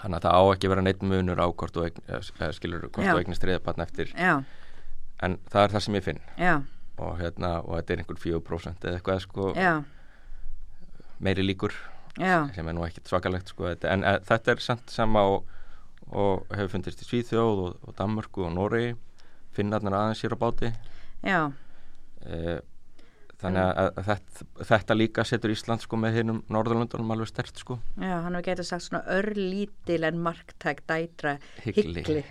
þannig 0.00 0.18
að 0.18 0.26
það 0.26 0.34
á 0.34 0.42
ekki 0.56 0.72
vera 0.72 0.84
neitt 0.84 1.06
munur 1.06 1.38
á 1.38 1.46
hvort 1.46 1.78
þú 1.78 1.86
eignist 1.86 3.46
þriða 3.46 3.62
barn 3.68 3.86
eftir. 3.86 4.10
Já, 4.16 4.42
en 5.22 5.38
það 5.46 5.62
er 5.62 5.74
það 5.76 5.86
sem 5.86 6.00
ég 6.00 6.06
finn. 6.08 6.20
Og, 7.00 7.14
hérna, 7.20 7.54
og 7.62 7.78
þetta 7.78 7.94
er 7.94 8.02
einhver 8.02 8.18
4% 8.20 8.86
eða 8.90 8.98
eitthvað 8.98 9.22
sko, 9.24 9.52
meiri 11.22 11.46
líkur 11.46 11.76
já, 12.18 12.48
sem 12.54 12.68
er 12.68 12.76
nú 12.76 12.84
ekkit 12.86 13.10
svakalegt 13.10 13.52
sko, 13.52 13.70
en 13.70 14.04
e, 14.06 14.16
þetta 14.26 14.54
er 14.54 14.64
samt 14.64 14.90
sama 14.90 15.22
og, 15.30 15.46
og 16.10 16.50
hefur 16.56 16.74
fundist 16.76 17.04
í 17.04 17.08
Svíþjóð 17.08 17.64
og, 17.66 17.78
og 17.86 17.96
Danmörku 17.98 18.46
og 18.48 18.54
Noregi. 18.56 18.96
Finnarnar 19.54 19.96
aðeins 19.98 20.20
hér 20.22 20.36
á 20.38 20.42
báti. 20.42 20.68
Já, 21.26 21.40
e, 22.22 22.60
þannig 23.40 23.62
að, 23.64 23.80
að 23.80 24.10
þetta, 24.10 24.46
þetta 24.68 24.96
líka 24.96 25.24
setur 25.26 25.54
Ísland 25.54 25.84
sko 25.84 25.98
með 26.00 26.20
hinnum 26.20 26.42
Norðurlöndunum 26.52 27.14
alveg 27.14 27.30
stert 27.30 27.60
sko. 27.60 27.78
Já, 27.96 28.20
hann 28.24 28.36
hefur 28.36 28.46
getið 28.50 28.68
sagt 28.68 28.86
svona 28.86 29.02
örlítil 29.16 30.04
en 30.08 30.20
marktæk 30.24 30.84
dætra 30.90 31.34
hyggli, 31.64 32.00
hyggli. 32.00 32.24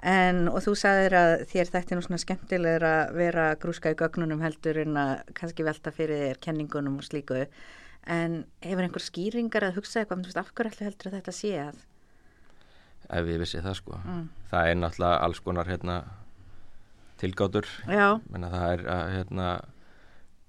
En, 0.00 0.46
og 0.48 0.62
þú 0.64 0.74
sagðir 0.80 1.16
að 1.18 1.34
þér 1.50 1.74
er 1.76 1.90
nú 1.98 2.04
svona 2.06 2.22
skemmtilegur 2.22 2.86
að 2.88 3.18
vera 3.18 3.50
grúska 3.60 3.92
í 3.92 3.98
gögnunum 4.00 4.40
heldur 4.40 4.80
en 4.80 4.96
að 4.96 5.12
kannski 5.36 5.66
velta 5.66 5.92
fyrir 5.92 6.22
þér 6.28 6.40
kenningunum 6.46 6.96
og 7.02 7.04
slíku. 7.04 7.42
En 8.06 8.44
hefur 8.62 8.82
einhver 8.82 9.02
skýringar 9.04 9.62
að 9.62 9.74
hugsa 9.76 10.00
eitthvað, 10.00 10.18
þú 10.24 10.24
veist, 10.30 10.36
af 10.40 10.52
hverju 10.54 10.70
ætli 10.72 10.84
heldur 10.88 11.10
að 11.10 11.16
þetta 11.20 11.32
sé 11.32 11.52
að? 11.68 11.74
ef 13.10 13.26
ég 13.26 13.38
vissi 13.40 13.58
það 13.60 13.74
sko 13.74 13.96
Mm. 14.04 14.28
það 14.52 14.68
er 14.70 14.74
náttúrulega 14.78 15.20
alls 15.24 15.40
konar 15.40 15.66
hérna 15.66 16.04
tilgátur 17.20 17.66
menna 18.30 18.50
það 18.52 18.72
er 18.74 18.84
að 18.94 19.10
hérna 19.16 19.48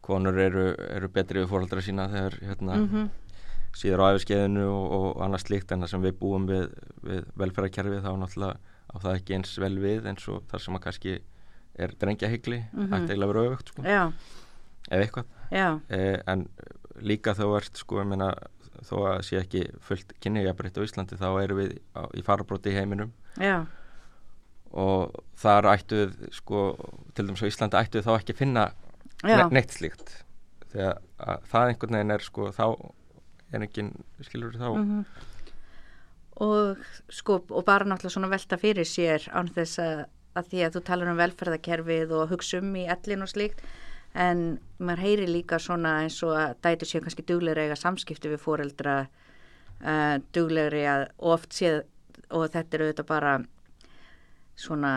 konur 0.05 0.37
eru, 0.39 0.65
eru 0.95 1.09
betri 1.13 1.41
við 1.41 1.49
fórhaldra 1.49 1.81
sína 1.81 2.05
þegar 2.11 2.37
hérna 2.41 2.75
mhm, 2.77 3.09
síðar 3.77 4.03
á 4.05 4.05
æfiskeiðinu 4.13 4.65
og, 4.67 4.85
og 4.99 5.23
annað 5.25 5.43
slíkt 5.45 5.71
en 5.75 5.81
það 5.85 5.91
sem 5.93 6.05
við 6.05 6.15
búum 6.21 6.45
við, 6.49 6.67
við 7.07 7.25
velferðarkerfið 7.41 8.05
þá 8.05 8.11
náttúrulega 8.21 8.57
á 8.91 8.95
það 8.99 9.17
ekki 9.19 9.35
eins 9.39 9.57
vel 9.63 9.73
við 9.79 10.07
eins 10.11 10.27
og 10.31 10.43
þar 10.51 10.59
sem 10.65 10.77
að 10.79 10.83
kannski 10.87 11.17
er 11.81 11.93
drengjahigli 12.01 12.59
mm 12.61 12.69
Mhm. 12.71 12.85
-hmm. 12.87 12.95
ætti 13.01 13.11
eiginlega 13.13 13.29
að 13.29 13.33
vera 13.33 13.49
öfugt 13.55 13.67
sko, 13.73 13.81
já, 13.83 14.03
ef 14.91 14.99
eitthvað 15.01 15.25
já, 15.51 15.79
e, 15.89 16.21
en 16.27 16.47
líka 17.05 17.35
þó 17.37 17.45
ert 17.59 17.77
sko, 17.79 18.01
ég 18.01 18.09
meina, 18.11 18.31
þó 18.87 18.95
að 19.11 19.21
sé 19.27 19.41
ekki 19.41 19.65
fullt 19.85 20.15
kynniðjabrætt 20.23 20.79
á 20.79 20.85
Íslandi 20.85 21.19
þá 21.19 21.29
erum 21.43 21.61
við 21.61 21.77
á, 21.97 22.03
í 22.17 22.23
farabróti 22.25 22.73
í 22.73 22.77
heiminum. 22.77 23.13
Já, 23.41 23.65
og 24.71 25.17
þar 25.39 25.67
ættu 25.73 25.99
við 25.99 26.31
sko, 26.35 26.63
til 27.15 27.27
dæmis 27.27 27.43
á 27.43 27.49
Íslandi 27.49 27.79
ættu 27.79 27.99
við 27.99 28.07
þá 28.07 28.13
ekki 28.15 28.37
finna 28.37 28.69
ne 29.27 29.43
neitt 29.51 29.75
slíkt. 29.75 30.13
Þegar 30.71 31.01
að 31.19 31.45
það 31.51 31.73
einhvern 31.73 31.97
veginn 31.97 32.15
er 32.15 32.25
sko, 32.25 32.47
þá 32.55 32.65
er 33.51 33.65
engin 33.65 33.91
skilur 34.23 34.55
þá 34.55 34.67
mhm. 34.69 35.03
og 36.47 36.85
sko, 37.11 37.41
og 37.51 37.65
bara 37.67 37.87
náttúrulega 37.87 38.15
svona 38.15 38.31
velta 38.31 38.59
fyrir 38.61 38.87
sér 38.87 39.27
án 39.35 39.51
þess 39.51 39.81
að, 39.83 40.05
að 40.39 40.51
því 40.53 40.65
að 40.65 40.75
þú 40.77 40.83
talar 40.87 41.11
um 41.11 41.19
velferðakerfið 41.19 42.13
og 42.15 42.31
hugsa 42.31 42.61
um 42.61 42.75
í 42.79 42.87
ellin 42.95 43.25
og 43.27 43.33
slíkt 43.33 43.65
en 44.13 44.59
maður 44.81 45.03
heyri 45.05 45.27
líka 45.29 45.59
svona 45.61 46.01
eins 46.03 46.19
og 46.25 46.35
að 46.35 46.55
dætur 46.65 46.89
séu 46.89 47.03
kannski 47.03 47.25
duglegri 47.27 47.67
eiga 47.67 47.77
samskipti 47.79 48.31
við 48.31 48.43
fóreldra 48.43 48.95
uh, 49.05 50.17
duglegri 50.35 50.83
að 50.89 51.07
oft 51.31 51.55
séð 51.55 51.83
og 52.31 52.47
þetta 52.51 52.77
er 52.77 52.85
auðvitað 52.85 53.07
bara 53.07 53.33
svona, 54.59 54.93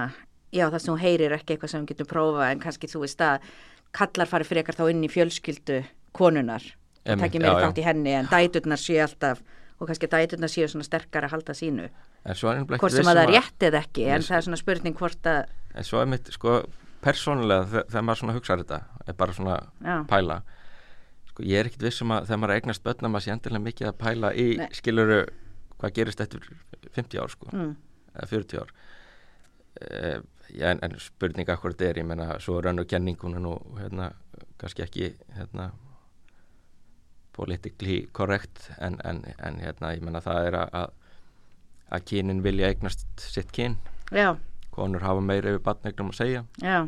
já 0.54 0.66
það 0.68 0.80
sem 0.82 0.92
þú 0.92 1.00
heyrir 1.02 1.36
ekki 1.36 1.54
eitthvað 1.54 1.72
sem 1.72 1.84
við 1.84 1.94
getum 1.94 2.10
prófa 2.10 2.48
en 2.50 2.62
kannski 2.62 2.90
þú 2.90 3.04
veist 3.04 3.22
að 3.24 3.50
kallar 3.94 4.30
fari 4.30 4.46
frekar 4.48 4.76
þá 4.78 4.88
inn 4.90 5.04
í 5.06 5.10
fjölskyldu 5.12 5.82
konunar 6.14 6.64
og 7.04 7.20
takki 7.20 7.42
meira 7.42 7.60
þátt 7.62 7.82
í 7.82 7.86
henni 7.86 8.16
en 8.18 8.30
dæturnar 8.30 8.80
séu 8.80 9.02
alltaf 9.04 9.42
og 9.78 9.90
kannski 9.90 10.10
dæturnar 10.10 10.50
séu 10.50 10.66
svona 10.70 10.86
sterkar 10.86 11.26
að 11.26 11.34
halda 11.34 11.54
sínu. 11.54 11.88
Hvort 12.24 12.94
sem 12.94 13.10
að 13.10 13.20
það 13.20 13.26
um 13.28 13.34
rétt 13.34 13.66
eða 13.68 13.82
ekki 13.84 14.06
en 14.08 14.24
það 14.24 14.38
er 14.38 14.46
svona 14.46 14.60
spurning 14.60 14.98
hvort 14.98 15.28
að 15.30 15.44
en 15.74 15.86
svo 15.86 16.00
er 16.00 16.10
mitt 16.10 16.30
sko 16.34 16.62
persónulega 17.04 17.64
þe- 17.72 17.84
þegar 17.90 18.04
maður 18.08 18.20
svona 18.22 18.36
hugsaður 18.38 18.64
þetta 18.64 18.80
er 19.12 19.16
bara 19.20 19.32
svona 19.36 19.56
já, 19.84 19.96
pæla. 20.10 20.38
Sko 21.30 21.42
ég 21.46 21.58
er 21.60 21.68
ekkit 21.70 21.82
viss 21.88 22.02
um 22.04 22.12
að 22.16 22.26
þegar 22.28 22.40
maður 22.44 22.54
eignast 22.56 22.84
börn 22.86 23.04
að 23.08 23.12
maður 23.14 23.26
sé 23.26 23.32
endilega 23.34 23.64
mikið 23.68 23.88
að 23.90 23.98
pæla 24.04 24.32
í 24.34 24.46
Nei. 24.60 24.68
skiluru 24.78 25.20
hvað 25.78 25.94
gerist 25.98 26.20
eftir 26.24 26.44
50 26.94 27.18
ár 27.22 27.32
sko 27.34 27.48
mm, 27.52 27.72
eða 28.14 28.28
40 28.30 28.60
ár. 28.62 28.74
E, 29.74 30.20
já, 30.54 30.68
en, 30.70 30.78
en 30.86 30.94
spurninga 31.02 31.56
hvort 31.58 31.74
þetta 31.76 31.90
er 31.90 31.98
ég 32.02 32.06
menna 32.06 32.28
svo 32.40 32.58
er 32.60 32.68
önnur 32.70 32.86
kenning 32.86 33.18
hún 33.20 33.34
er 33.34 33.42
nú 33.42 33.56
hérna 33.80 34.12
kannski 34.60 34.84
ekki 34.86 35.08
hérna 35.34 35.72
politically 37.34 38.06
correct 38.12 38.70
en, 38.78 38.98
en, 39.04 39.24
en 39.42 39.58
hérna 39.58 39.90
ég 39.96 40.04
menna 40.06 40.20
það 40.22 40.46
er 40.48 40.56
að- 40.60 40.92
að 41.94 42.04
kynin 42.10 42.42
vilja 42.42 42.68
eignast 42.70 43.06
sitt 43.20 43.50
kyn. 43.52 43.74
Já, 44.14 44.36
konur 44.74 45.02
hafa 45.06 45.22
meira 45.24 45.52
yfir 45.54 45.62
batnegnum 45.70 46.10
að 46.14 46.20
segja 46.22 46.44
já, 46.62 46.82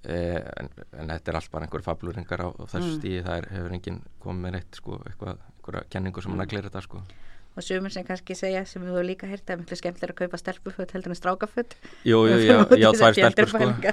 Eh, 0.00 0.40
en, 0.56 0.68
en 0.96 1.10
þetta 1.12 1.28
er 1.28 1.36
allt 1.36 1.50
bara 1.52 1.66
einhver 1.66 1.82
fabluringar 1.84 2.40
á, 2.40 2.48
á 2.56 2.64
þessu 2.72 2.86
Mm. 2.88 2.94
stíði, 3.02 3.18
það 3.26 3.34
er, 3.36 3.46
hefur 3.52 3.72
enginn 3.76 3.98
komið 4.24 4.38
með 4.46 4.52
neitt 4.54 4.78
sko, 4.78 4.94
eitthvað, 5.10 5.42
einhverja 5.58 5.82
kenningu 5.92 6.22
sem 6.24 6.32
Mm. 6.32 6.38
hann 6.38 6.46
að 6.46 6.50
glera 6.54 6.70
þetta 6.70 6.82
sko. 6.86 7.02
og 7.56 7.62
sumir 7.66 7.92
sem 7.92 8.04
kannski 8.08 8.34
segja 8.38 8.62
sem 8.64 8.80
við 8.82 8.94
höfum 8.94 9.06
líka 9.10 9.28
heyrt 9.28 9.44
að 9.52 9.58
miklu 9.60 9.76
skemmtilega 9.76 10.14
að 10.14 10.20
kaupa 10.22 10.38
stelpuföt 10.40 10.92
heldur 10.96 11.10
en 11.12 11.18
strákaföt 11.20 11.74
Jú, 12.08 12.22
jú, 12.30 12.38
já, 12.48 12.56
já, 12.80 12.88
tvær 12.96 13.12
stelpur 13.12 13.48
sko. 13.52 13.92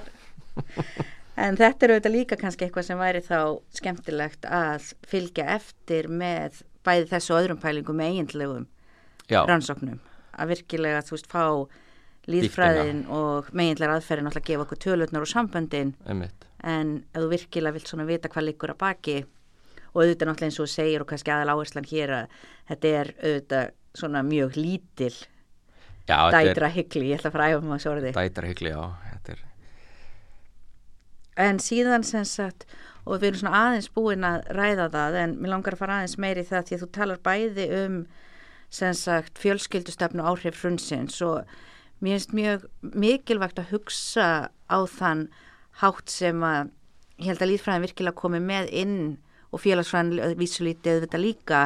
en 1.37 1.57
þetta 1.59 1.83
er 1.85 1.93
auðvitað 1.97 2.15
líka 2.15 2.37
kannski 2.39 2.65
eitthvað 2.67 2.87
sem 2.87 3.01
væri 3.01 3.21
þá 3.25 3.39
skemmtilegt 3.79 4.47
að 4.47 4.87
fylgja 5.11 5.45
eftir 5.57 6.07
með 6.07 6.61
bæði 6.87 7.09
þessu 7.11 7.35
öðrum 7.35 7.59
pælingum 7.61 7.99
með 7.99 8.13
eiginlegum 8.15 8.65
Já, 9.27 9.43
rannsóknum 9.49 9.99
að 10.37 10.53
virkilega 10.53 11.03
þú 11.03 11.17
veist 11.17 11.27
fá 11.27 11.43
líðfræðin 12.27 13.05
og 13.13 13.49
meginlega 13.55 13.97
aðferðin 13.97 14.29
að 14.31 14.43
gefa 14.49 14.65
okkur 14.65 14.81
tölutnar 14.83 15.25
og 15.25 15.31
samböndin. 15.31 15.95
Einmitt. 16.07 16.45
En 16.63 16.93
ef 17.13 17.23
þú 17.23 17.31
virkilega 17.31 17.77
vilt 17.77 17.91
svona 17.91 18.07
vita 18.09 18.31
hvað 18.33 18.47
liggur 18.49 18.73
að 18.73 18.81
baki 18.83 19.17
og 19.93 20.01
auðvitað 20.03 20.29
náttúrulega 20.29 20.49
eins 20.51 20.61
og 20.61 20.71
segir 20.71 21.03
og 21.03 21.09
kannski 21.09 21.33
aðal 21.33 21.55
áherslan 21.55 21.87
hér 21.87 22.15
að 22.21 22.37
þetta 22.71 22.93
er 23.01 23.13
auðvitað 23.17 23.73
svona 23.97 24.23
mjög 24.27 24.57
lítil 24.59 25.13
Já, 26.07 26.31
dætra 26.31 26.69
hyggli, 26.71 27.09
ég 27.11 27.19
ætla 27.19 27.31
að 27.31 27.35
fara 27.35 27.47
að 27.47 27.53
æfa 27.55 27.67
maður 27.67 27.83
svo 27.83 27.93
orði. 27.97 28.11
Dætar 28.15 28.45
hyggli, 28.47 28.69
já 28.71 28.83
er, 29.27 29.41
en 31.37 31.61
síðan 31.61 32.05
sem 32.05 32.25
sagt 32.27 32.65
og 33.05 33.21
við 33.21 33.31
erum 33.31 33.41
svona 33.43 33.63
aðeins 33.67 33.89
búin 33.93 34.25
að 34.27 34.49
ræða 34.57 34.89
það 34.93 35.17
en 35.21 35.35
mér 35.37 35.53
langar 35.53 35.77
að 35.77 35.83
fara 35.83 35.99
aðeins 36.01 36.17
meiri 36.19 36.43
það 36.47 36.67
því 36.67 36.75
að 36.75 36.83
þú 36.83 36.89
talar 36.97 37.21
bæði 37.27 37.67
um 37.77 37.97
sem 38.77 38.95
sagt 38.97 39.39
fjölskyldustefnu 39.39 40.25
áhrif 40.27 40.57
frunsins 40.59 41.21
og 41.23 41.57
mér 42.03 42.17
finnst 42.17 42.33
mjög 42.37 42.65
mikilvægt 42.81 43.61
að 43.61 43.71
hugsa 43.73 44.27
á 44.49 44.77
þann 44.97 45.27
hátt 45.81 46.11
sem 46.11 46.43
að 46.45 46.71
ég 47.17 47.31
held 47.31 47.41
að 47.41 47.51
líðfræðin 47.51 47.85
virkilega 47.87 48.21
komi 48.21 48.41
með 48.43 48.69
inn 48.83 48.99
og 49.53 49.63
félagsfræðin 49.63 50.37
vísulítið 50.37 51.05
þetta 51.05 51.21
líka. 51.21 51.61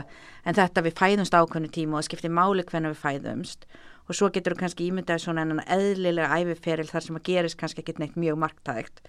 En 0.45 0.57
þetta 0.57 0.83
við 0.85 0.99
fæðumst 0.99 1.35
ákveðnu 1.35 1.71
tíma 1.73 1.97
og 1.97 2.03
það 2.03 2.09
skiptir 2.09 2.35
máli 2.35 2.65
hvernig 2.67 2.93
við 2.93 3.01
fæðumst. 3.01 3.65
Og 4.07 4.17
svo 4.17 4.29
getur 4.33 4.55
þú 4.55 4.63
kannski 4.63 4.87
ímyndaði 4.89 5.23
svona 5.23 5.65
eðlilega 5.65 6.39
æfiferil 6.39 6.89
þar 6.89 7.05
sem 7.05 7.19
að 7.19 7.27
gerist 7.27 7.59
kannski 7.59 7.83
ekki 7.83 7.99
neitt 8.01 8.19
mjög 8.19 8.39
marktægt 8.41 9.03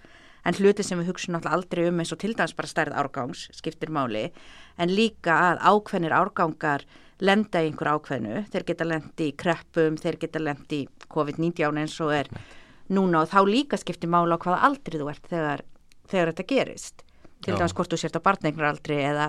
en 0.44 0.58
hluti 0.58 0.84
sem 0.86 0.98
við 1.00 1.12
hugsun 1.12 1.38
alltaf 1.38 1.54
aldrei 1.54 1.86
um 1.90 2.00
eins 2.02 2.12
og 2.14 2.20
til 2.22 2.34
dæmis 2.34 2.54
bara 2.58 2.70
stærð 2.70 2.96
árgangs 2.98 3.46
skiptir 3.54 3.92
máli. 3.94 4.28
En 4.80 4.92
líka 4.92 5.36
að 5.52 5.62
ákveðnir 5.70 6.16
árgangar 6.16 6.86
lenda 7.22 7.62
í 7.62 7.70
einhver 7.70 7.92
ákveðnu. 7.94 8.44
Þeir 8.50 8.68
geta 8.72 8.88
lendi 8.88 9.30
í 9.30 9.36
kreppum, 9.38 9.98
þeir 10.00 10.18
geta 10.24 10.42
lendi 10.42 10.82
í 10.82 11.08
COVID-19 11.12 11.82
eins 11.84 11.98
og 12.02 12.14
er 12.16 12.30
núna. 12.90 13.22
Og 13.22 13.30
þá 13.30 13.40
líka 13.46 13.78
skiptir 13.78 14.10
máli 14.10 14.34
á 14.34 14.42
hvaða 14.42 14.62
aldri 14.68 15.02
þú 15.02 15.10
ert 15.12 15.28
þegar, 15.30 15.66
þegar 16.10 16.32
þetta 16.32 16.48
gerist. 16.54 17.04
Til 17.42 17.58
dæmis 17.58 17.74
hvort 17.74 17.92
þú 17.92 18.00
sért 18.00 18.18
á 18.18 18.26
barneignaraldri 18.26 18.98
eða 19.02 19.28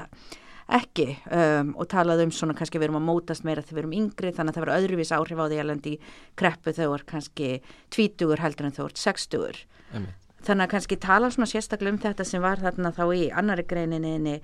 ekki. 0.74 1.10
Um, 1.28 1.74
og 1.78 1.90
talað 1.92 2.24
um 2.24 2.34
svona 2.34 2.56
kannski 2.58 2.80
við 2.80 2.88
erum 2.88 3.02
að 3.02 3.08
mótast 3.10 3.46
meira 3.46 3.62
þegar 3.62 3.76
við 3.76 3.84
erum 3.84 3.96
yngri 4.00 4.32
þannig 4.34 4.54
að 4.54 4.58
það 4.58 4.64
verður 4.64 4.78
öðruvís 4.80 5.14
áhrif 5.14 5.42
á 5.44 5.46
því 5.46 5.60
að 5.60 5.70
lendi 5.70 5.96
kreppu 6.40 6.74
þegar 6.78 7.06
kannski 7.10 7.50
tvítugur 7.94 8.42
heldur 8.42 8.70
en 8.70 8.78
sextugur. 8.98 9.60
Einmitt 9.94 10.23
þannig 10.44 10.68
að 10.68 10.74
kannski 10.76 11.00
tala 11.02 11.32
svona 11.34 11.50
sérstaklega 11.50 11.96
um 11.96 12.04
þetta 12.04 12.28
sem 12.28 12.44
var 12.44 12.62
þarna 12.62 12.94
þá 12.96 13.04
í 13.16 13.24
annari 13.32 13.66
greininni 13.68 14.38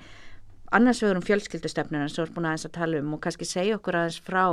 annars 0.72 1.02
vegar 1.04 1.18
um 1.18 1.26
fjölskyldustefnuna 1.26 2.10
sem 2.10 2.20
þú 2.20 2.26
ert 2.26 2.36
búin 2.36 2.50
aðeins 2.50 2.68
að 2.68 2.76
tala 2.78 3.00
um 3.02 3.14
og 3.18 3.22
kannski 3.24 3.48
segja 3.48 3.78
okkur 3.80 3.98
aðeins 4.00 4.20
frá 4.26 4.44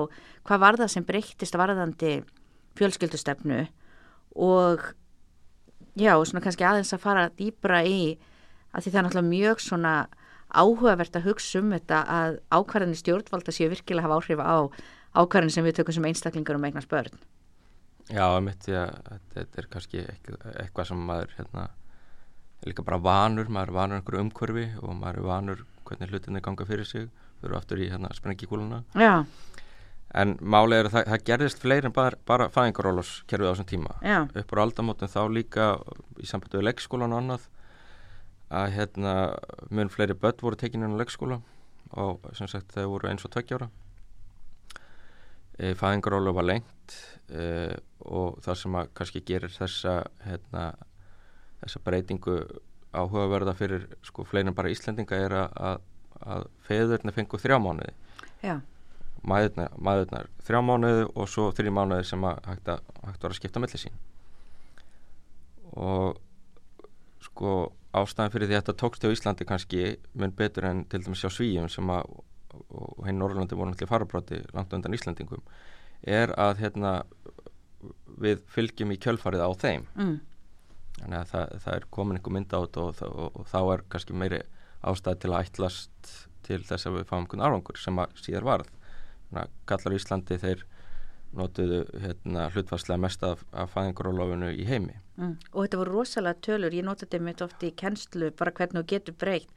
hvað 0.48 0.62
var 0.62 0.78
það 0.80 0.92
sem 0.94 1.06
breyttist 1.06 1.58
varðandi 1.60 2.12
fjölskyldustefnu 2.78 3.66
og 4.36 4.86
já, 5.96 6.12
svona 6.24 6.44
kannski 6.44 6.66
aðeins 6.66 6.94
að 6.96 7.04
fara 7.04 7.28
dýbra 7.36 7.82
í 7.84 8.16
að 8.72 8.84
því 8.84 8.92
það 8.92 9.00
er 9.00 9.06
náttúrulega 9.06 9.32
mjög 9.32 9.62
svona 9.64 9.94
áhugavert 10.56 11.16
að 11.18 11.28
hugsa 11.30 11.60
um 11.60 11.72
þetta 11.74 12.02
að 12.16 12.38
ákvarðinni 12.54 13.00
stjórnvalda 13.00 13.54
séu 13.54 13.70
virkilega 13.72 14.06
hafa 14.06 14.20
áhrif 14.20 14.40
á 14.40 14.56
ákvarðin 15.16 15.52
sem 15.52 15.66
við 15.66 15.80
tökum 15.80 15.96
sem 15.96 16.08
einstaklingar 16.08 16.58
um 16.58 16.68
eignast 16.68 16.90
börn. 16.92 17.12
Já, 18.06 18.22
einmitt, 18.36 18.62
því 18.62 18.74
að 18.78 19.18
þetta- 19.34 19.58
er 19.58 19.66
kannski 19.70 20.02
eitthvað, 20.06 20.86
sem 20.86 21.06
maður 21.08 21.32
hérna, 21.38 21.64
er 22.62 22.70
líka 22.70 22.84
bara 22.86 22.98
vanur, 23.02 23.48
maður 23.50 23.68
er 23.68 23.76
vanur 23.76 24.00
einhverju 24.00 24.20
umhverfi 24.22 24.66
og 24.82 24.94
maður 24.94 25.16
er 25.18 25.26
vanur 25.26 25.64
hvernig 25.86 26.10
hlutinni 26.10 26.40
ganga 26.42 26.64
fyrir 26.66 26.86
sig, 26.86 27.08
við 27.42 27.48
erum 27.50 27.58
aftur 27.58 27.78
í 27.82 27.90
hérna 27.90 28.12
sprengikúluna 28.14 28.84
Já, 28.94 29.24
en 30.14 30.36
málið 30.38 30.78
er 30.78 30.88
að 30.88 30.94
það, 30.94 31.04
það 31.10 31.24
gerðist 31.30 31.58
fleiri 31.60 31.86
en 31.90 31.92
bara, 31.92 32.16
bara 32.26 32.48
fæðingarólos 32.48 33.10
kerfið 33.26 33.50
á 33.50 33.52
þessum 33.52 33.68
tíma. 33.72 33.96
Já, 34.02 34.18
upp 34.40 34.54
á 34.54 34.62
aldamótum 34.62 35.08
þá 35.12 35.20
líka 35.34 35.66
í 36.22 36.26
sambandi 36.26 36.58
við 36.58 36.68
leikskólan 36.70 37.12
og 37.12 37.20
annað 37.20 37.48
að 38.50 38.70
hérna 38.76 39.14
mun 39.70 39.90
fleiri 39.90 40.14
börn 40.14 40.38
voru 40.40 40.56
tekinni 40.56 40.86
á 40.86 40.94
leikskóla 40.94 41.40
og 41.98 42.20
sem 42.38 42.46
sagt 42.46 42.70
þau 42.74 42.86
voru 42.94 43.10
eins 43.10 43.24
og 43.26 43.32
tveggjára 43.34 43.68
e, 45.58 45.72
fæðingarólu 45.78 46.34
var 46.36 46.46
lengt 46.46 46.96
e, 47.28 47.74
og 48.06 48.38
það 48.44 48.60
sem 48.62 48.78
að 48.80 48.92
kannski 48.98 49.24
gerir 49.26 49.52
þessa 49.52 49.98
hérna, 50.26 50.68
þessa 51.64 51.82
breytingu 51.84 52.38
áhugaverða 52.96 53.56
fyrir 53.58 53.88
sko 54.06 54.24
fleiri 54.24 54.50
en 54.50 54.56
bara 54.56 54.72
Íslendinga 54.72 55.18
er 55.26 55.36
að, 55.42 55.60
að, 55.70 55.84
að 56.36 56.48
feðurni 56.68 57.12
fengu 57.12 57.40
þrjá 57.40 57.58
mánuði. 57.60 57.92
Já, 58.44 58.60
maðurnar, 59.26 59.74
maðurnar 59.80 60.28
þrjá 60.46 60.60
mánuði 60.64 61.08
og 61.08 61.30
svo 61.30 61.48
þrjá 61.56 61.72
mánuði 61.74 62.06
sem 62.08 62.28
að 62.28 62.38
hægt, 62.50 62.70
að, 62.70 62.94
hægt 63.08 63.26
var 63.26 63.34
að 63.34 63.40
skipta 63.40 63.62
melli 63.62 63.80
sín. 63.80 63.98
Og 65.76 66.20
sko 67.26 67.56
ástæðan 67.96 68.32
fyrir 68.32 68.50
því 68.50 68.56
að 68.56 68.62
þetta 68.62 68.76
tókst 68.82 69.06
á 69.06 69.08
Íslandi 69.12 69.46
kannski 69.48 69.84
mun 70.14 70.34
betur 70.36 70.68
en 70.68 70.84
til 70.90 71.02
dæmis 71.04 71.24
hjá 71.24 71.32
Svíjum 71.32 71.68
sem 71.72 71.90
að 71.92 72.12
hinn 73.10 73.20
Norrlandi 73.22 73.58
voru 73.58 73.72
náttúrulega 73.72 73.92
farabráti 73.92 74.42
langt 74.54 74.76
undan 74.76 74.96
Íslandingum 74.96 75.42
er 76.06 76.32
að 76.38 76.62
hérna 76.62 76.92
við 78.20 78.42
fylgjum 78.52 78.94
í 78.94 79.00
kjölfarið 79.02 79.44
á 79.44 79.50
þeim 79.60 79.88
mm, 79.94 80.14
þannig 81.00 81.18
að 81.20 81.32
það, 81.32 81.58
það 81.64 81.74
er 81.78 81.88
komin 81.98 82.18
einhver 82.18 82.36
mynd 82.36 82.54
á 82.54 82.58
þetta 82.58 82.84
og, 82.84 83.02
og, 83.02 83.18
og, 83.26 83.42
og 83.42 83.50
þá 83.52 83.60
er 83.74 83.84
kannski 83.92 84.16
meiri 84.16 84.40
ástæð 84.86 85.20
til 85.22 85.32
að 85.32 85.44
ætlast 85.44 86.14
til 86.46 86.62
þess 86.62 86.86
að 86.88 87.00
við 87.00 87.08
fáum 87.10 87.24
einhvern 87.24 87.46
árangur 87.46 87.80
sem 87.80 87.98
að 87.98 88.18
síðar 88.22 88.46
varð 88.46 88.72
Þannig 89.26 89.42
að 89.42 89.54
kallar 89.70 89.96
Íslandi 89.96 90.38
þeir 90.42 90.64
notuðu 91.36 91.80
hérna, 92.00 92.46
hlutfarslega 92.54 93.02
mest 93.02 93.24
af, 93.26 93.42
af 93.52 93.72
fæðingarólofinu 93.74 94.52
í 94.54 94.66
heimi. 94.68 94.94
Mm. 95.18 95.34
Og 95.52 95.66
þetta 95.66 95.80
voru 95.80 95.96
rosalega 95.98 96.40
tölur, 96.46 96.76
ég 96.76 96.86
nota 96.86 97.04
þetta 97.04 97.22
mitt 97.26 97.42
oft 97.44 97.64
í 97.66 97.72
kennslu, 97.76 98.30
bara 98.38 98.54
hvernig 98.56 98.84
þú 98.84 98.86
getur 98.94 99.18
breykt. 99.20 99.52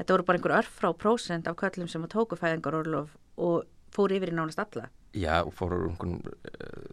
Þetta 0.00 0.14
voru 0.14 0.24
bara 0.24 0.38
einhver 0.40 0.56
örfrá 0.56 0.90
prósent 0.96 1.48
af 1.50 1.58
köllum 1.60 1.88
sem 1.92 2.04
að 2.06 2.14
tóku 2.14 2.38
fæðingarólof 2.40 3.12
og 3.36 3.66
fóru 3.92 4.16
yfir 4.16 4.32
í 4.32 4.36
nánast 4.38 4.62
alla. 4.62 4.86
Já, 5.12 5.42
og 5.42 5.52
fóru 5.58 5.82
einhvern 5.90 6.22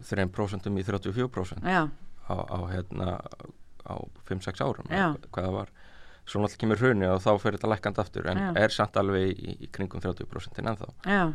3% 0.04 0.68
í 0.68 0.84
34% 0.84 1.64
Já, 1.64 1.86
á, 2.28 2.34
á, 2.36 2.58
hérna, 2.68 3.14
á 3.88 3.94
5-6 4.28 4.60
árum, 4.60 4.92
Já. 4.92 5.14
hvað 5.32 5.48
það 5.48 5.56
var. 5.56 5.72
Svo 6.28 6.42
náttúrulega 6.42 6.60
kemur 6.60 6.82
hrunni 6.82 7.08
og 7.08 7.22
þá 7.24 7.30
fer 7.40 7.56
þetta 7.56 7.72
lækkand 7.72 8.02
aftur 8.02 8.28
en 8.28 8.42
Já. 8.42 8.48
er 8.60 8.76
samt 8.76 9.00
alveg 9.00 9.32
í, 9.32 9.56
í 9.64 9.70
kringum 9.72 10.04
30% 10.04 10.60
ennþá. 10.60 10.92
já, 11.08 11.32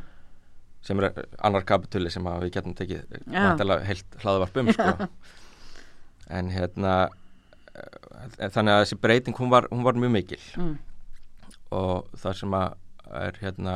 sem 0.84 1.00
er 1.00 1.26
annar 1.40 1.66
kapituli 1.66 2.12
sem 2.12 2.26
við 2.28 2.54
getum 2.58 2.78
tekið 2.78 3.02
Já. 3.26 3.40
vantilega 3.48 3.88
heilt 3.88 4.18
hlaðvarp 4.22 4.58
um 4.62 4.72
sko. 4.76 5.08
en 6.38 6.50
hérna 6.54 6.96
eh, 7.74 8.50
þannig 8.52 8.74
að 8.76 8.82
þessi 8.84 9.00
breyting 9.02 9.40
hún 9.40 9.50
var, 9.50 9.70
hún 9.72 9.86
var 9.88 9.98
mjög 9.98 10.14
mikil 10.20 10.44
mm. 10.60 10.76
Og 11.74 12.14
það 12.22 12.40
sem 12.40 12.56
að 12.58 12.80
er 13.24 13.40
hérna 13.42 13.76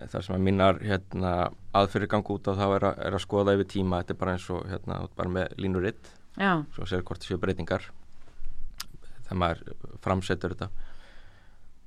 það 0.00 0.22
sem 0.24 0.36
að 0.36 0.44
minnar 0.46 0.78
hérna, 0.80 1.32
aðfyrir 1.76 2.08
gangi 2.10 2.32
út 2.32 2.48
á 2.48 2.52
þá 2.56 2.66
er 2.66 2.86
að, 2.88 3.00
er 3.08 3.16
að 3.16 3.24
skoða 3.24 3.54
yfir 3.56 3.68
tíma, 3.74 4.00
þetta 4.00 4.14
er 4.14 4.20
bara 4.22 4.36
eins 4.36 4.46
og 4.54 4.62
hérna, 4.70 5.00
bara 5.16 5.34
með 5.34 5.58
línuritt 5.60 6.12
svo 6.74 6.86
sér 6.88 7.02
hvort 7.04 7.26
séu 7.26 7.40
breytingar 7.40 7.90
þegar 9.26 9.40
maður 9.42 9.74
framsetur 10.04 10.54
þetta. 10.54 10.70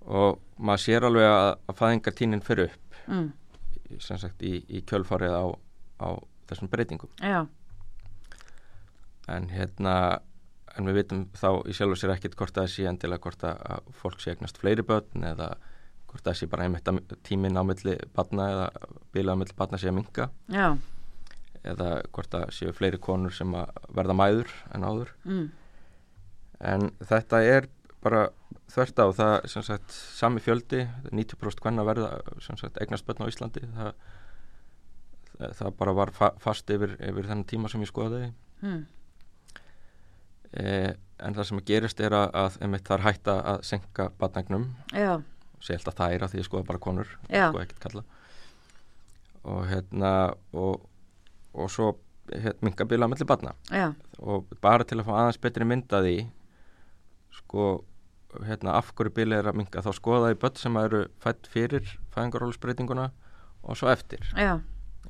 Og 0.03 0.39
maður 0.59 0.83
sér 0.83 1.07
alveg 1.07 1.29
að, 1.29 1.49
að 1.71 1.79
fæðingartínin 1.79 2.43
fyrir 2.43 2.69
upp 2.69 2.99
mm. 3.07 3.27
sem 4.03 4.19
sagt 4.19 4.43
í, 4.45 4.57
í 4.67 4.83
kjölfarið 4.87 5.35
á, 5.35 5.45
á 6.03 6.09
þessum 6.51 6.71
breytingum. 6.71 7.11
Já, 7.23 7.45
en 9.31 9.49
hérna 9.53 9.95
en 10.77 10.89
við 10.89 10.99
vitum 11.01 11.27
þá 11.37 11.49
í 11.69 11.75
sjálf 11.75 11.95
og 11.95 12.01
sér 12.01 12.15
ekkit 12.15 12.37
hvort 12.39 12.55
það 12.55 12.71
sé 12.73 12.87
endilega 12.89 13.23
hvort 13.27 13.45
að 13.47 13.61
að 13.75 13.91
fólk 13.99 14.23
sé 14.23 14.33
eignast 14.33 14.59
fleiri 14.61 14.85
börn 14.87 15.27
eða 15.33 15.51
hvort 16.09 16.25
það 16.25 16.39
sé 16.39 16.49
bara 16.49 16.67
einmitt 16.67 16.89
að 16.89 17.01
tíminn 17.25 17.57
á 17.57 17.63
milli 17.65 17.97
barna 18.15 18.49
eða 18.53 18.89
bila 19.13 19.33
á 19.33 19.39
milli 19.39 19.57
barna 19.57 19.79
sé 19.81 19.89
að 19.89 19.97
minka 19.99 20.29
já, 20.53 20.73
eða 21.63 21.89
hvort 22.13 22.33
það 22.33 22.49
séu 22.57 22.73
fleiri 22.75 22.99
konur 23.01 23.33
sem 23.35 23.53
að 23.57 23.71
verða 23.95 24.17
mæður 24.17 24.51
en 24.75 24.87
áður. 24.87 25.13
Mm. 25.25 25.45
en 26.73 26.89
þetta 27.03 27.41
er 27.47 27.69
bara 28.03 28.25
þvert 28.71 28.99
á 28.99 29.07
það 29.15 29.35
sem 29.51 29.65
sagt 29.65 29.93
sami 29.93 30.43
fjöldi 30.43 30.83
90% 31.11 31.63
hvenna 31.63 31.85
verða 31.87 32.17
sem 32.43 32.57
sagt 32.59 32.79
eignast 32.81 33.07
börn 33.07 33.23
á 33.23 33.31
Íslandi. 33.31 33.63
Það, 33.77 33.93
það 35.59 35.77
bara 35.79 35.95
var 35.97 36.11
fa 36.15 36.33
fast 36.43 36.69
yfir, 36.73 36.97
yfir 36.99 37.29
þennan 37.29 37.47
tíma 37.49 37.71
sem 37.71 37.83
ég 37.83 37.91
skoðaði. 37.91 38.33
Mm. 38.63 38.83
Eh, 40.59 40.93
en 41.23 41.35
það 41.37 41.47
sem 41.49 41.61
að 41.61 41.67
gerist 41.69 42.01
er 42.03 42.15
að, 42.17 42.25
að 42.35 42.57
einmitt 42.65 42.87
það 42.87 42.97
er 42.97 43.05
hætta 43.07 43.35
að 43.53 43.61
senka 43.69 44.09
batnagnum 44.19 44.65
sé 45.63 45.77
alltaf 45.77 45.95
það 45.95 46.15
er 46.15 46.25
að 46.25 46.33
því 46.33 46.41
ég 46.41 46.47
skoða 46.49 46.67
bara 46.67 46.81
konur 46.83 47.11
Já. 47.29 47.45
sko 47.49 47.61
ekkert 47.61 47.83
kalla. 47.85 48.03
Og 49.43 49.61
hérna 49.67 50.11
og, 50.55 50.83
og 51.55 51.71
svo 51.71 51.93
hérna, 52.31 52.57
minga 52.63 52.87
bila 52.87 53.07
mellir 53.11 53.27
batna 53.27 53.53
já, 53.71 53.89
og 54.19 54.51
bara 54.63 54.83
til 54.87 54.99
að 54.99 55.07
fá 55.07 55.13
aðeins 55.21 55.39
betri 55.43 55.67
mynda 55.67 55.99
því 56.03 56.17
sko 57.39 57.69
hérna 58.47 58.77
af 58.79 58.91
hverju 58.95 59.13
bili 59.13 59.35
er 59.37 59.49
að 59.51 59.59
minga 59.59 59.83
þá 59.83 59.91
skoða 59.95 60.31
í 60.33 60.39
börn 60.39 60.59
sem 60.59 60.77
eru 60.81 61.03
fætt 61.23 61.47
fyrir 61.51 61.85
fæðingarólusbreytinguna 62.15 63.09
og 63.63 63.79
svo 63.79 63.91
eftir. 63.91 64.23
Já, 64.35 64.57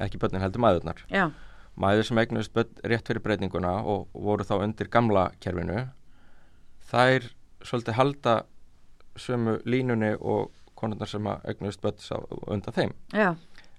ekki 0.04 0.20
börnin 0.22 0.44
heldur 0.44 0.62
maðurnar 0.62 1.06
já, 1.10 1.30
mæður 1.80 2.06
sem 2.08 2.18
eignust 2.22 2.54
börn 2.54 2.70
rétt 2.86 3.08
fyrir 3.10 3.24
breytinguna 3.26 3.72
og 3.82 4.08
voru 4.14 4.46
þá 4.46 4.60
undir 4.64 4.88
gamla 4.94 5.32
kerfinu 5.42 5.88
þær 6.92 7.30
svolítið 7.66 7.98
halda 7.98 8.36
sömu 9.18 9.56
línunni 9.66 10.14
og 10.20 10.52
konurnar 10.78 11.08
sem 11.10 11.24
börn 11.24 11.98
sá 11.98 12.16
undan 12.48 12.74
þeim. 12.76 12.94
Já, 13.14 13.36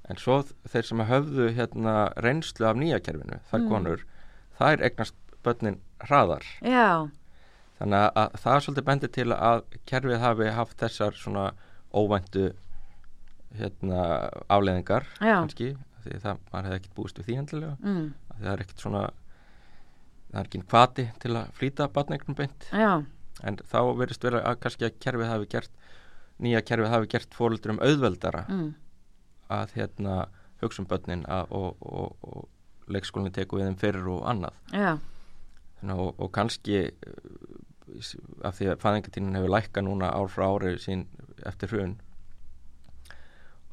en 0.09 0.16
svo 0.20 0.42
þeir 0.68 0.85
sem 0.88 0.98
höfðu 1.09 1.50
hérna 1.57 1.94
reynslu 2.22 2.66
af 2.66 2.76
nýja 2.76 3.00
kerfinu, 3.00 3.38
þær 3.50 3.61
Mm. 3.61 3.68
konur 3.68 4.04
þær 4.59 4.83
eignast 4.83 5.14
börnin 5.44 5.78
hraðar. 6.00 6.42
Já, 6.62 7.09
þannig 7.78 8.00
að, 8.00 8.11
að 8.16 8.30
það 8.42 8.54
er 8.57 8.61
svolítið 8.61 8.85
bendi 8.85 9.09
til 9.09 9.28
að 9.33 9.62
kerfið 9.87 10.20
hafi 10.20 10.50
haft 10.50 10.76
þessar 10.78 11.12
svona 11.12 11.52
óvæntu 11.94 12.52
hérna 13.59 14.30
afleðingar 14.50 15.04
kannski, 15.20 15.76
því 16.05 16.21
það, 16.25 16.40
maður 16.53 16.69
hefði 16.69 16.81
ekkert 16.81 16.97
búist 16.99 17.19
við 17.21 17.29
því 17.29 17.37
endilega. 17.40 17.75
Mm. 17.83 18.07
Það 18.35 18.53
er 18.53 18.64
ekkert 18.64 18.85
svona 18.85 19.03
það 20.31 20.38
er 20.40 20.49
ekki 20.49 20.62
hvati 20.73 21.07
til 21.23 21.35
að 21.38 21.53
flýta 21.59 21.88
batneignum 21.95 22.38
beint. 22.38 22.69
Já, 22.75 22.93
en 23.43 23.59
þá 23.71 23.79
verðist 23.99 24.25
vera 24.27 24.43
að 24.49 24.61
kannski 24.62 24.88
að 24.88 24.99
kerfið 25.03 25.31
hafi 25.31 25.51
gert 25.55 25.83
nýja 26.43 26.62
kerfið 26.67 26.90
hafi 26.90 27.11
gert 27.12 27.37
fóröldurum 27.37 27.81
auðveldara 27.83 28.45
mm. 28.51 28.71
að 29.55 29.77
hérna 29.79 30.17
hugsa 30.62 30.83
um 30.83 30.88
börnin 30.90 31.25
að, 31.31 31.53
og, 31.55 31.85
og, 31.85 32.17
og 32.27 32.95
leikskólinni 32.95 33.35
teku 33.35 33.59
við 33.59 33.71
þeim 33.71 33.81
fyrir 33.81 34.09
og 34.12 34.25
annað. 34.31 34.57
Þannig, 35.81 36.01
og, 36.07 36.11
og 36.19 36.33
kannski 36.35 36.81
uh, 36.88 38.01
af 38.47 38.59
því 38.59 38.73
að 38.73 38.83
fæðingatínin 38.83 39.38
hefur 39.38 39.55
lækka 39.55 39.85
núna 39.85 40.11
ár 40.14 40.31
frá 40.33 40.47
ári 40.49 40.75
sín 40.83 41.07
eftir 41.47 41.71
hrun 41.71 41.99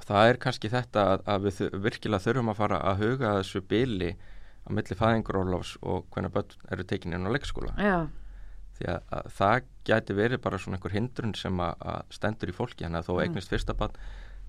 og 0.01 0.07
það 0.09 0.29
er 0.31 0.39
kannski 0.41 0.71
þetta 0.73 1.03
að, 1.13 1.23
að 1.29 1.43
við 1.45 1.59
virkilega 1.85 2.23
þurfum 2.25 2.49
að 2.53 2.57
fara 2.63 2.79
að 2.89 3.03
huga 3.05 3.29
að 3.31 3.39
þessu 3.43 3.61
bili 3.69 4.09
á 4.65 4.69
milli 4.73 4.97
fæðingarólofs 4.97 5.75
og 5.81 6.07
hvernig 6.13 6.33
börn 6.33 6.57
eru 6.73 6.85
tekin 6.89 7.13
inn 7.17 7.29
á 7.29 7.33
leikskóla. 7.33 7.73
Já, 7.77 7.99
því 8.77 8.87
að, 8.95 9.01
að 9.17 9.29
það 9.37 9.69
gæti 9.91 10.17
verið 10.17 10.41
bara 10.41 10.59
svona 10.61 10.77
einhver 10.79 10.95
hindrun 10.97 11.33
sem 11.37 11.61
að, 11.61 11.85
að 11.93 12.13
stendur 12.17 12.49
í 12.51 12.55
fólki. 12.57 12.85
Hann 12.87 12.97
að 12.97 13.09
þó 13.09 13.13
Mm. 13.15 13.23
eignast 13.27 13.53
fyrsta 13.53 13.75
barn 13.77 13.97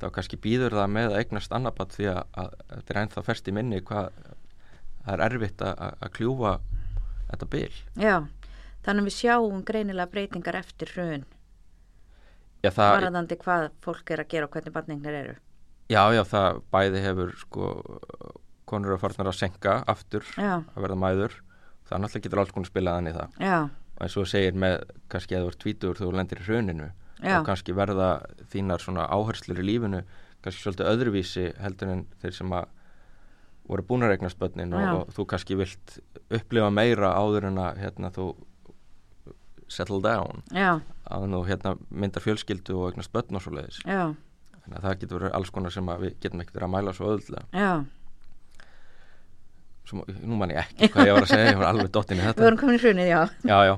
þá 0.00 0.06
kannski 0.16 0.38
býður 0.40 0.76
það 0.78 0.92
með 0.96 1.10
að 1.12 1.18
eignast 1.20 1.52
annar 1.52 1.74
barn 1.76 1.92
því 1.92 2.08
að, 2.12 2.22
þetta 2.72 2.94
er 2.94 3.00
ennþá 3.02 3.24
fest 3.28 3.48
í 3.48 3.52
minni 3.56 3.80
hvað 3.80 4.08
það 5.04 5.12
er 5.14 5.24
erfitt 5.28 5.62
að, 5.68 5.82
kljúfa 6.16 6.54
þetta 7.30 7.50
bil. 7.52 7.72
Já. 8.00 8.16
Þannig 8.82 9.04
að 9.04 9.08
við 9.08 9.14
sjáum 9.20 9.60
greinilega 9.66 10.10
breytingar 10.10 10.56
eftir 10.58 10.90
hrun, 10.96 11.24
varðandi 13.02 13.38
hvað 13.42 13.68
fólk 13.84 14.10
er 14.14 14.22
að 14.22 14.28
gera 14.34 14.46
og 14.46 14.52
hvernig 14.54 14.72
barningnir 14.72 15.18
eru. 15.18 15.36
já, 15.90 16.02
já, 16.14 16.22
það 16.24 16.60
bæði 16.72 17.04
hefur 17.06 17.32
sko 17.40 17.70
konur 18.72 18.94
að 18.94 19.02
farnar 19.02 19.28
að 19.32 19.38
senka 19.40 19.84
aftur 19.90 20.24
Já, 20.38 20.62
að 20.62 20.82
verða 20.86 20.96
mæður. 20.96 21.34
Það 21.88 22.00
náttúrulega 22.00 22.24
getur 22.24 22.40
alls 22.40 22.52
konar 22.54 22.70
spilað 22.70 22.94
hann 22.96 23.10
í 23.10 23.14
það. 23.16 23.38
Já, 23.42 23.58
og 23.96 24.04
eins 24.06 24.16
og 24.16 24.28
segir 24.30 24.54
með 24.56 24.76
kannski 25.12 25.36
að 25.36 25.42
þú 25.44 25.50
ert 25.52 25.60
tvítur 25.64 25.98
þú 26.00 26.12
lendir 26.16 26.40
í 26.40 26.46
hruninu 26.46 26.86
Já. 27.22 27.38
og 27.40 27.46
kannski 27.46 27.74
verða 27.76 28.10
þínar 28.52 28.80
svona 28.82 29.04
áherslur 29.12 29.60
í 29.60 29.66
lífinu 29.66 30.00
kannski 30.42 30.62
svolítið 30.64 30.88
öðruvísi 30.92 31.44
heldur 31.62 31.92
en 31.92 32.06
þeir 32.22 32.34
sem 32.38 32.54
að 32.56 32.70
voru 33.68 33.84
búin 33.86 34.02
að 34.06 34.14
regnast 34.14 34.38
börnin 34.40 34.72
og, 34.74 34.88
og 34.96 35.12
þú 35.14 35.26
kannski 35.30 35.58
vilt 35.60 35.98
upplifa 36.34 36.70
meira 36.74 37.12
áður 37.14 37.46
en 37.52 37.60
að 37.62 37.78
hérna, 37.84 38.10
þú 38.10 38.32
settle 39.72 40.00
down 40.04 40.44
já, 40.52 40.76
að 41.08 41.26
þú 41.34 41.42
hérna, 41.48 41.74
myndar 41.90 42.24
fjölskyldu 42.24 42.76
og 42.78 42.92
eignast 42.92 43.12
börn 43.14 43.38
og 43.38 43.44
svo 43.44 43.56
leiðis 43.56 43.82
þannig 43.82 44.78
að 44.78 44.86
það 44.86 45.00
getur 45.02 45.18
verið 45.18 45.36
alls 45.38 45.52
konar 45.54 45.74
sem 45.74 45.92
við 46.04 46.14
getum 46.22 46.44
ekkert 46.44 46.62
að 46.62 46.72
mæla 46.76 46.96
svo 46.96 47.10
öðvöldlega 47.12 47.64
já. 47.64 47.72
Svo, 49.88 50.04
nú 50.22 50.38
man 50.38 50.52
ég 50.54 50.62
ekki 50.62 50.92
hvað 50.94 51.08
ég 51.08 51.16
var 51.16 51.26
að 51.26 51.32
segja 51.34 51.50
ég 51.50 51.60
var 51.60 51.70
alveg 51.72 51.92
dottin 51.94 52.20
í 52.20 52.22
Við 52.22 52.30
þetta 52.30 52.46
vorum 52.46 52.60
komin 52.60 52.78
í 52.78 52.82
hrunið, 52.82 53.10
já. 53.10 53.22
já, 53.50 53.58
já. 53.66 53.74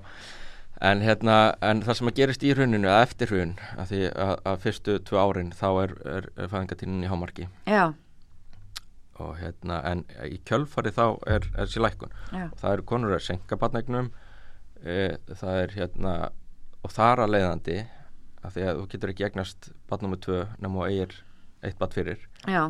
En, 0.84 1.00
hérna, 1.00 1.36
en 1.64 1.80
það 1.86 1.96
sem 1.96 2.10
að 2.10 2.18
gerist 2.18 2.44
í 2.44 2.52
hruninu 2.52 2.90
eða 2.90 3.06
eftir 3.06 3.30
hrun 3.32 3.54
að 3.78 3.92
því 3.92 4.00
að, 4.10 4.32
að 4.50 4.64
fyrstu 4.66 4.96
tvö 5.08 5.20
árin 5.22 5.52
þá 5.56 5.68
er, 5.86 5.94
er, 6.16 6.26
er 6.36 6.50
fæðingatínin 6.52 7.06
í 7.06 7.12
hámarki. 7.12 7.46
Já, 7.70 7.84
og 9.22 9.36
hérna 9.38 9.78
en 9.86 10.02
í 10.26 10.38
kjölfari 10.46 10.92
þá 10.94 11.04
er, 11.30 11.46
er 11.56 11.70
sér 11.70 11.86
lækkun. 11.86 12.14
Já, 12.34 12.48
það 12.60 12.72
eru 12.72 12.86
konur 12.90 13.16
að 13.16 13.26
senka 13.28 13.58
barnegnum 13.60 14.10
e, 14.10 14.23
það 14.84 15.60
er 15.62 15.76
hérna 15.78 16.14
og 16.84 16.92
þar 16.92 17.24
að 17.24 17.34
leiðandi 17.34 17.78
að 18.44 18.56
því 18.56 18.64
að 18.68 18.80
þú 18.80 18.86
getur 18.92 19.12
ekki 19.14 19.26
egnast 19.30 19.68
barn 19.88 20.04
nummer 20.04 20.20
tvö 20.20 20.42
nema 20.60 20.82
og 20.82 20.90
eigir 20.90 21.14
eitt 21.64 21.78
barn 21.80 21.94
fyrir 21.94 22.26
já, 22.44 22.68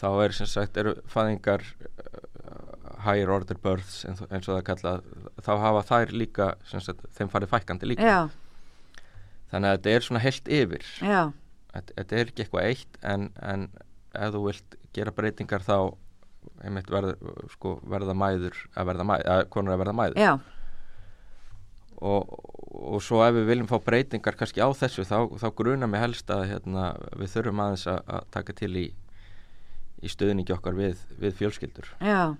þá 0.00 0.08
er 0.24 0.36
sem 0.36 0.48
sagt 0.48 0.78
eru 0.80 0.94
fæðingar 1.12 1.64
uh, 1.64 2.70
higher 3.04 3.32
order 3.32 3.58
births 3.60 4.04
eins 4.08 4.22
og, 4.24 4.30
eins 4.32 4.48
og 4.48 4.56
það 4.58 4.66
kallað 4.70 5.10
þá 5.44 5.52
hafa 5.64 5.82
þær 5.90 6.14
líka 6.16 6.48
sagt, 6.72 7.04
þeim 7.16 7.32
farið 7.32 7.52
fækkandi 7.54 7.90
líka. 7.92 8.08
Já, 8.08 9.04
þannig 9.52 9.70
að 9.70 9.76
þetta 9.78 9.94
er 9.94 10.06
svona 10.06 10.24
heilt 10.24 10.50
yfir. 10.60 10.86
Þetta, 11.70 11.96
þetta 11.96 12.18
er 12.18 12.30
ekki 12.32 12.44
eitthvað 12.44 12.68
eitt 12.70 13.00
en, 13.06 13.28
en 13.46 13.66
ef 14.16 14.32
þú 14.34 14.44
vilt 14.48 14.78
gera 14.96 15.14
breytingar 15.14 15.64
þá 15.66 15.76
einmitt 16.64 16.88
verð, 16.90 17.14
sko, 17.52 17.76
verða 17.88 18.16
mæður 18.16 18.56
að 18.74 18.90
verða 18.90 19.06
mæður, 19.06 19.28
að 19.34 19.42
konur 19.54 19.74
að 19.74 19.82
verða 19.84 19.96
mæður. 20.00 20.20
Já, 20.20 20.32
og, 22.00 22.32
og 22.70 23.02
svo 23.04 23.20
ef 23.26 23.34
við 23.36 23.50
viljum 23.52 23.70
fá 23.70 23.78
breytingar 23.84 24.38
kannski 24.38 24.64
á 24.64 24.68
þessu 24.72 25.04
þá, 25.04 25.18
þá 25.40 25.48
gruna 25.56 25.88
mig 25.90 26.00
helst 26.00 26.30
að 26.32 26.46
hérna, 26.54 26.92
við 27.20 27.34
þurfum 27.34 27.64
aðeins 27.64 27.86
að, 27.90 28.00
að 28.08 28.28
taka 28.36 28.56
til 28.60 28.72
í 28.80 28.86
í 30.00 30.08
stöðningi 30.08 30.54
okkar 30.54 30.76
við, 30.76 31.00
við 31.20 31.36
fjölskyldur. 31.40 31.88
Já, 32.00 32.36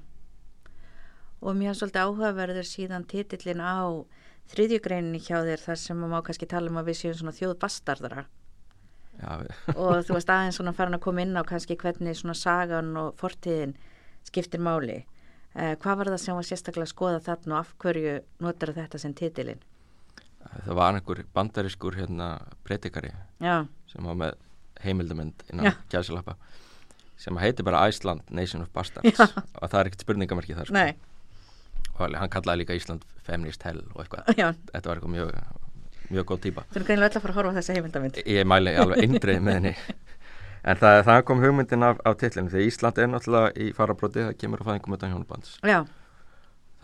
og 1.41 1.57
mér 1.57 1.73
er 1.73 1.79
svolítið 1.79 2.07
áhugaverður 2.07 2.69
síðan 2.69 3.07
titillin 3.09 3.61
á 3.61 3.85
þriðjugreininni 4.51 5.21
hjá 5.23 5.43
þér 5.47 5.65
þar 5.65 5.81
sem 5.81 5.99
maður 6.01 6.13
má 6.15 6.27
kannski 6.27 6.49
tala 6.51 6.73
um 6.73 6.81
að 6.81 6.91
við 6.91 7.01
séum 7.01 7.17
svona 7.21 7.37
þjóðbastardara 7.37 8.25
Já, 9.21 9.31
við, 9.43 9.55
og 9.81 10.03
þú 10.07 10.17
varst 10.17 10.33
aðeins 10.35 10.59
svona 10.59 10.75
farin 10.77 10.97
að 10.97 11.05
koma 11.07 11.25
inn 11.25 11.39
á 11.39 11.43
kannski 11.47 11.77
hvernig 11.81 12.19
svona 12.19 12.37
sagan 12.39 12.93
og 12.99 13.13
fortíðin 13.21 13.77
skiptir 14.27 14.63
máli. 14.65 15.03
Eh, 15.59 15.75
hvað 15.83 15.97
var 15.99 16.07
það 16.13 16.21
sem 16.23 16.37
var 16.39 16.47
sérstaklega 16.47 16.87
að 16.87 16.93
skoða 16.93 17.21
þarna 17.27 17.57
og 17.57 17.61
af 17.65 17.71
hverju 17.83 18.13
notar 18.45 18.71
þetta 18.77 18.99
sem 19.03 19.15
titilin? 19.19 19.59
það 20.51 20.75
var 20.79 20.97
einhver 20.97 21.21
bandarískur 21.37 21.97
hérna 21.99 22.29
breytikari 22.67 23.11
Já, 23.43 23.67
sem 23.91 24.07
var 24.07 24.19
með 24.19 24.37
heimildamönd 24.85 25.45
innan 25.53 25.75
gæðsalappa 25.93 26.37
sem 27.21 27.37
heitir 27.43 27.67
bara 27.67 27.83
Iceland 27.91 28.23
Nation 28.33 28.63
of 28.65 28.71
Bastards 28.75 29.19
Já. 29.19 29.27
og 29.27 29.67
það 29.69 29.79
er 29.83 29.91
ekkert 29.91 30.05
spurningamarki 30.07 30.57
þar 30.57 30.71
sko. 30.71 30.85
og 32.01 32.15
hann 32.17 32.33
kallaði 32.33 32.63
líka 32.63 32.79
Ísland 32.79 33.05
Feminist 33.27 33.63
Hell 33.67 33.83
og 33.95 34.05
eitthvað, 34.05 34.31
já, 34.39 34.49
þetta 34.73 34.89
var 34.89 35.01
eitthvað 35.01 35.15
mjög 35.17 35.35
mjög 36.11 36.29
góð 36.31 36.41
típa 36.47 36.65
þú 36.71 36.79
erum 36.81 36.89
greinlega 36.89 37.11
öll 37.11 37.19
að 37.21 37.25
fara 37.27 37.35
að 37.35 37.41
horfa 37.41 37.53
á 37.53 37.59
þessa 37.61 37.77
heimildamind. 37.77 38.23
ég 38.27 38.49
mæli 38.49 38.73
alveg 38.81 39.05
eindreið 39.05 39.45
með 39.47 39.59
henni 39.61 39.75
en 40.63 40.81
það, 40.81 40.99
það 41.09 41.23
kom 41.29 41.43
hugmyndin 41.45 41.87
af, 41.87 42.03
af 42.07 42.19
titlinu 42.21 42.53
því 42.53 42.67
Ísland 42.69 43.01
er 43.01 43.11
náttúrulega 43.13 43.53
í 43.57 43.71
farabróti 43.77 44.25
það 44.27 44.37
kemur 44.41 44.65
á 44.65 44.69
fæðingum 44.69 44.97
utan 44.97 45.15
hjónabands. 45.15 45.55
Já, 45.67 45.79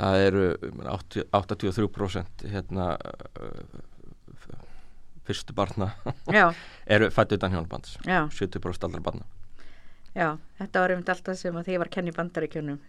það 0.01 0.25
eru 0.29 0.47
um, 0.69 0.83
80 0.95 1.29
83% 1.41 2.47
hérna 2.53 2.89
uh, 2.97 3.81
fyrstu 5.27 5.57
barna 5.57 5.91
eru 6.97 7.11
fætt 7.15 7.37
utan 7.37 7.57
hjónabands. 7.57 7.99
Já, 8.07 8.25
70% 8.31 8.89
allra 8.89 9.03
barna. 9.11 9.29
Já, 10.17 10.31
þetta 10.61 10.83
var 10.83 10.95
einmitt 10.95 11.13
alltaf 11.13 11.37
sem 11.37 11.57
að 11.61 11.69
því 11.69 11.83
var 11.83 11.93
í 11.93 12.17
bandaríkjunum. 12.17 12.81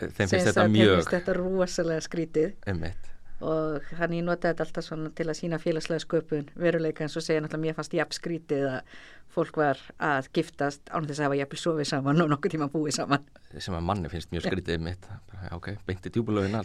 þeim 0.00 0.12
finnst 0.16 0.34
þetta 0.34 0.64
þeim 0.64 0.74
mjög 0.74 0.96
finnst 0.96 1.14
þetta 1.14 1.38
rosalega 1.38 2.02
skrítið. 2.08 2.54
Einmitt 2.66 3.10
og 3.40 3.86
þannig 3.96 4.20
ég 4.20 4.26
notaði 4.26 4.52
þetta 4.52 4.66
alltaf 4.66 4.86
svona 4.86 5.10
til 5.16 5.26
að 5.28 5.38
sína 5.38 5.60
félagslega 5.62 6.04
sköpun 6.04 6.52
veruleika 6.60 7.04
eins 7.06 7.16
og 7.16 7.24
segja 7.24 7.40
náttúrulega 7.40 7.66
mér 7.66 7.78
fannst 7.78 7.96
jafn 7.96 8.16
skrítið 8.16 8.66
að 8.68 9.02
fólk 9.30 9.60
var 9.60 9.80
að 10.02 10.30
giftast 10.36 10.90
án 10.90 11.08
þess 11.08 11.22
að 11.22 11.28
hafa 11.28 11.40
jafnvel 11.40 11.62
sofið 11.62 11.90
saman 11.92 12.24
og 12.24 12.30
nokkuð 12.32 12.56
tíma 12.56 12.70
búið 12.72 12.98
saman. 12.98 13.26
sem 13.58 13.74
að 13.74 13.86
manni 13.86 14.12
finnst 14.12 14.32
mjög 14.34 14.48
skrítið 14.48 14.80
mitt 14.84 15.06
já, 15.08 15.52
ok, 15.56 15.74
beinti 15.86 16.12
djúbulögin 16.12 16.60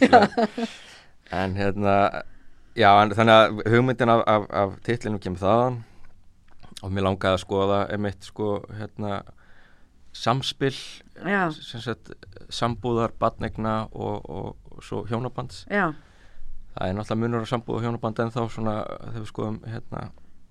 en 1.40 1.56
hérna 1.56 1.96
já, 2.76 2.90
en 3.00 3.14
þannig 3.16 3.40
að 3.40 3.60
hugmyndin 3.72 4.12
af, 4.12 4.22
af, 4.28 4.46
af 4.50 4.76
titlinu 4.86 5.20
kemur 5.22 5.42
þaðan. 5.42 5.80
Og 6.84 6.92
mér 6.92 7.06
langaði 7.06 7.38
að 7.38 7.42
skoða 7.42 7.78
einmitt 7.92 8.26
sko 8.26 8.50
hérna 8.76 9.22
samspil 10.16 10.74
Já, 11.24 11.48
sem 11.52 11.80
sagt 11.80 12.12
sambúðar, 12.52 13.14
badnegna 13.20 13.86
og, 13.92 14.28
og, 14.28 14.50
og 14.70 14.84
svo 14.84 15.02
hjónabands. 15.08 15.64
Já, 15.72 15.94
það 16.76 16.88
er 16.90 16.94
náttúrulega 16.98 17.20
munur 17.24 17.46
á 17.46 17.52
sambúð 17.52 17.76
og 17.78 17.84
hjónaband 17.86 18.20
en 18.20 18.30
þá 18.34 18.40
svona 18.52 18.74
þegar 18.84 19.20
við 19.22 19.30
skoðum 19.32 19.58
hérna 19.66 20.02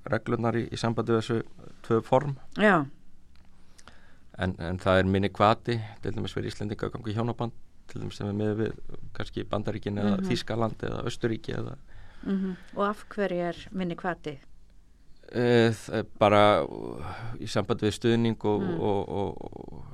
reglurnar 0.10 0.58
í, 0.60 0.64
í 0.74 0.78
sambandi 0.78 1.14
við 1.16 1.22
þessu 1.22 1.38
tvö 1.86 2.02
form 2.06 2.36
já, 2.62 2.86
en, 4.38 4.56
en 4.60 4.80
það 4.82 5.00
er 5.02 5.10
minni 5.10 5.30
kvati 5.34 5.78
til 6.04 6.16
dæmis 6.16 6.34
fyrir 6.36 6.52
Íslendinga 6.52 6.90
að 6.90 6.96
ganga 6.98 7.12
í 7.12 7.16
hjónaband 7.18 7.56
til 7.90 8.02
dæmis 8.02 8.18
sem 8.20 8.30
er 8.32 8.36
með 8.38 8.56
við 8.64 8.74
kannski 9.18 9.46
Bandaríkin 9.50 9.98
eða 10.02 10.18
Mhm. 10.20 10.28
Þískaland 10.30 10.84
eða 10.90 11.04
Östuríki 11.10 11.54
eða 11.60 11.78
mm 12.26 12.56
og 12.76 12.84
af 12.90 13.06
hverju 13.14 13.42
er 13.50 13.58
minni 13.72 13.96
kvati? 13.96 14.38
e, 15.32 15.72
er 15.94 16.04
bara 16.20 16.62
í 17.42 17.48
sambandi 17.50 17.86
við 17.88 17.96
stuðning 18.00 18.46
og, 18.46 18.62
Mm. 18.62 18.80
og, 18.80 19.10
og, 19.10 19.38
og, 19.42 19.86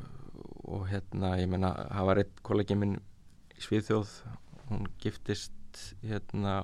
og 0.76 0.88
hérna 0.89 1.38
ég 1.39 1.48
meina 1.50 1.74
það 1.91 2.06
var 2.06 2.17
eitt 2.24 2.41
kollegi 2.44 2.76
minn 2.76 2.98
í 3.58 3.62
Svíðþjóð 3.63 4.10
hún 4.70 4.88
giftist 5.00 5.52
hérna 6.03 6.55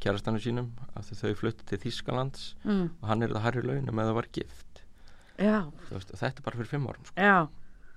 kjærastannu 0.00 0.40
sínum 0.40 0.70
því 0.96 1.16
þau 1.20 1.34
fluttu 1.36 1.64
til 1.68 1.78
Þískalands 1.78 2.54
Mm. 2.64 2.90
og 3.02 3.08
hann 3.08 3.22
er 3.22 3.28
það 3.34 3.42
hærri 3.46 3.62
launum 3.66 3.98
eða 4.04 4.14
var 4.14 4.26
gift 4.32 4.82
veist, 5.90 6.12
þetta 6.14 6.38
er 6.40 6.44
bara 6.44 6.56
fyrir 6.60 6.68
fimm 6.70 6.86
árum 6.88 7.04
sko. 7.04 7.14
já, 7.16 7.48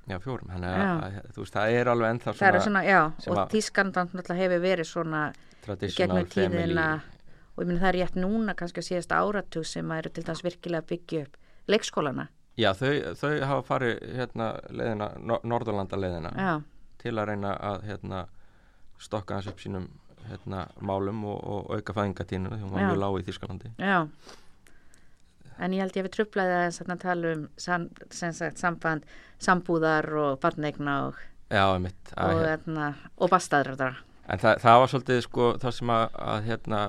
já 0.08 0.18
fjórum, 0.24 0.50
að, 0.68 1.18
að 1.24 1.38
veist, 1.38 1.54
það 1.54 1.72
er 1.80 1.92
alveg 1.94 2.10
ennþá 2.14 2.34
það 2.34 2.48
eru 2.50 2.60
svona, 2.60 2.64
svona, 2.64 2.84
já, 2.84 3.02
og 3.32 3.38
að- 3.38 3.52
náttúrulega 4.14 4.42
hefur 4.44 4.62
verið 4.68 4.88
svona 4.92 5.24
gegnum 5.98 6.26
tíðina 6.34 6.88
og 7.56 7.64
ég 7.64 7.68
minn 7.70 7.80
það 7.80 7.90
er 7.94 7.98
rétt 8.02 8.16
núna 8.20 8.56
kannski 8.56 8.82
að 8.82 8.88
síðasta 8.90 9.20
áratug 9.22 9.66
sem 9.66 9.86
að 9.94 9.98
eru 10.04 10.10
til 10.10 10.24
dæmis 10.24 10.44
virkilega 10.44 10.82
að 10.84 10.88
byggja 10.92 11.22
upp 11.28 11.38
leikskólana. 11.68 12.28
já, 12.58 12.72
þau, 12.74 13.16
þau 13.16 13.40
hafa 13.46 13.64
farið 13.68 14.00
hérna 14.18 14.48
leiðina, 14.70 15.12
no, 15.20 15.40
Norðurlanda 15.44 15.98
leiðina 15.98 16.32
Já, 16.36 16.62
til 17.00 17.12
að 17.18 17.28
reyna 17.28 17.56
að 17.60 17.84
hérna 17.88 18.26
stokka 19.00 19.34
hans 19.36 19.48
upp 19.48 19.58
sínum 19.60 19.88
hérna 20.30 20.64
málum 20.82 21.26
og, 21.30 21.44
og 21.44 21.76
auka 21.78 21.96
fæðingatínu 21.98 22.54
því 22.54 22.62
hún 22.62 22.74
var 22.74 22.88
mjög 22.88 23.02
lág 23.04 23.20
í 23.20 23.28
Þískalandi 23.28 23.74
já. 23.78 24.00
En 25.62 25.76
ég 25.76 25.84
held 25.84 25.98
ég 26.00 26.08
við 26.08 26.16
trublaði 26.16 26.56
að 26.66 26.96
tala 27.04 27.34
um 27.36 27.44
sam, 27.62 27.86
sagt 28.10 28.60
samband, 28.60 29.06
sambúðar 29.42 30.08
og 30.18 30.40
barneigna 30.42 30.96
og, 31.10 31.20
já, 31.54 31.66
mitt 31.80 32.14
og, 32.18 32.42
hérna, 32.42 32.94
og 33.18 33.30
bastaðrar. 33.30 34.02
en 34.28 34.42
það, 34.42 34.62
það 34.66 34.80
var 34.82 34.94
svolítið 34.94 35.26
sko 35.28 35.50
það 35.62 35.76
sem 35.78 35.94
að, 35.94 36.06
að 36.34 36.46
hérna 36.50 36.84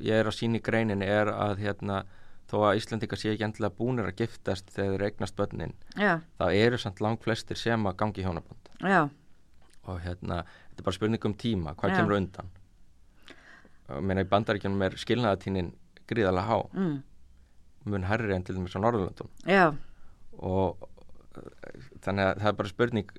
ég 0.00 0.16
er 0.20 0.28
að 0.28 0.36
sína 0.36 0.60
í 0.60 0.64
greinin 0.64 1.04
er 1.04 1.30
að 1.32 1.62
hérna 1.64 2.02
þó 2.50 2.56
að 2.66 2.80
Íslandingar 2.80 3.20
sé 3.20 3.32
ekki 3.32 3.46
endilega 3.46 3.76
búnir 3.78 4.08
að 4.10 4.24
giftast 4.24 4.72
þegar 4.74 4.96
þeir 4.96 5.06
eignast 5.06 5.36
börnin 5.38 5.74
Já, 5.94 6.18
það 6.40 6.58
eru 6.64 6.80
samt 6.82 7.02
lang 7.04 7.20
flestir 7.22 7.58
sem 7.58 7.86
að 7.86 7.98
gangi 8.02 8.24
já, 8.80 9.02
og 9.86 10.00
hérna, 10.04 10.44
þetta 10.70 10.82
er 10.82 10.86
bara 10.88 10.96
spurning 10.96 11.24
um 11.28 11.34
tíma 11.34 11.74
hvað 11.76 11.96
kemur 11.98 12.16
undan? 12.18 12.50
Meina 14.00 14.22
í 14.22 14.28
bandaríkjunum 14.30 14.82
er 14.86 14.94
skilnaðatínin 15.02 15.72
gríðarlega 16.10 16.46
há, 16.46 16.58
mm, 16.74 17.02
mun 17.90 18.04
herri 18.06 18.34
en 18.34 18.44
til 18.46 18.54
dæmis 18.56 18.76
á 18.78 18.80
Norðurlöndum. 18.82 19.28
Já, 19.46 19.74
og 20.38 20.78
þannig 22.04 22.26
að 22.28 22.40
það 22.42 22.48
er 22.52 22.58
bara 22.60 22.68
spurning 22.70 23.10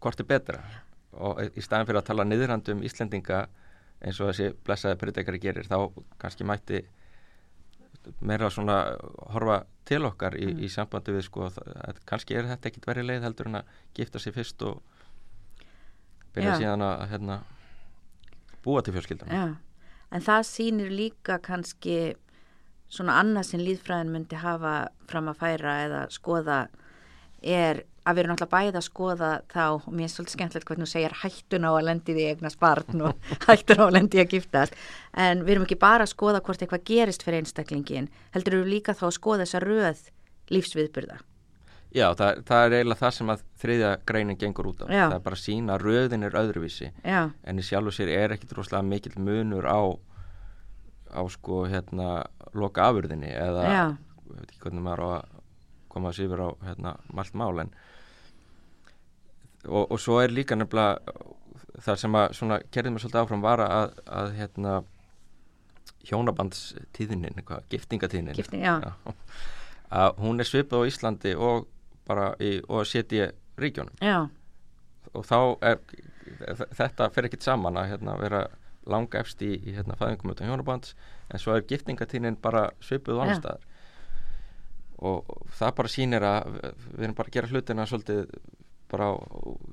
hvort 0.00 0.20
er 0.20 0.28
betra. 0.28 0.62
Og 1.14 1.40
í 1.56 1.62
staðin 1.62 1.86
fyrir 1.88 2.00
að 2.00 2.08
tala 2.10 2.24
niðurhandi 2.26 2.72
um 2.74 2.82
Íslendinga 2.84 3.44
eins 4.04 4.18
og 4.20 4.32
þessi 4.32 4.50
blessaði 4.66 4.98
pritekari 5.00 5.38
gerir 5.40 5.68
þá 5.68 5.78
kannski 6.20 6.44
mætti 6.48 6.82
meira 8.20 8.50
svona 8.52 8.78
horfa 9.32 9.62
til 9.88 10.02
okkar 10.04 10.34
í, 10.36 10.46
Mm. 10.52 10.60
í 10.64 10.68
sambandi 10.68 11.12
við 11.12 11.22
sko 11.28 11.46
að 11.48 12.00
kannski 12.04 12.36
er 12.36 12.44
þetta 12.44 12.68
ekkit 12.68 12.86
verið 12.86 13.06
leið 13.08 13.22
heldur 13.22 13.46
en 13.48 13.54
að 13.62 13.64
gifta 13.96 14.18
sig 14.18 14.34
fyrst 14.34 14.62
og 14.62 14.82
byrja 16.34 16.58
síðan 16.60 16.84
að 16.86 17.06
hérna, 17.12 17.38
búa 18.64 18.82
til 18.84 18.94
fjölskyldan. 18.96 19.32
Já. 19.32 19.44
En 20.14 20.22
það 20.22 20.46
sýnir 20.48 20.92
líka 20.94 21.40
kannski 21.42 22.14
svona 22.92 23.18
annað 23.22 23.48
sem 23.50 23.62
líðfræðin 23.64 24.12
myndi 24.14 24.38
hafa 24.38 24.74
fram 25.10 25.30
að 25.32 25.40
færa 25.40 25.74
eða 25.86 26.04
skoða 26.14 26.60
er 27.42 27.82
að 28.04 28.16
við 28.16 28.22
erum 28.22 28.34
náttúrulega 28.34 28.52
bæði 28.52 28.78
að 28.78 28.86
skoða 28.86 29.30
þá 29.52 29.64
og 29.72 29.86
mér 29.88 30.06
er 30.06 30.12
svolítið 30.12 30.36
skemmtilegt 30.36 30.68
hvernig 30.68 30.86
þú 30.86 30.92
segir 30.92 31.16
hættun 31.22 31.66
á 31.66 31.70
að 31.72 31.86
lendi 31.88 32.16
því 32.16 32.26
eignast 32.30 32.60
barn 32.60 33.04
og 33.08 33.30
hættun 33.48 33.80
á 33.80 33.84
að 33.86 33.94
lendi 33.96 34.20
að 34.20 34.34
giftast. 34.36 34.76
En 35.16 35.44
við 35.44 35.56
erum 35.56 35.66
ekki 35.66 35.80
bara 35.80 36.04
að 36.04 36.12
skoða 36.12 36.42
hvort 36.44 36.64
eitthvað 36.64 36.84
gerist 36.90 37.24
fyrir 37.24 37.42
einstaklingin 37.42 38.10
heldur 38.36 38.60
við 38.60 38.74
líka 38.76 38.96
þá 38.96 39.06
að 39.08 39.16
skoða 39.18 39.46
þessa 39.46 39.64
röð 39.64 40.04
lífsviðburða 40.52 41.22
Já, 41.94 42.08
það, 42.18 42.40
það 42.48 42.64
er 42.64 42.76
eiginlega 42.78 43.00
það 43.00 43.12
sem 43.14 43.28
að 43.30 43.44
þriðja 43.62 43.90
greinin 44.10 44.38
gengur 44.40 44.70
út 44.72 44.82
á. 44.82 44.86
Já. 44.90 45.04
það 45.04 45.18
er 45.18 45.26
bara 45.28 45.38
að 45.38 45.44
sína 45.44 45.76
að 45.76 45.84
röðin 45.86 46.26
er 46.26 46.40
öðruvísi. 46.40 46.90
Já, 47.06 47.20
en 47.44 47.62
í 47.62 47.66
sjálfu 47.66 47.94
sér 47.94 48.10
er 48.16 48.34
ekkit 48.34 48.56
rosalega 48.58 48.88
mikill 48.88 49.14
munur 49.22 49.68
á 49.70 49.80
á 51.14 51.22
sko 51.30 51.64
hérna 51.70 52.24
loka 52.54 52.88
afurðinni 52.90 53.30
eða 53.30 53.64
já, 53.70 53.84
ég 53.94 54.38
veit 54.40 54.50
ekki 54.50 54.62
hvernig 54.66 54.84
maður 54.84 55.04
á 55.04 55.08
að 55.14 55.42
koma 55.94 56.10
þessi 56.10 56.26
yfir 56.26 56.42
á 56.42 56.48
hérna 56.66 56.94
malt 57.14 57.36
mál 57.38 57.62
en 57.62 57.70
og, 59.68 59.84
og 59.84 60.00
svo 60.02 60.18
er 60.22 60.34
líka 60.34 60.58
nefnilega 60.58 60.98
það 61.84 62.00
sem 62.02 62.18
að 62.18 62.26
svona 62.38 62.58
kerðið 62.66 62.94
mér 62.94 63.04
svolítið 63.04 63.22
áfram 63.22 63.44
var 63.44 63.62
að, 63.64 63.94
að 64.06 64.34
hérna 64.38 64.74
hjónabandstíðinin, 66.04 67.38
eitthvað, 67.38 67.64
giftingatíðinin 67.72 68.36
gifting, 68.36 68.64
já, 68.66 68.92
að 69.94 70.18
hún 70.20 70.42
er 70.42 70.48
svipað 70.48 70.84
á 70.84 70.88
Íslandi 70.90 71.32
og 71.38 71.70
bara 72.08 72.32
í, 72.42 72.58
setja 72.88 73.30
ríkjónum 73.60 74.00
já, 74.02 74.26
og 75.14 75.24
þá 75.28 75.38
er 75.70 75.80
þetta 76.74 77.08
fer 77.14 77.28
ekkit 77.28 77.46
saman 77.46 77.78
að 77.78 77.94
hérna, 77.94 78.16
vera 78.20 78.44
langa 78.90 79.20
efst 79.20 79.42
í, 79.44 79.54
í 79.56 79.74
hérna, 79.76 79.96
fæðingum 80.00 80.34
utan 80.34 80.50
hjónabands 80.50 80.94
en 81.30 81.40
svo 81.40 81.54
er 81.56 81.64
giftingatíðnin 81.68 82.36
bara 82.42 82.66
svipuð 82.84 83.18
Já. 83.18 83.22
annar 83.22 83.40
staðar. 83.40 83.70
Og, 85.04 85.32
það 85.58 85.72
bara 85.80 85.92
sýnir 85.92 86.24
að 86.24 86.52
við, 86.54 87.00
erum 87.02 87.16
bara 87.18 87.30
að 87.30 87.36
gera 87.36 87.50
hlutina 87.50 87.86
svolítið 87.88 88.28
bara 88.92 89.10
á, 89.10 89.14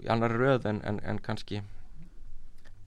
í 0.02 0.10
annari 0.12 0.40
röð 0.40 0.68
en, 0.72 0.82
en, 0.88 1.00
en 1.08 1.22
kannski 1.24 1.62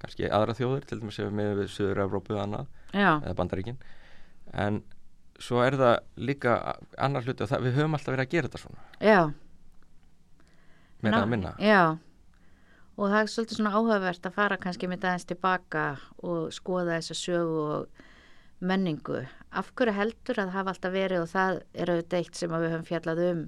kannski 0.03 0.29
aðra 0.29 0.57
þjóðir 0.59 0.89
til 0.89 0.99
dæmis 1.01 1.21
ef 1.21 1.31
við 1.31 1.37
með 1.39 1.53
við 1.63 1.71
Suður 1.73 2.03
Evrópu 2.05 2.35
eða 2.35 2.43
annað 2.49 2.67
já, 2.93 3.11
eða 3.15 3.37
Bandaríkin. 3.39 3.79
En 4.53 4.83
svo 5.43 5.63
er 5.65 5.77
það 5.79 5.95
líka 6.31 6.57
annar 7.01 7.27
hluti 7.27 7.45
og 7.45 7.51
það, 7.51 7.67
við 7.67 7.79
höfum 7.79 7.97
alltaf 7.99 8.15
verið 8.15 8.27
að 8.27 8.35
gera 8.35 8.51
þetta 8.51 8.63
svona. 8.63 8.89
Já, 9.01 9.21
meira 11.05 11.23
að 11.23 11.31
minna. 11.33 11.55
Já, 11.63 11.83
og 12.95 13.13
það 13.13 13.21
er 13.21 13.33
svolítið 13.35 13.61
svona 13.61 13.75
áhugavert 13.75 14.29
að 14.29 14.37
fara 14.39 14.61
kannski 14.61 14.91
með 14.91 15.09
aðeins 15.09 15.29
tilbaka 15.31 15.87
og 16.23 16.53
skoða 16.55 16.99
þessa 16.99 17.19
sögu 17.19 17.65
og 17.79 18.05
menningu. 18.65 19.25
Af 19.55 19.73
hverju 19.77 19.97
heldur 19.97 20.41
að 20.41 20.55
hafa 20.55 20.75
alltaf 20.75 20.95
verið 20.95 21.25
og 21.25 21.33
það 21.33 21.61
er 21.75 21.93
auðvitað 21.93 22.21
eitt 22.21 22.39
sem 22.39 22.55
að 22.55 22.65
við 22.65 22.75
höfum 22.75 22.89
fjallað 22.89 23.25
um 23.31 23.43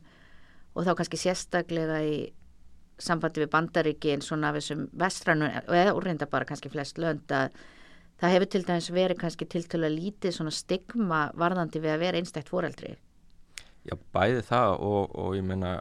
og 0.76 0.84
þá 0.84 0.93
kannski 0.99 1.20
sérstaklega 1.20 2.03
í 2.05 2.18
sambandi 3.01 3.43
við 3.43 3.53
bandaríkin 3.53 4.22
svona 4.24 4.51
af 4.51 4.59
þessum 4.59 4.87
vestrannu 4.97 5.49
og 5.62 5.74
eða 5.76 5.95
úrreynda 5.97 6.28
bara 6.32 6.49
kannski 6.49 6.72
flest 6.72 7.01
lönd 7.01 7.32
að 7.32 7.57
það 8.21 8.33
hefur 8.35 8.51
til 8.55 8.62
dæmis 8.67 8.91
verið 8.95 9.19
kannski 9.21 9.49
til 9.49 9.62
til 9.69 9.83
að 9.85 9.97
lítið 9.99 10.33
svona 10.39 10.51
stigma 10.55 11.21
varðandi 11.37 11.81
við 11.83 11.93
að 11.95 12.03
vera 12.07 12.21
einstætt 12.23 12.49
foreldri. 12.49 12.95
Já, 13.87 13.95
bæði 14.12 14.43
það 14.49 14.73
og, 14.83 15.12
og 15.14 15.37
ég 15.37 15.45
meina 15.47 15.75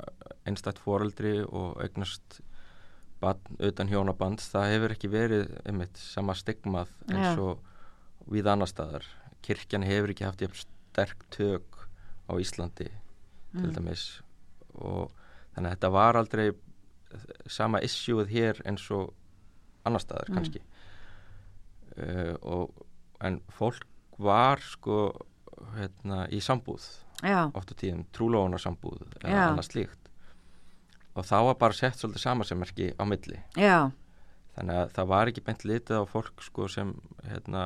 einstætt 0.45 0.77
foreldri 0.79 1.39
og 1.47 1.79
eignast 1.81 2.41
barn 3.21 3.39
utan 3.63 3.89
hjónabands, 3.89 4.49
það 4.51 4.71
hefur 4.75 4.93
ekki 4.93 5.09
verið 5.09 5.53
einmitt 5.65 5.97
sama 5.97 6.35
stigmað 6.37 6.91
eins 7.09 7.39
og 7.41 7.63
við 8.29 8.49
annar 8.51 8.69
staðar. 8.69 9.05
Kirkjan 9.45 9.85
hefur 9.87 10.11
ekki 10.13 10.25
haft 10.27 10.41
jafn 10.43 10.59
sterk 10.59 11.23
tök 11.33 11.87
á 12.29 12.33
Íslandi 12.41 12.89
til 13.55 13.69
Mm. 13.69 13.73
dæmis 13.77 14.21
og 14.75 15.11
þannig 15.55 15.69
að 15.69 15.75
þetta 15.77 15.91
var 15.95 16.17
aldrei 16.19 16.51
sama 17.47 17.79
issueð 17.79 18.27
hér 18.27 18.57
eins 18.67 18.83
og 18.91 19.13
annar 19.85 20.01
staðar 20.03 20.27
Mm. 20.29 20.35
kannski 20.35 20.61
uh, 22.01 22.33
og, 22.41 22.85
en 23.25 23.39
fólk 23.55 23.85
var 24.21 24.61
sko 24.63 25.09
hérna, 25.75 26.25
í 26.31 26.41
sambúð. 26.43 26.85
Já, 27.23 27.47
oft 27.55 27.71
á 27.71 27.75
tíðum 27.79 28.03
trúlóðunar 28.15 28.61
sambúð 28.61 29.05
eða 29.21 29.45
annað 29.49 29.69
slíkt. 29.69 30.09
Og 31.15 31.23
þá 31.23 31.37
var 31.47 31.57
bara 31.61 31.77
sett 31.77 31.95
svolítið 31.99 32.25
samansemmerki 32.25 32.89
á 32.99 33.03
milli. 33.07 33.39
Já, 33.55 33.91
þannig 34.57 34.81
að 34.81 34.93
það 34.97 35.09
var 35.13 35.31
ekki 35.31 35.43
beint 35.47 35.63
litið 35.63 36.03
á 36.03 36.11
fólk 36.11 36.43
sko 36.43 36.67
sem 36.71 36.91
hérna, 37.23 37.65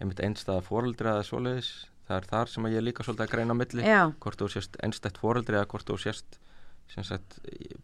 einmitt 0.00 0.22
einstæða 0.24 0.64
foreldri 0.64 1.12
eða 1.12 1.26
svoleiðis. 1.28 1.72
Það 2.08 2.16
er 2.16 2.28
þar 2.30 2.52
sem 2.54 2.68
ég 2.72 2.84
líka 2.86 3.04
svolítið 3.04 3.26
að 3.26 3.32
greina 3.34 3.52
á 3.52 3.60
milli 3.60 3.84
já, 3.84 4.00
hvort 4.24 4.40
þú 4.40 4.48
sést 4.54 4.78
einstætt 4.80 5.20
foreldri 5.20 5.58
eða 5.58 5.68
hvort 5.68 5.90
þú 5.90 5.98
sést 6.00 6.38
sagt 6.88 7.36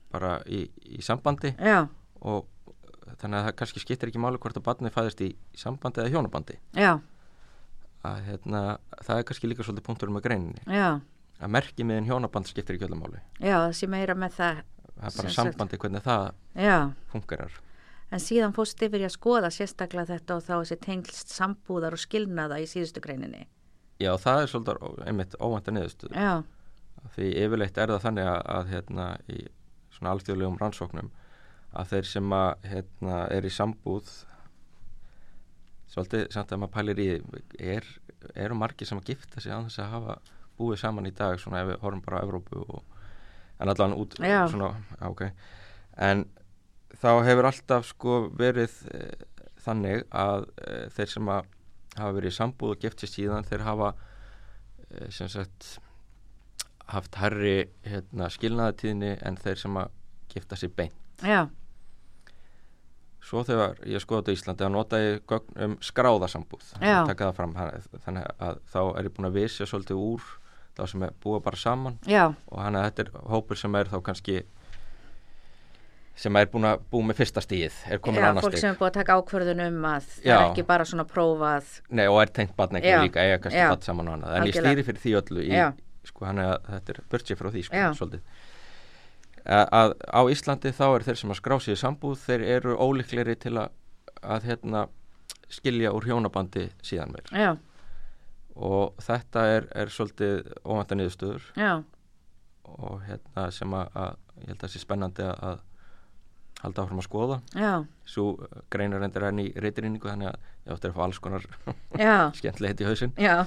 bara 0.09 0.39
í, 0.49 0.65
í 0.89 1.05
sambandi. 1.05 1.53
Já, 1.61 1.85
og 2.25 2.49
þannig 3.21 3.39
að 3.41 3.49
það 3.49 3.57
kannski 3.61 3.83
skiptir 3.83 4.11
ekki 4.11 4.23
máli 4.23 4.41
hvort 4.43 4.59
að 4.59 4.67
barnið 4.69 4.95
fæðist 4.95 5.25
í 5.25 5.31
sambandi 5.59 6.03
eða 6.03 6.13
hjónabandi. 6.15 6.59
Já, 6.79 6.93
að 8.05 8.21
hérna, 8.29 8.63
það 9.01 9.19
er 9.21 9.27
kannski 9.31 9.51
líka 9.51 9.67
svolítið 9.67 9.87
punkturum 9.89 10.17
með 10.19 10.27
greininni. 10.29 10.65
Já, 10.69 10.89
að 11.41 11.53
merki 11.57 11.87
meðin 11.89 12.09
hjónaband 12.11 12.51
skiptir 12.51 12.77
ekki 12.79 12.89
öllum 12.89 13.05
máli. 13.05 13.21
Já, 13.41 13.57
það 13.65 13.77
sé 13.81 13.91
meira 13.91 14.17
með 14.19 14.37
það, 14.39 14.63
það 14.95 15.07
er 15.11 15.17
bara 15.19 15.35
sambandi 15.39 15.81
hvernig 15.85 16.05
það 16.05 16.27
já, 16.67 16.77
fungerar. 17.13 17.61
En 18.15 18.21
síðan 18.23 18.53
fórst 18.55 18.83
yfir 18.85 19.03
í 19.03 19.07
að 19.09 19.15
skoða 19.17 19.49
sérstaklega 19.51 20.13
þetta 20.13 20.37
og 20.37 20.43
þá 20.45 20.53
þessi 20.61 20.77
tengst 20.85 21.33
sambúðar 21.35 21.97
og 21.97 22.03
skilnaða 22.03 22.61
í 22.63 22.67
síðustu 22.71 23.01
greininni. 23.03 23.47
já 23.99 24.11
það 24.21 24.43
er 24.43 24.51
svolítið 24.53 25.03
einmitt 25.09 25.35
óvænta 25.41 25.73
niðurstöð 25.73 26.15
Já, 26.19 26.43
því 27.15 27.29
yfirleitt 27.45 27.79
er 27.79 27.93
það 27.95 28.03
þannig 28.05 28.29
að, 28.29 28.41
að 28.55 28.71
hérna, 28.75 29.07
í 29.31 29.39
svona 29.95 30.13
alþjóðlegum 30.15 30.59
rannsóknum 30.61 31.11
að 31.75 31.91
þeir 31.91 32.09
sem 32.09 32.37
að 32.37 32.69
hérna, 32.71 33.19
er 33.35 33.47
í 33.47 33.53
sambúð 33.53 34.13
svolítið 35.95 36.25
samt 36.35 36.55
að 36.55 36.63
maður 36.63 36.75
pælir 36.75 37.03
í 37.03 37.09
er, 37.75 37.87
eru 38.35 38.57
margir 38.59 38.89
sem 38.89 38.99
að 38.99 39.13
gifta 39.13 39.43
sig 39.43 39.55
án 39.55 39.69
þess 39.69 39.83
að 39.85 39.93
hafa 39.93 40.17
búið 40.59 40.81
saman 40.83 41.09
í 41.11 41.15
dag 41.15 41.39
svona 41.43 41.63
ef 41.63 41.71
við 41.73 41.81
horfum 41.83 42.03
bara 42.05 42.23
á 42.23 42.25
Evrópu 42.27 42.63
og, 42.65 42.83
en 43.63 43.71
allan 43.71 43.97
út 43.97 44.17
svona, 44.19 44.73
já, 44.95 45.07
ok. 45.11 45.23
En 46.09 46.25
þá 46.99 47.11
hefur 47.27 47.51
alltaf 47.51 47.89
sko 47.91 48.19
verið 48.39 48.75
e, 48.91 49.03
þannig 49.65 50.05
að 50.15 50.49
e, 50.59 50.77
þeir 50.95 51.13
sem 51.15 51.33
að 51.37 51.51
hafa 51.95 52.15
verið 52.19 52.33
í 52.33 52.39
sambúð 52.39 52.75
og 52.75 52.85
gift 52.85 53.03
sér 53.03 53.13
síðan 53.13 53.49
þeir 53.49 53.67
hafa 53.69 53.91
e, 53.95 55.11
sem 55.15 55.31
sagt 55.31 55.77
haft 56.91 57.17
herri 57.19 57.71
hérna, 57.87 58.29
skilnaðatíðni 58.31 59.15
en 59.25 59.39
þeir 59.41 59.63
sem 59.63 59.79
að 59.81 59.95
gifta 60.35 60.59
sér 60.59 60.75
beint. 60.77 60.99
Já, 61.23 61.47
Svo 63.25 63.41
þegar 63.47 63.79
ég 63.89 64.03
skoði 64.05 64.21
þetta 64.21 64.33
í 64.35 64.37
Íslandi 64.37 64.65
að 64.67 64.73
nota 64.75 64.99
ég 65.01 65.35
um 65.65 65.77
skráðasambúð 65.81 66.67
Já. 66.83 66.99
það 67.09 67.35
fram 67.39 67.55
hann- 67.57 67.87
þannig 68.05 68.27
að 68.39 68.59
þá 68.73 68.81
er 68.99 69.05
ég 69.09 69.15
búin 69.17 69.29
að 69.31 69.39
visja 69.39 69.65
svolítið 69.71 69.97
úr 69.97 70.27
þá 70.77 70.83
sem 70.91 71.03
er 71.07 71.13
búa 71.23 71.41
bara 71.41 71.57
saman 71.57 71.97
já, 72.05 72.35
og 72.51 72.59
hann 72.61 72.75
að 72.77 72.85
þetta 72.91 73.05
er 73.07 73.11
hópur 73.31 73.57
sem 73.57 73.75
er 73.79 73.87
þá 73.89 74.03
kannski 74.03 74.43
sem 76.15 76.37
er 76.39 76.47
búin 76.51 76.67
að 76.69 76.83
búa 76.93 77.07
með 77.09 77.19
fyrsta 77.23 77.43
stíð 77.43 77.75
er 77.91 77.99
komin 78.03 78.21
já, 78.23 78.29
annar 78.31 78.45
fólk 78.45 78.55
stíð 78.55 78.63
sem 78.63 78.75
er 78.75 78.79
búið 78.79 78.91
að 78.93 78.97
taka 79.01 79.17
ákvörðun 79.19 79.63
um 79.67 79.87
að 79.91 80.05
það 80.11 80.29
Já. 80.29 80.35
er 80.37 80.45
ekki 80.51 80.65
bara 80.69 80.85
svona 80.87 81.07
prófað, 81.11 81.71
Nei, 81.91 82.05
og 82.07 82.21
er 82.23 82.31
tengt 82.39 82.55
batn 82.59 82.79
ekki 82.79 82.93
Já. 82.93 83.01
líka 83.03 83.25
eiga 83.25 83.41
kannski 83.43 83.59
Já. 83.65 83.71
batn 83.73 83.89
saman 83.89 84.09
og 84.13 84.15
annað 84.19 84.37
en 84.37 84.37
ég 84.37 84.45
Algjörlega. 84.47 84.75
stýri 84.75 84.85
fyrir 84.91 85.03
því 85.03 85.15
öllu 85.23 85.43
í, 85.43 85.51
Já. 85.51 85.67
sko, 86.11 86.25
hann 86.29 86.43
að 86.45 86.55
þetta 86.71 86.95
er 86.95 87.01
börtsið 87.11 87.41
frá 87.41 87.51
því 87.57 87.65
sko, 87.67 87.75
Já. 87.83 87.89
svolítið 87.99 88.21
að, 89.45 89.95
á 90.09 90.21
Íslandi 90.33 90.73
þá 90.73 90.85
er 90.89 91.07
þeir 91.09 91.21
sem 91.21 91.33
að 91.35 91.41
skrá 91.41 91.57
í 91.61 91.77
sambúð 91.77 92.21
þeir 92.25 92.45
eru 92.57 92.77
ólíklegri 92.81 93.37
til 93.37 93.57
að, 93.61 93.75
að 94.23 94.49
hérna, 94.49 94.87
skilja 95.53 95.93
úr 95.95 96.07
hjónabandi 96.09 96.69
síðan 96.85 97.13
meir. 97.13 97.29
Já, 97.33 97.51
og 98.55 98.95
þetta 99.03 99.45
er, 99.51 99.69
er 99.75 99.93
svolítið 99.93 100.49
óvænta 100.65 100.97
niðurstöður. 100.99 101.51
Já, 101.59 101.83
og 102.65 103.05
hérna 103.05 103.51
sem 103.53 103.77
að, 103.77 103.93
að 103.95 104.17
ég 104.41 104.49
held 104.49 104.57
að 104.57 104.65
það 104.65 104.75
sé 104.75 104.83
spennandi 104.83 105.29
að, 105.29 105.61
halda 106.65 106.87
áfram 106.87 107.03
að 107.03 107.09
skoða. 107.11 107.39
Já, 107.53 107.73
svo 108.09 108.27
greinar 108.73 109.05
endur 109.05 109.29
enn 109.29 109.45
í 109.45 109.51
reytirinningu 109.61 110.09
þannig 110.09 110.33
að 110.33 110.51
ég 110.65 110.75
átti 110.79 110.89
að 110.89 110.97
fá 110.97 111.05
alls 111.05 111.21
konar 111.21 111.47
skemmtilegt 112.41 112.81
í 112.81 112.89
hausinn. 112.89 113.15
Já, 113.21 113.45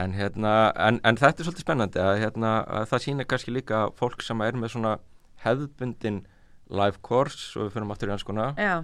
en, 0.00 0.16
hérna, 0.16 0.72
en, 0.74 0.98
en 1.06 1.20
þetta 1.20 1.44
er 1.44 1.48
svolítið 1.48 1.66
spennandi 1.66 2.02
að, 2.02 2.18
hérna, 2.24 2.52
að 2.66 2.90
það 2.90 3.04
sýnir 3.06 3.28
kannski 3.30 3.54
líka 3.54 3.84
fólk 4.00 4.24
sem 4.26 4.42
er 4.42 4.58
með 4.58 4.74
svona 4.74 4.96
hefðbundin 5.44 6.22
live 6.72 7.00
course 7.04 7.56
og 7.58 7.66
við 7.68 7.74
fyrir 7.76 7.90
aftur 7.94 8.08
í 8.10 8.14
hanskuna 8.14 8.46
já, 8.56 8.74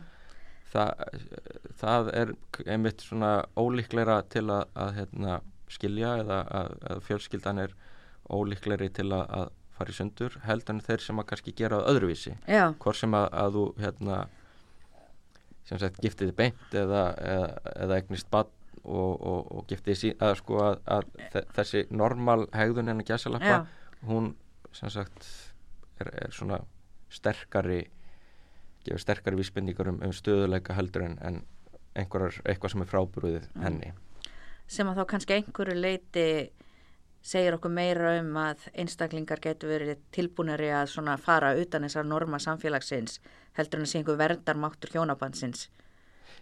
það, 1.81 2.11
er 2.21 2.33
einmitt 2.69 3.05
svona 3.05 3.31
ólíkleira 3.59 4.19
til 4.33 4.45
að, 4.53 4.67
að 4.77 4.91
hérna, 4.99 5.39
skilja 5.73 6.15
eða 6.23 6.41
að, 6.59 6.75
að 6.93 7.01
fjölskyldan 7.07 7.63
er 7.65 7.73
ólíkleiri 8.33 8.91
til 8.97 9.09
að, 9.13 9.25
að 9.39 9.49
fara 9.79 9.93
í 9.95 9.97
sundur 9.97 10.37
heldur 10.45 10.75
en 10.75 10.83
þeir 10.85 11.05
sem 11.05 11.21
að 11.23 11.27
kannski 11.31 11.53
gera 11.57 11.79
öðruvísi. 11.89 12.33
Hvort 12.83 12.99
sem 12.99 13.15
að, 13.15 13.27
að 13.45 13.57
þú 13.57 13.65
hérna 13.85 14.19
sem 15.69 15.79
sagt 15.83 16.01
giftið 16.03 16.33
beint 16.39 16.75
eða, 16.77 17.03
eða, 17.21 17.49
eða 17.85 17.99
eignist 18.01 18.29
badn 18.33 18.55
og, 18.89 19.13
og, 19.21 19.51
og 19.59 19.67
giftið 19.69 19.99
síðan 20.01 20.25
að 20.31 20.37
sko 20.41 20.61
að, 20.65 20.79
að 20.97 21.09
þe- 21.35 21.45
þessi 21.59 21.83
normal 22.01 22.47
hegðun 22.57 22.89
en 22.95 23.03
að 23.05 23.11
gæsalappa 23.13 23.51
já, 23.53 23.59
hún 24.09 24.31
sem 24.77 24.93
sagt 24.93 25.29
er, 26.05 26.13
er 26.27 26.35
svona 26.35 26.61
sterkari 27.11 27.83
gefur 28.85 29.01
sterkari 29.03 29.37
vísbendingar 29.41 29.89
um, 29.93 30.03
um 30.05 30.13
stöðuleika 30.15 30.77
heldur 30.77 31.05
en, 31.09 31.19
en 31.23 31.43
einhverjar, 31.99 32.41
eitthvað 32.45 32.75
sem 32.75 32.85
er 32.85 32.93
frábúruðið 32.93 33.49
Mm. 33.55 33.63
henni 33.67 33.93
sem 34.69 34.89
að 34.89 35.01
þá 35.01 35.05
kannski 35.09 35.35
einhverju 35.39 35.75
leiti 35.81 36.27
segir 37.25 37.57
okkur 37.57 37.73
meira 37.73 38.13
um 38.21 38.37
að 38.37 38.69
einstaklingar 38.79 39.41
getur 39.43 39.73
verið 39.73 39.99
tilbúinari 40.15 40.69
að 40.71 40.87
svona 40.93 41.17
fara 41.19 41.55
utan 41.59 41.83
þessar 41.89 42.07
norma 42.07 42.39
samfélagsins 42.39 43.19
heldur 43.59 43.81
en 43.81 43.87
að 43.89 43.91
sé 43.91 43.99
einhver 43.99 44.19
verdarmáttur 44.21 44.93
hjónabandsins. 44.95 45.69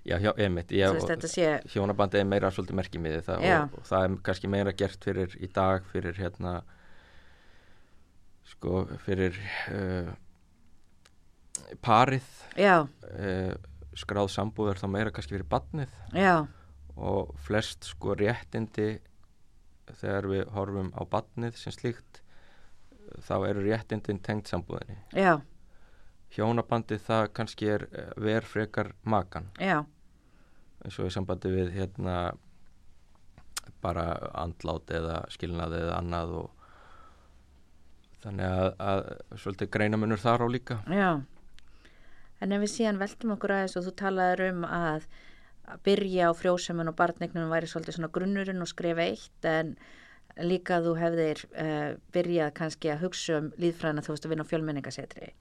já, 0.04 0.18
hjá, 0.18 0.32
einmitt, 0.36 0.68
þetta 0.70 1.28
sé, 1.30 1.46
hjónabandi 1.72 2.18
er 2.20 2.28
meira 2.28 2.50
svolítið 2.50 2.76
merkimiði 2.78 3.22
það 3.26 3.46
Já. 3.46 3.56
og, 3.62 3.78
og 3.78 3.86
það 3.88 4.04
er 4.04 4.16
kannski 4.28 4.48
meira 4.52 4.72
gert 4.72 5.04
fyrir 5.04 5.36
í 5.40 5.48
dag 5.54 5.86
fyrir 5.92 6.14
hérna 6.20 6.62
sko 8.46 8.84
fyrir 9.04 9.38
uh, 9.72 10.12
parið 11.82 12.26
uh, 12.58 13.56
skráð 13.96 14.30
sambúð 14.34 14.74
er 14.74 14.82
þá 14.82 14.86
meira 14.92 15.14
kannski 15.14 15.36
fyrir 15.36 15.48
badnið 15.50 15.92
já, 16.14 16.46
og 16.96 17.34
flest 17.46 17.88
sko 17.90 18.14
réttindi 18.18 18.96
þegar 19.94 20.30
við 20.30 20.48
horfum 20.54 20.92
á 20.98 21.02
badnið 21.08 21.58
sem 21.60 21.74
slíkt 21.74 22.22
þá 23.26 23.36
eru 23.48 23.64
réttindin 23.66 24.20
tengt 24.22 24.50
sambúðinni. 24.50 24.96
Já, 25.14 25.38
hjónabandið 26.34 27.04
það 27.06 27.28
kannski 27.36 27.70
er 27.70 27.86
eh, 27.92 28.10
ver 28.20 28.46
frekar 28.46 28.92
makan. 29.04 29.50
Eins 30.84 30.98
og 31.00 31.08
í 31.08 31.14
sambandi 31.14 31.52
við 31.52 31.72
hérna 31.76 32.16
bara 33.82 34.16
andlát 34.34 34.90
eða 34.94 35.20
skilnað 35.32 35.78
eða 35.80 35.96
annað 36.00 36.34
og 36.40 36.55
þannig 38.26 38.50
að, 38.50 38.68
að 38.90 39.40
svolítið 39.40 39.72
greinamunur 39.78 40.22
þar 40.22 40.44
á 40.44 40.46
líka 40.50 40.80
já. 40.90 41.10
En 42.44 42.52
ef 42.52 42.60
við 42.60 42.72
síðan 42.74 43.00
veltum 43.00 43.32
okkur 43.32 43.54
aðeins 43.54 43.78
og 43.78 43.86
þú 43.86 43.92
talaður 43.96 44.44
um 44.50 44.66
að 44.68 45.06
að 45.66 45.82
byrja 45.86 46.30
á 46.30 46.32
frjósemun 46.36 46.90
og 46.92 46.98
barnegnum 46.98 47.50
væri 47.50 47.68
svolítið 47.70 47.98
svona 47.98 48.12
grunnurinn 48.14 48.62
og 48.62 48.70
skrifa 48.70 49.06
eitt 49.06 49.48
en 49.50 49.74
líka 50.36 50.78
þú 50.84 50.92
hefðir 51.00 51.42
uh, 51.48 51.96
byrjað 52.14 52.52
kannski 52.60 52.92
að 52.92 53.02
hugsa 53.06 53.40
um 53.40 53.50
líðfræðina 53.60 54.04
þú 54.04 54.14
veist 54.14 54.28
að 54.28 54.34
vinna 54.34 54.46
á 54.46 54.50
fjölmenningasetri. 54.52 55.32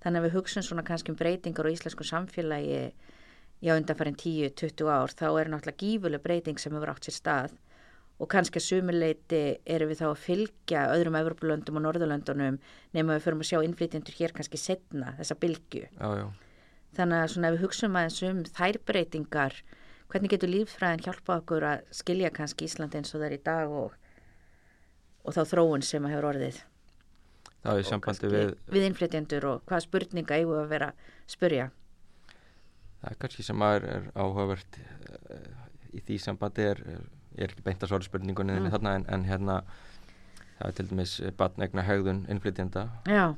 þannig 0.00 0.20
að 0.20 0.26
við 0.26 0.36
hugsun 0.38 0.64
svona 0.64 0.84
kannski 0.86 1.12
um 1.12 1.18
breytingar 1.20 1.68
á 1.68 1.74
íslensku 1.74 2.06
samfélagi 2.08 2.92
já 3.60 3.74
undanfærin 3.76 4.16
10-20 4.16 4.88
ár 4.88 5.12
þá 5.12 5.26
er 5.28 5.50
náttúrulega 5.52 5.82
gífuleg 5.84 6.22
breyting 6.24 6.58
sem 6.58 6.72
hefur 6.72 6.94
átt 6.94 7.04
sér 7.04 7.16
stað 7.18 7.58
og 8.20 8.28
kannski 8.28 8.60
að 8.60 8.66
sumuleiti 8.66 9.40
erum 9.64 9.90
við 9.90 10.02
þá 10.02 10.06
að 10.10 10.22
fylgja 10.26 10.84
öðrum 10.92 11.16
Evropalöndum 11.20 11.78
og 11.80 11.84
Norðurlöndunum 11.86 12.58
nema 12.96 13.16
við 13.16 13.26
förum 13.26 13.44
að 13.44 13.50
sjá 13.50 13.58
innflytjendur 13.64 14.16
hér 14.18 14.34
kannski 14.36 14.60
setna 14.60 15.14
þessa 15.18 15.36
bylgu 15.40 15.86
já, 15.86 16.08
já. 16.20 16.26
þannig 16.98 17.22
að 17.24 17.30
svona 17.34 17.50
ef 17.50 17.56
við 17.56 17.64
hugsun 17.64 17.96
aðeins 17.96 18.22
um 18.28 18.42
þær 18.58 18.80
breytingar 18.90 19.56
hvernig 20.10 20.34
getur 20.34 20.52
líffræðin 20.52 21.04
hjálpa 21.06 21.38
okkur 21.40 21.66
að 21.70 21.86
skilja 21.96 22.32
kannski 22.34 22.68
Íslandi 22.68 23.00
eins 23.00 23.14
og 23.14 23.22
það 23.22 23.28
er 23.30 23.36
í 23.38 23.42
dag 23.46 23.76
og, 23.80 23.94
og 25.24 25.36
þá 25.36 25.42
þróun 25.54 25.86
sem 25.86 26.04
að 26.04 26.16
hefur 26.16 26.30
orðið? 26.34 26.60
Er 27.60 27.76
og 27.76 27.86
sambandi 27.88 28.28
við 28.32 28.52
við 28.72 28.86
innflytjendur 28.88 29.46
og 29.48 29.64
hvaða 29.68 29.84
spurninga 29.84 30.36
eigum 30.36 30.56
við 30.56 30.62
að 30.64 30.74
vera 30.74 30.90
að 30.92 31.08
spurja 31.28 31.70
það 33.00 33.10
er 33.10 33.18
kannski 33.24 33.46
sem 33.46 33.64
að 33.64 33.78
er, 33.78 33.88
er 33.96 34.06
áhugavert 34.16 34.78
eh, 34.80 35.50
í 35.96 36.04
því 36.04 36.18
sambandi 36.24 36.68
er, 36.68 36.82
er 36.96 37.08
ég 37.40 37.46
er 37.48 37.54
ekki 37.54 37.64
beint 37.66 37.82
að 37.82 37.88
svara 37.94 38.06
spurningunni 38.06 38.58
Mm. 38.60 38.70
þarna 38.74 38.94
en, 39.00 39.04
en 39.08 39.24
hérna 39.24 39.62
það 40.60 40.66
er 40.68 40.74
til 40.76 40.88
dæmis 40.90 41.14
batnegna 41.40 41.82
hegðun 41.88 42.26
innflytjenda. 42.28 42.88
Já, 43.08 43.30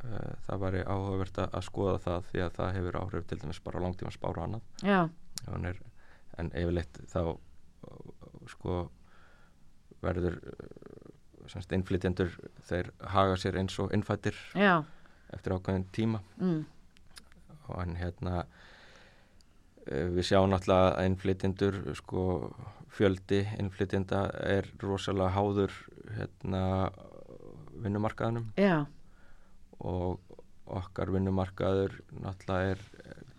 Eh, 0.00 0.30
það 0.46 0.60
væri 0.62 0.78
áhugavert 0.88 1.38
að 1.42 1.62
skoða 1.66 1.98
það 2.00 2.22
því 2.30 2.38
að 2.40 2.52
það 2.56 2.70
hefur 2.72 2.96
áhrif 3.02 3.26
til 3.28 3.36
dæmis 3.42 3.58
bara 3.60 3.80
langtíma 3.84 4.10
spára 4.14 4.46
annað. 4.46 4.62
Er, 5.68 5.76
en 6.40 6.48
yfirleitt 6.56 7.00
þá 7.12 7.36
sko 8.48 8.78
verður 10.00 10.38
uh, 10.40 11.44
semst 11.52 11.72
innflytjendur 11.76 12.32
þeir 12.70 12.88
haga 13.12 13.36
sér 13.36 13.58
eins 13.60 13.76
og 13.82 13.92
innfættir 13.92 14.36
já. 14.56 14.80
eftir 15.36 15.52
ákveðin 15.58 15.84
tíma. 15.92 16.22
Mm, 16.40 16.64
og 17.68 17.82
en 17.82 17.96
hérna 18.00 18.46
við 19.90 20.26
sjáum 20.30 20.50
náttúrulega 20.52 20.92
að 20.94 21.08
innflytjendur 21.10 21.78
sko 21.98 22.24
fjöldi 22.94 23.40
innflytjenda 23.58 24.24
er 24.46 24.68
rosalega 24.82 25.34
háður 25.34 25.74
hérna 26.16 26.62
vinnumarkaðanum 27.80 28.50
já, 28.60 28.84
og 29.80 30.20
okkar 30.70 31.10
vinnumarkaður 31.14 31.96
náttúrulega 32.22 32.74
er 32.74 32.84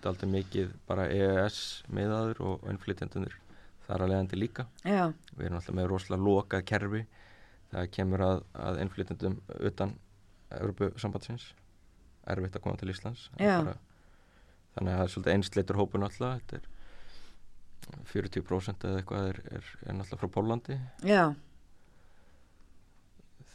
aldrei 0.09 0.31
mikið 0.33 0.71
bara 0.89 1.07
EES 1.13 1.57
miðaður 1.93 2.41
og 2.47 2.69
innflytjendunir 2.71 3.35
þar 3.85 4.05
að 4.05 4.11
leiðandi 4.13 4.39
líka. 4.39 4.65
Já, 4.87 5.11
við 5.35 5.45
erum 5.45 5.59
alltaf 5.59 5.75
með 5.77 5.89
rosalega 5.91 6.25
lokað 6.25 6.65
kerfi 6.71 7.01
það 7.71 7.91
kemur 7.95 8.23
að, 8.25 8.41
að 8.65 8.79
innflytjendum 8.85 9.37
utan 9.69 9.93
Európu-sambandsins 10.57 11.51
erfitt 12.31 12.57
að 12.57 12.63
koma 12.65 12.79
til 12.79 12.91
Íslands 12.91 13.29
Það 13.37 13.45
er 13.45 13.47
Já. 13.47 13.57
bara, 13.61 13.77
þannig 14.75 14.93
að 14.93 14.99
það 14.99 15.05
er 15.05 15.13
svolítið 15.13 15.35
einsleitur 15.35 15.81
hópun 15.81 16.07
alltaf 16.07 16.35
þetta 16.39 16.61
er 16.61 16.67
40% 18.11 18.85
eða 18.87 18.99
eitthvað 19.01 19.31
er, 19.31 19.39
er, 19.57 19.71
er 19.85 19.97
náttúrulega 19.97 20.21
frá 20.21 20.35
Pólandi 20.35 20.77
já, 21.07 21.23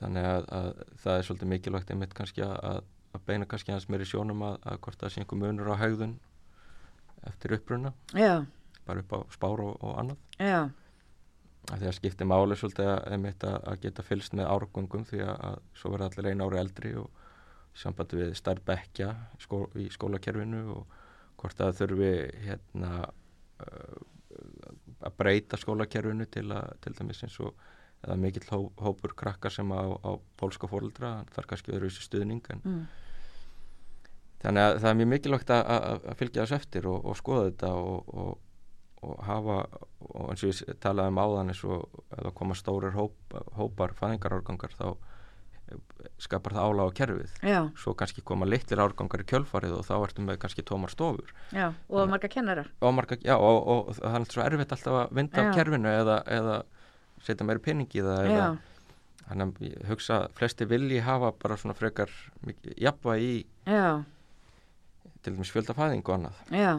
þannig 0.01 0.29
að, 0.29 0.47
að 0.53 0.71
það 1.03 1.19
er 1.19 1.27
svolítið 1.29 1.53
mikilvægt 1.53 1.93
einmitt 1.93 2.17
kannski 2.17 2.45
að, 2.45 2.57
að, 3.17 3.21
beina 3.27 3.49
kannski 3.49 3.73
hans 3.73 3.89
meiri 3.89 4.07
sjónum 4.09 4.43
að, 4.45 4.59
að 4.69 4.81
hvort 4.85 5.01
það 5.01 5.13
sé 5.13 5.23
einhver 5.23 5.41
munur 5.41 5.71
á 5.73 5.81
hegðun 5.81 6.17
eftir 7.27 7.57
uppruna. 7.57 7.93
Já, 8.13 8.45
bara 8.87 9.03
upp 9.03 9.15
á 9.17 9.19
spár 9.35 9.63
og, 9.65 9.79
og 9.81 9.95
annað. 10.03 10.19
Já, 10.37 10.59
að 11.67 11.81
því 11.81 11.89
að 11.89 11.97
skipti 11.97 12.29
máli 12.29 12.59
svolítið 12.61 12.91
að, 12.93 13.01
einmitt 13.15 13.47
að, 13.49 13.71
geta 13.83 14.05
fylst 14.07 14.37
með 14.37 14.51
árgöngum 14.53 15.07
því 15.09 15.23
að, 15.25 15.41
að 15.49 15.57
svo 15.81 15.95
verða 15.95 16.11
allir 16.13 16.29
einu 16.31 16.47
ári 16.47 16.61
eldri 16.61 16.93
og 17.01 17.25
sambandi 17.77 18.21
við 18.21 18.37
stærð 18.39 18.63
bekkja 18.69 19.11
í, 19.37 19.41
skó, 19.43 19.65
í 19.81 19.89
skólakerfinu 19.93 20.63
og 20.77 20.95
hvort 21.41 21.63
að 21.63 21.79
þurfi 21.81 22.13
hérna 22.47 22.93
uh, 23.07 23.97
að 25.07 25.17
breyta 25.21 25.59
skólakerfinu 25.61 26.27
til 26.33 26.49
að 26.55 26.77
til 26.85 26.95
dæmis 26.99 27.25
eins 27.27 27.41
og 27.45 27.57
eða 28.05 28.17
mikill 28.21 28.47
hó, 28.51 28.59
hópur 28.81 29.15
krakkar 29.19 29.53
sem 29.53 29.71
á, 29.73 29.83
á 29.83 30.11
pólska 30.39 30.69
fóreldra 30.71 31.19
þar 31.35 31.51
kannski 31.51 31.73
verður 31.73 31.91
þessi 31.91 32.07
stuðning 32.07 32.51
en 32.53 32.63
mm, 32.65 32.83
þannig 34.45 34.67
að 34.67 34.81
það 34.83 34.91
er 34.91 34.99
mjög 35.01 35.13
mikilvægt 35.13 35.53
að, 35.55 35.63
að, 35.77 36.09
að 36.13 36.19
fylgja 36.21 36.45
þess 36.45 36.59
eftir 36.61 36.89
og, 36.91 36.99
og 37.03 37.19
skoða 37.19 37.49
þetta 37.49 37.73
og, 37.81 38.11
og, 38.23 38.33
og 39.07 39.23
hafa 39.27 39.59
og 40.07 40.31
eins 40.33 40.45
og 40.45 40.53
ég 40.53 40.81
talaði 40.83 41.15
um 41.15 41.23
áðan 41.25 41.53
eins 41.55 41.65
og 41.67 42.01
það 42.13 42.33
koma 42.41 42.59
stórir 42.59 42.97
hóp, 42.97 43.39
hópar 43.59 43.97
fæðingarárgangar 43.99 44.77
þá 44.77 44.89
skapar 46.23 46.55
það 46.55 46.69
álag 46.69 46.93
á 46.93 46.97
kerfið. 47.01 47.35
Já, 47.43 47.59
svo 47.81 47.95
kannski 47.99 48.23
koma 48.27 48.47
litlir 48.49 48.81
árgangar 48.83 49.25
í 49.25 49.27
kjölfarið 49.29 49.75
og 49.79 49.85
þá 49.89 49.95
ertum 49.99 50.31
við 50.31 50.39
kannski 50.43 50.65
tómar 50.67 50.93
stofur. 50.93 51.33
Já 51.51 51.69
og 51.89 52.11
marga 52.11 52.31
kennarar 52.31 52.71
og, 52.81 52.95
marga, 52.95 53.19
já, 53.21 53.35
og, 53.35 53.59
og, 53.59 53.91
og 53.91 53.99
það 53.99 54.09
er 54.11 54.19
alltaf 54.21 54.37
svo 54.37 54.47
erfitt 54.47 54.75
alltaf 54.77 54.99
að 55.03 55.15
vinda 55.19 55.43
af 55.43 55.59
kerfinu 55.59 55.93
eða, 55.93 56.19
eða 56.39 56.57
setja 57.27 57.47
meiri 57.49 57.65
peningi 57.65 58.01
í 58.01 58.05
það 58.07 58.31
eða, 58.31 58.49
þannig 59.27 59.47
að 59.47 59.65
ég 59.67 59.89
hugsa 59.91 60.19
að 60.21 60.37
flesti 60.39 60.69
vilji 60.71 61.01
hafa 61.07 61.33
bara 61.43 61.59
svona 61.61 61.77
frekar 61.79 62.13
jafnvæg 62.77 63.25
í 63.27 63.33
já, 63.67 64.05
til 65.23 65.35
dæmis 65.35 65.51
fjöldafæðing 65.55 66.07
og 66.07 66.15
annað. 66.21 66.45
Já. 66.55 66.73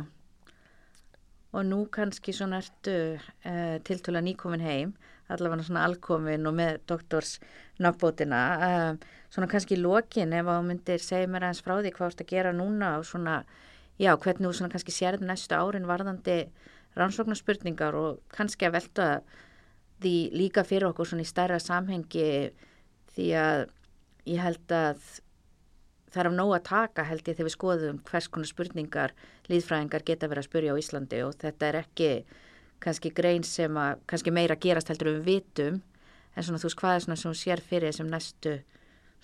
Og 1.55 1.63
nú 1.65 1.83
kannski 1.91 2.35
svona 2.35 2.61
ertu 2.61 2.95
uh, 3.17 3.77
tiltöla 3.87 4.21
nýkomin 4.23 4.63
heim 4.63 4.95
allavega 5.33 5.67
svona 5.67 5.85
alkomin 5.87 6.47
og 6.49 6.55
með 6.57 6.79
doktors 6.89 7.37
nafnbótina. 7.83 8.41
Uh, 8.57 9.15
svona 9.33 9.49
kannski 9.51 9.75
í 9.77 9.81
lokin 9.81 10.35
ef 10.35 10.47
þú 10.47 10.57
myndir 10.67 11.03
segja 11.03 11.29
mér 11.31 11.47
aðeins 11.47 11.63
frá 11.65 11.75
því 11.79 11.93
hvað 11.95 12.05
þú 12.05 12.11
ert 12.13 12.23
að 12.23 12.31
gera 12.31 12.55
núna 12.55 12.93
og 12.99 13.05
svona, 13.09 13.41
já, 13.99 14.13
hvernig 14.15 14.47
þú 14.47 14.53
svona 14.59 14.73
kannski 14.73 14.95
sérð 14.95 15.25
næstu 15.27 15.57
árin 15.57 15.89
varðandi 15.89 16.39
rannsóknarspurningar 16.97 17.97
og 17.97 18.23
kannski 18.33 18.67
að 18.67 18.77
velta 18.79 19.07
því 20.01 20.15
líka 20.37 20.63
fyrir 20.67 20.89
okkur 20.91 21.09
svona 21.09 21.25
í 21.25 21.29
stærra 21.29 21.59
samhengi 21.61 22.27
því 23.15 23.29
að 23.41 23.63
ég 24.29 24.43
held 24.43 24.73
að 24.73 25.01
það 26.11 26.21
er 26.21 26.29
af 26.29 26.35
nóg 26.37 26.53
að 26.55 26.67
taka 26.69 27.05
held 27.07 27.23
ég 27.27 27.37
þegar 27.37 27.47
við 27.47 27.55
skoðum 27.55 28.01
hvers 28.07 28.27
konar 28.31 28.49
spurningar 28.49 29.15
líðfræðingar 29.51 30.05
geta 30.07 30.29
verið 30.29 30.43
að 30.43 30.49
spurja 30.49 30.75
á 30.75 30.81
Íslandi 30.81 31.23
og 31.25 31.33
þetta 31.41 31.67
er 31.67 31.79
ekki 31.81 32.11
kannski 32.83 33.11
grein 33.15 33.45
sem 33.47 33.77
að 33.79 34.01
kannski 34.09 34.33
meira 34.33 34.57
gerast 34.59 34.91
heldur 34.91 35.15
um 35.15 35.21
vitum 35.25 35.81
en 36.35 36.45
svona 36.45 36.61
þú 36.61 36.69
veist 36.69 36.79
hvað 36.81 36.95
er 36.95 37.05
svona 37.05 37.19
sem 37.21 37.37
sér 37.37 37.63
fyrir 37.63 37.91
þessum 37.91 38.11
næstu 38.11 38.57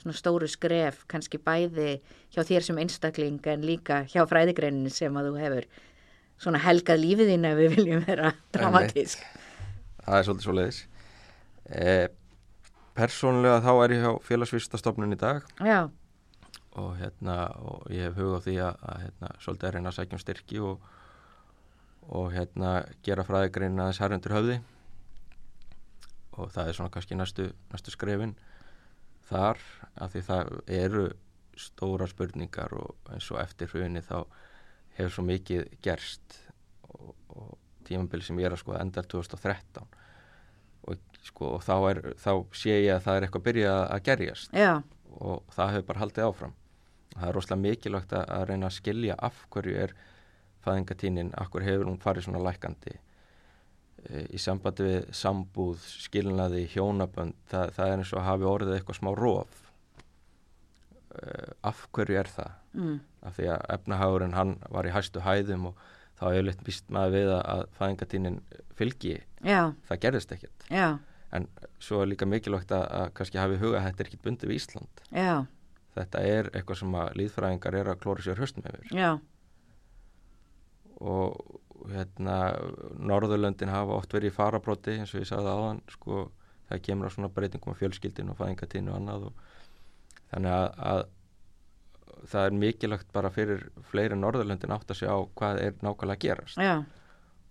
svona 0.01 0.18
stóru 0.18 0.49
skref 0.49 1.04
kannski 1.12 1.39
bæði 1.41 1.99
hjá 2.34 2.41
þér 2.41 2.68
sem 2.68 2.82
einstakling 2.82 3.39
en 3.54 3.66
líka 3.68 4.04
hjá 4.10 4.24
fræðigreinin 4.30 4.93
sem 4.93 5.14
að 5.18 5.30
þú 5.30 5.43
hefur 5.43 5.70
svona 6.41 6.62
helgað 6.64 7.04
lífið 7.04 7.34
þín 7.34 7.49
ef 7.49 7.60
við 7.60 7.76
viljum 7.78 8.06
vera 8.08 8.34
dramatísk. 8.56 9.24
það 10.04 10.18
er 10.18 10.28
svolítið 10.28 10.47
svo 10.47 10.58
leiðis 10.58 10.80
eh, 11.70 12.08
persónulega 12.97 13.62
þá 13.64 13.74
er 13.76 13.95
ég 13.95 14.04
hjá 14.06 14.12
félagsvísastofnun 14.28 15.16
í 15.16 15.20
dag. 15.20 15.45
Já, 15.66 15.89
og 16.80 16.97
hérna 16.97 17.38
og 17.62 17.89
ég 17.93 18.08
hef 18.08 18.18
hug 18.18 18.38
á 18.38 18.39
því 18.45 18.56
að, 18.66 18.84
að 18.89 18.99
hérna, 19.06 19.32
svolítið 19.41 19.70
er 19.70 19.76
reyna 19.78 19.91
að 19.91 19.97
sækja 19.97 20.18
um 20.18 20.22
styrki 20.22 20.62
og, 20.64 20.91
og 22.10 22.32
hérna 22.34 22.84
gera 23.06 23.26
fræðigrein 23.28 23.80
aðeins 23.80 24.01
herrundur 24.04 24.36
höfði. 24.38 24.60
Og 26.34 26.49
það 26.54 26.70
er 26.70 26.78
svona 26.78 26.93
kannski 26.93 27.18
næstu, 27.18 27.49
næstu 27.72 27.93
skrefin 27.93 28.36
þar 29.30 29.60
af 30.01 30.14
því 30.14 30.24
það 30.28 30.54
eru 30.80 31.04
stóra 31.60 32.08
spurningar 32.10 32.74
og 32.76 33.12
eins 33.14 33.30
og 33.32 33.39
eftir 33.43 33.70
hruni 33.72 34.01
þá 34.04 34.24
hefur 34.97 35.14
svo 35.14 35.26
mikið 35.28 35.68
gerst 35.86 36.39
og, 36.89 37.14
og 37.30 37.54
tímabili 37.88 38.26
sem 38.26 38.39
ég 38.41 38.49
er 38.49 38.56
að 38.56 38.64
sko 38.64 38.76
endar 38.80 39.08
2013 39.10 39.86
og, 40.84 40.97
sko, 41.24 41.54
og 41.58 41.64
þá, 41.64 41.76
er, 41.91 42.01
þá 42.20 42.32
sé 42.58 42.80
ég 42.84 42.97
að 42.97 43.06
það 43.06 43.18
er 43.18 43.28
eitthvað 43.28 43.41
að 43.43 43.47
byrja 43.47 43.76
að 43.84 44.04
gerjast. 44.10 44.58
Já, 44.58 44.74
og 45.14 45.54
það 45.54 45.74
hefur 45.76 45.88
bara 45.91 46.04
haldið 46.04 46.28
áfram. 46.28 46.56
Það 47.14 47.28
er 47.28 47.38
rosalega 47.38 47.64
mikilvægt 47.64 48.16
að 48.18 48.45
reyna 48.49 48.70
að 48.70 48.78
skilja 48.80 49.16
af 49.22 49.43
hverju 49.54 49.78
er 49.86 49.93
fæðingatínin 50.64 51.34
hverju 51.38 51.68
hefur 51.68 51.89
hún 51.89 51.99
farið 52.01 52.28
svona 52.28 52.43
lækandi 52.43 52.93
e, 52.95 54.24
í 54.34 54.41
sambandi 54.41 54.88
við 54.88 55.09
sambúð, 55.16 55.84
skilnaði, 56.05 56.66
hjónabönd 56.74 57.38
það, 57.51 57.74
það 57.78 57.93
er 57.93 58.03
eins 58.03 58.14
og 58.14 58.28
hafi 58.28 58.49
orðið 58.49 58.78
eitthvað 58.78 58.99
smá 58.99 59.11
rof. 59.20 59.64
E, 61.14 61.24
af 61.70 61.88
hverju 61.95 62.20
er 62.20 62.32
það? 62.36 62.59
Mm, 62.74 62.99
af 63.24 63.39
því 63.39 63.49
að 63.53 63.66
efnahagurinn 63.78 64.38
hann 64.38 64.53
var 64.74 64.89
í 64.89 64.93
hæstu 64.95 65.24
hæðum 65.24 65.72
og 65.72 65.88
þá 66.20 66.28
hefur 66.30 66.47
litt 66.49 66.68
býst 66.68 66.93
maður 66.93 67.18
við 67.18 67.34
að, 67.39 67.66
fæðingatínin 67.80 68.39
fylgi. 68.78 69.18
Já, 69.43 69.74
það 69.89 70.05
gerðist 70.07 70.38
ekkert. 70.38 70.70
Já, 70.72 70.88
en 71.34 71.49
svo 71.82 72.03
er 72.03 72.11
líka 72.11 72.28
mikilvægt 72.30 72.72
að, 72.76 72.86
að 72.93 73.11
kannski 73.18 73.41
hafi 73.41 73.59
huga 73.61 73.80
að 73.80 73.89
þetta 73.89 74.03
er 74.03 74.09
ekki 74.11 74.24
bundið 74.24 74.51
við 74.51 74.59
Ísland. 74.61 75.03
Já, 75.09 75.36
þetta 75.97 76.24
er 76.30 76.49
eitthvað 76.53 76.80
sem 76.82 76.97
að 76.97 77.16
líðfræðingar 77.20 77.78
er 77.80 77.91
að 77.91 78.01
klóra 78.03 78.26
sér 78.26 78.41
höstum 78.41 78.66
já, 78.89 79.09
og 81.04 81.89
hérna 81.91 82.38
Norðurlöndin 83.04 83.72
hafa 83.74 83.97
oft 83.97 84.14
verið 84.16 84.32
í 84.32 84.36
farabróti 84.36 84.95
eins 84.97 85.12
og 85.14 85.24
ég 85.24 85.30
sagði 85.30 85.51
áðan 85.51 85.82
sko, 85.91 86.28
það 86.70 86.84
kemur 86.88 87.12
á 87.12 87.16
svona 87.16 87.32
breytingum 87.34 87.76
á 87.76 87.80
fjölskyldin 87.82 88.32
og 88.32 88.39
fæðingatíðinu 88.39 88.93
og 88.93 88.99
annað 89.01 89.28
og 89.28 89.41
þannig 90.32 90.56
að, 90.56 90.68
að 90.93 91.04
það 92.32 92.47
er 92.47 92.60
mikilvægt 92.64 93.14
bara 93.16 93.32
fyrir 93.34 93.66
fleiri 93.91 94.18
Norðurlöndin 94.20 94.74
átt 94.76 94.91
að 94.93 95.01
segja 95.01 95.16
á 95.18 95.20
hvað 95.36 95.64
er 95.66 95.80
nákvæmlega 95.84 96.16
að 96.16 96.24
gerast. 96.24 96.62
Já, 96.62 96.76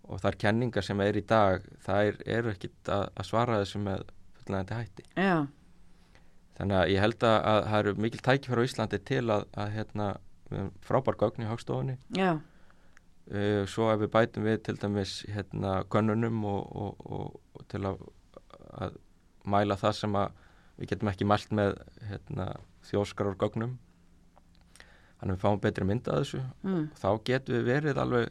og 0.08 0.22
það 0.22 0.30
er 0.32 0.38
kenningar 0.44 0.86
sem 0.86 1.02
er 1.04 1.18
í 1.18 1.24
dag 1.28 1.66
það 1.84 2.22
eru 2.26 2.52
ekkit 2.52 2.92
að, 2.92 3.04
að 3.14 3.28
svara 3.28 3.58
þessu 3.62 3.82
með 3.82 4.06
fullnægandi 4.40 4.78
hætti. 4.78 5.04
Já, 5.16 5.36
þannig 6.58 6.78
að 6.78 6.94
ég 6.94 7.04
held 7.04 7.26
að, 7.28 7.36
að 7.52 7.60
það 7.68 7.82
eru 7.82 7.94
mikil 8.06 8.22
tækifæri 8.28 8.64
á 8.64 8.68
Íslandi 8.68 9.02
til 9.12 9.24
að, 9.26 9.44
að 9.52 9.76
hérna, 9.76 10.08
við 10.48 10.62
höfum 10.62 10.72
frábær 10.88 11.20
gögn 11.20 11.44
í 11.44 11.50
hagstofunni. 11.50 11.98
Já, 12.16 12.32
uh, 13.30 13.62
svo 13.70 13.90
ef 13.92 14.02
við 14.02 14.12
bætum 14.16 14.48
við 14.48 14.60
til 14.66 14.76
dæmis 14.82 15.14
hérna, 15.30 15.82
gönnunum 15.92 16.42
og, 16.48 16.76
og, 16.84 17.06
og, 17.06 17.40
og 17.54 17.66
til 17.72 17.84
að, 17.88 18.04
að 18.86 18.98
mæla 19.44 19.78
það 19.80 19.96
sem 20.00 20.18
að 20.18 20.36
við 20.78 20.92
getum 20.92 21.10
ekki 21.12 21.28
mælt 21.28 21.54
með 21.54 21.76
hérna, 22.08 22.52
þjóskar 22.88 23.32
og 23.32 23.40
gögnum 23.40 23.78
þannig 25.22 25.34
að 25.34 25.36
við 25.36 25.42
fáum 25.44 25.60
betri 25.62 25.86
mynd 25.86 26.08
að 26.10 26.22
þessu. 26.24 26.40
Mm, 26.66 26.86
þá 26.98 27.08
getum 27.28 27.54
við 27.54 27.68
verið 27.68 28.00
alveg 28.02 28.30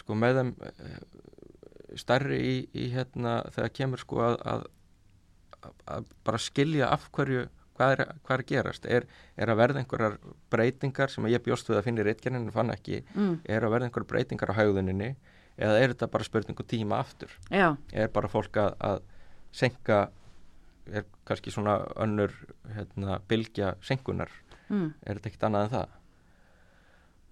sko 0.00 0.16
með 0.16 0.38
þeim 0.38 0.52
eh, 0.70 1.00
stærri 2.00 2.38
í, 2.40 2.54
í 2.72 2.86
hérna 2.94 3.40
þegar 3.52 3.74
kemur 3.76 4.00
sko 4.00 4.22
að, 4.24 4.36
að, 4.52 4.62
að 5.96 6.12
bara 6.24 6.40
skilja 6.40 6.88
af 6.94 7.08
hverju 7.12 7.44
hvað 7.80 7.94
er, 7.96 8.02
hvað 8.28 8.36
er 8.36 8.46
gerast? 8.52 8.86
Er, 8.92 9.06
er 9.40 9.50
að 9.54 9.60
verða 9.64 9.80
einhverjar 9.80 10.16
breytingar 10.52 11.10
sem 11.10 11.26
ég 11.32 11.40
bjóst 11.48 11.68
við 11.72 11.80
að 11.80 11.86
finna 11.88 12.04
í 12.04 12.08
reitgerðinu 12.10 12.50
en 12.50 12.54
fann 12.54 12.72
ekki. 12.76 13.00
Mm, 13.16 13.38
er 13.48 13.64
að 13.64 13.72
verða 13.74 13.88
einhverjar 13.88 14.10
breytingar 14.12 14.52
á 14.52 14.58
haugðuninni 14.60 15.10
eða 15.60 15.78
er 15.80 15.94
þetta 15.94 16.10
bara 16.12 16.24
spurningu 16.28 16.64
tíma 16.68 17.00
aftur? 17.00 17.32
Já, 17.52 17.70
er 17.92 18.12
bara 18.12 18.28
fólk 18.32 18.60
að, 18.60 18.76
að 18.84 19.00
senka 19.52 20.02
er 20.90 21.04
kannski 21.28 21.52
svona 21.54 21.78
önnur 22.00 22.32
hérna, 22.74 23.18
bylgja 23.30 23.74
senkunar? 23.84 24.30
Mm, 24.70 24.92
er 25.02 25.18
þetta 25.18 25.28
ekkert 25.32 25.48
annað 25.48 25.66
en 25.66 25.74
það? 25.74 25.96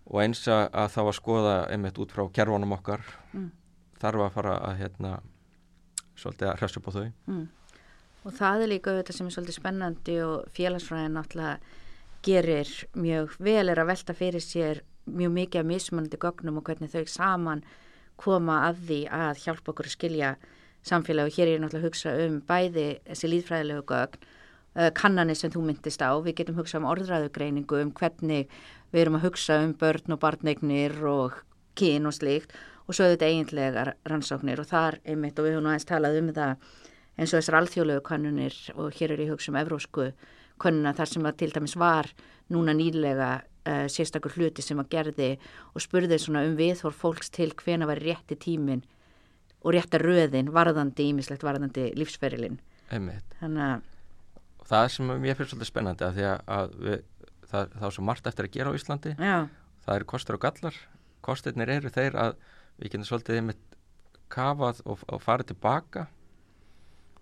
Og 0.08 0.20
eins 0.24 0.40
að, 0.48 0.62
að 0.72 0.92
þá 0.94 1.00
að 1.04 1.14
skoða 1.18 1.54
einmitt 1.74 1.98
út 2.00 2.12
frá 2.16 2.24
kerfunum 2.32 2.72
okkar 2.78 3.04
Mm. 3.36 3.50
þarf 4.00 4.22
að 4.24 4.30
fara 4.38 4.52
að 4.64 4.76
hérna 4.78 5.10
svolítið 6.16 6.48
að 6.48 6.58
hressu 6.62 6.80
upp 6.80 6.86
á 6.88 6.92
þau. 6.94 7.08
Mm. 7.28 7.42
Og 8.26 8.34
það 8.34 8.64
er 8.64 8.72
líka 8.72 8.94
þetta 8.98 9.14
sem 9.16 9.28
er 9.28 9.34
svolítið 9.36 9.58
spennandi 9.58 10.16
og 10.24 10.48
félagsfræðin 10.56 11.16
náttúrulega 11.16 11.58
gerir 12.26 12.70
mjög 12.98 13.36
vel 13.38 13.68
er 13.68 13.78
að 13.78 13.90
velta 13.92 14.16
fyrir 14.16 14.42
sér 14.42 14.82
mjög 15.08 15.34
mikið 15.36 15.60
af 15.62 15.68
mismunandi 15.68 16.18
gögnum 16.20 16.58
og 16.60 16.66
hvernig 16.66 16.90
þau 16.92 17.04
saman 17.08 17.62
koma 18.18 18.64
að 18.68 18.82
því 18.88 18.98
að 19.14 19.44
hjálpa 19.44 19.72
okkur 19.72 19.88
að 19.88 19.94
skilja 19.94 20.32
samfélag 20.88 21.30
og 21.30 21.36
hér 21.36 21.46
er 21.46 21.54
ég 21.54 21.62
náttúrulega 21.62 21.84
að 21.84 21.88
hugsa 21.88 22.16
um 22.26 22.40
bæði 22.48 22.88
þessi 23.06 23.30
líðfræðilegu 23.30 23.84
gögn 23.88 24.26
uh, 24.26 24.90
kannanir 24.98 25.38
sem 25.38 25.52
þú 25.54 25.62
myndist 25.68 26.02
á, 26.02 26.10
við 26.18 26.40
getum 26.40 26.58
hugsað 26.58 26.82
um 26.82 26.90
orðræðugreiningu 26.92 27.82
um 27.84 27.94
hvernig 27.94 28.50
við 28.92 29.04
erum 29.04 29.18
að 29.18 29.28
hugsa 29.28 29.60
um 29.62 29.74
börn 29.78 30.16
og 30.16 30.20
barneignir 30.22 30.96
og 31.06 31.38
kyn 31.78 32.08
og 32.08 32.16
slíkt. 32.16 32.54
Og 32.88 32.96
svo 32.96 33.04
auðvitað 33.04 33.32
eiginlegar 33.34 33.90
rannsóknir. 34.08 34.62
Og 34.62 34.68
þar 34.68 34.96
einmitt 35.04 35.38
og 35.38 35.44
við 35.44 35.58
höfum 35.58 35.68
aðeins 35.68 35.88
talað 35.88 36.20
um 36.22 36.30
það 36.32 36.70
eins 37.18 37.32
og 37.32 37.40
þessar 37.40 37.58
alþjóðlegu 37.60 38.04
kannunir 38.06 38.56
og 38.76 38.94
hér 38.96 39.14
er 39.14 39.24
ég 39.24 39.32
hugsa 39.34 39.52
um 39.52 39.58
evrósku 39.60 40.12
kannuna 40.62 40.94
þar 40.96 41.12
sem 41.12 41.26
að 41.28 41.38
til 41.42 41.50
dæmis 41.54 41.76
var 41.78 42.10
núna 42.54 42.74
nýlega 42.76 43.30
uh, 43.42 43.86
sérstakur 43.90 44.34
hluti 44.38 44.64
sem 44.64 44.78
að 44.80 44.90
gerði 44.94 45.30
og 45.74 45.84
spurði 45.84 46.18
svona 46.22 46.44
um 46.46 46.56
viðhór 46.58 46.94
fólks 46.96 47.30
til 47.34 47.50
hvena 47.58 47.88
var 47.90 48.00
rétti 48.02 48.38
tímin 48.38 48.84
og 49.64 49.74
rétta 49.74 50.00
röðin 50.00 50.52
varðandi 50.54 51.10
ímislegt 51.10 51.46
varðandi 51.46 51.90
lífsferilin 51.98 52.58
einmitt. 52.94 53.38
þannig 53.40 53.64
að, 53.66 53.88
og 54.58 54.68
það 54.70 54.90
sem 54.94 55.14
mér 55.14 55.38
finnst 55.38 55.54
svolítið 55.54 55.70
spennandi 55.72 56.06
að 56.06 56.18
því 56.18 56.28
að 56.28 56.76
við, 56.86 57.00
það, 57.48 57.72
það 57.74 57.88
er 57.88 57.96
svo 57.96 58.06
margt 58.08 58.30
eftir 58.30 58.48
að 58.48 58.54
gera 58.56 58.72
á 58.72 58.78
Íslandi. 58.78 59.14
Já, 59.18 59.38
það 59.86 59.98
eru 59.98 60.08
kostur 60.12 60.38
og 60.38 60.44
gallar. 60.44 60.78
Kostirnir 61.24 61.72
eru 61.74 61.92
þeir 61.92 62.18
að 62.20 62.36
við 62.78 62.92
getum 62.92 63.08
svolítið 63.08 63.40
einmitt 63.40 63.64
kafað 64.32 64.82
og, 64.84 65.02
og 65.08 65.22
farið 65.24 65.52
tilbaka 65.52 66.06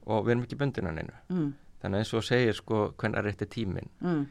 og 0.07 0.27
við 0.27 0.35
erum 0.35 0.45
ekki 0.47 0.59
bundin 0.61 0.91
að 0.91 0.99
neinu. 1.01 1.17
Mm, 1.33 1.49
þannig 1.83 1.99
að 1.99 2.05
eins 2.05 2.13
og 2.17 2.27
segir 2.27 2.57
sko 2.57 2.83
hvernig 2.95 3.21
er 3.21 3.27
rétti 3.27 3.49
tímin 3.51 3.91
mm, 4.01 4.23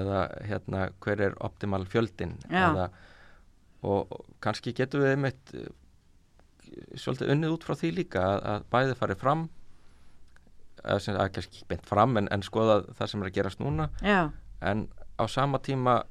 eða 0.00 0.20
hérna 0.48 0.84
hver 1.04 1.24
er 1.28 1.34
optimal 1.44 1.84
fjöldin 1.90 2.36
Já. 2.48 2.68
eða, 2.70 2.86
og, 3.82 4.14
og 4.14 4.30
kannski 4.44 4.74
getum 4.76 5.04
við 5.04 5.16
einmitt 5.16 5.54
eh, 5.58 5.68
svolítið 6.96 7.34
unnið 7.34 7.56
út 7.56 7.66
frá 7.66 7.76
því 7.78 7.92
líka 7.98 8.24
að, 8.24 8.40
að 8.52 8.66
bæði 8.72 8.96
farið 9.02 9.20
fram 9.20 9.44
að 10.84 11.06
kannski 11.08 11.44
ekki 11.44 11.68
beint 11.70 11.86
fram 11.88 12.18
en, 12.20 12.28
en 12.32 12.44
skoða 12.44 12.80
það 12.96 13.10
sem 13.10 13.22
er 13.22 13.30
að 13.30 13.36
gerast 13.38 13.60
núna. 13.62 13.88
Já, 14.04 14.28
en 14.60 14.88
á 15.16 15.24
sama 15.32 15.60
tíma 15.64 16.02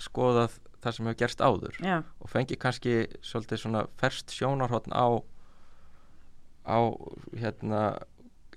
skoða 0.00 0.46
það 0.82 0.96
sem 0.96 1.08
hefur 1.08 1.18
gerst 1.20 1.42
áður. 1.44 1.76
Já, 1.84 1.98
og 2.18 2.30
fengi 2.32 2.56
kannski 2.60 2.94
svolítið 3.20 3.60
svona 3.60 3.84
ferst 4.00 4.32
sjónarhóttn 4.34 4.94
á 4.96 5.20
á 6.62 6.78
hérna 7.36 7.82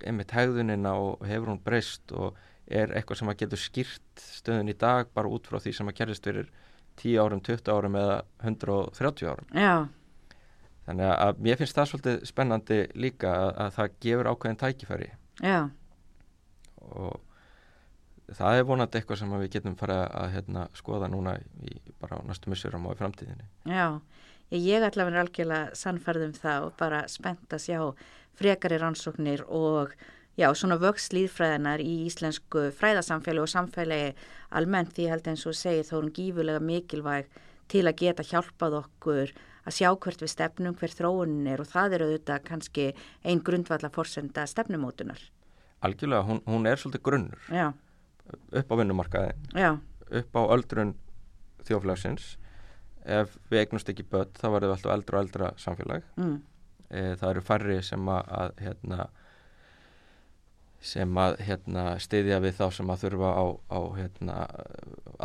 einmitt 0.04 0.34
hegðunina 0.36 0.94
og 1.00 1.24
hefur 1.26 1.52
hún 1.54 1.62
breyst 1.64 2.12
og 2.12 2.36
er 2.66 2.92
eitthvað 2.98 3.20
sem 3.20 3.30
að 3.30 3.38
getur 3.44 3.62
skýrt 3.62 4.24
stöðun 4.40 4.72
í 4.72 4.76
dag 4.78 5.12
bara 5.14 5.30
út 5.30 5.46
frá 5.46 5.60
því 5.62 5.74
sem 5.76 5.90
að 5.90 5.98
gerist 6.00 6.26
fyrir 6.26 6.48
10 6.96 7.20
árum, 7.22 7.42
20 7.44 7.70
árum 7.72 7.98
eða 8.00 8.16
130 8.42 9.30
árum. 9.30 9.48
já, 9.54 9.86
Þannig 10.86 11.12
að 11.18 11.38
mér 11.42 11.58
finnst 11.58 11.74
það 11.76 11.88
svolítið 11.90 12.26
spennandi 12.30 12.76
líka 12.94 13.30
að, 13.34 13.48
að 13.64 13.70
það 13.76 13.94
gefur 14.04 14.28
ákveðin 14.30 14.60
tækifæri 14.60 15.08
já, 15.42 15.58
og 16.86 17.16
það 18.36 18.58
er 18.58 18.68
vonandi 18.68 18.98
eitthvað 19.00 19.20
sem 19.22 19.34
við 19.34 19.50
getum 19.56 19.76
fara 19.78 19.98
að 20.10 20.30
hérna, 20.36 20.68
skoða 20.78 21.10
núna 21.10 21.36
í 21.66 21.76
bara 22.00 22.18
á 22.18 22.26
næstu 22.26 22.50
missurum 22.50 22.86
og 22.86 22.96
í 22.96 23.00
framtíðinni. 23.02 23.48
já 23.66 24.00
ég, 24.54 24.82
ætla 24.82 25.04
að 25.04 25.10
vera 25.10 25.24
algjörlega 25.24 25.74
sannfærð 25.78 26.28
um 26.28 26.36
það 26.38 26.68
og 26.68 26.76
bara 26.78 27.02
spennt 27.10 27.50
að 27.50 27.64
sjá 27.66 27.80
frekari 28.36 28.78
rannsóknir 28.80 29.44
og 29.48 29.94
já, 30.36 30.48
svona 30.54 30.78
vöxt 30.80 31.16
líðfræðinar 31.16 31.82
í 31.82 32.06
íslensku 32.06 32.68
fræðasamfélagi 32.76 33.44
og 33.44 33.52
samfélagi 33.52 34.14
almennt 34.56 34.94
því 34.96 35.10
held 35.10 35.30
eins 35.32 35.46
og 35.48 35.56
segir 35.56 35.86
þá 35.88 35.94
er 35.96 36.02
hún 36.02 36.16
gífulega 36.16 36.62
mikilvæg 36.62 37.30
til 37.72 37.86
að 37.88 37.98
geta 38.02 38.26
hjálpað 38.26 38.80
okkur 38.82 39.32
að 39.66 39.74
sjá 39.74 39.88
hvert 39.90 40.22
við 40.22 40.30
stefnum, 40.30 40.76
hver 40.78 40.92
þróunin 40.94 41.48
er 41.50 41.62
og 41.62 41.70
það 41.70 41.96
er 41.96 42.04
auðvitað 42.06 42.44
kannski 42.46 42.86
ein 43.26 43.42
grundvalla 43.42 43.90
forsenda 43.90 44.46
stefnumótunar. 44.46 45.18
Algjörlega, 45.86 46.22
hún, 46.28 46.42
hún 46.46 46.68
er 46.70 46.78
svolítið 46.80 47.02
grunnur 47.08 47.48
Já, 47.50 47.72
upp 48.60 48.70
á 48.70 48.74
vinnumarkaðin, 48.78 49.48
já, 49.54 49.70
upp 50.20 50.38
á 50.38 50.42
öldrun 50.54 50.94
þjóflagsins. 51.66 52.36
Ef 53.06 53.36
við 53.50 53.62
eignumst 53.62 53.90
ekki 53.90 54.06
börn 54.10 54.32
þá 54.34 54.46
verðum 54.50 54.70
við 54.70 54.76
alltaf 54.76 54.94
eldra 54.94 55.18
og 55.18 55.26
eldra 55.26 55.50
samfélag. 55.62 56.06
mm, 56.18 56.38
E, 56.90 57.02
það 57.18 57.30
eru 57.34 57.42
færri 57.46 57.76
sem 57.82 58.08
að, 58.12 58.32
að 58.40 58.60
hérna, 58.66 59.06
sem 60.86 61.18
að 61.18 61.36
hérna, 61.48 61.84
styðja 62.02 62.40
við 62.44 62.56
þá 62.60 62.64
sem 62.78 62.90
að 62.94 63.04
þurfa 63.06 63.30
á, 63.34 63.44
á 63.74 63.80
hérna, 63.98 64.34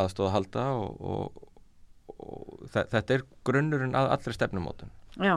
aðstóða 0.01 0.31
halda 0.35 0.63
og, 0.79 1.01
og, 1.01 1.41
og 2.17 2.69
þe- 2.73 2.87
þetta 2.95 3.17
er 3.19 3.25
grunnurinn 3.45 3.97
að 3.97 4.13
allri 4.15 4.37
stefnumótun. 4.37 4.93
já. 5.21 5.35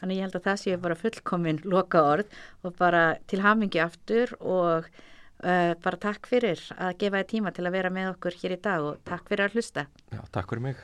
Þannig 0.00 0.16
ég 0.16 0.24
held 0.24 0.36
að 0.38 0.44
það 0.46 0.60
sé 0.62 0.76
bara 0.80 0.94
fullkomin 0.96 1.58
loka 1.68 2.00
orð 2.08 2.36
og 2.64 2.72
bara 2.78 3.00
til 3.28 3.42
hamingi 3.44 3.82
aftur 3.84 4.30
og 4.40 4.86
uh, 4.88 5.72
bara 5.84 5.98
takk 6.00 6.24
fyrir 6.30 6.62
að 6.80 6.94
gefa 7.02 7.20
þér 7.20 7.28
tíma 7.34 7.52
til 7.52 7.66
að 7.68 7.74
vera 7.76 7.90
með 7.92 8.14
okkur 8.14 8.38
hér 8.40 8.54
í 8.56 8.58
dag 8.64 8.86
og 8.94 9.02
takk 9.04 9.28
fyrir 9.28 9.44
að 9.50 9.58
hlusta. 9.58 9.84
Já, 10.08 10.22
takk 10.32 10.48
fyrir 10.54 10.64
mig. 10.70 10.80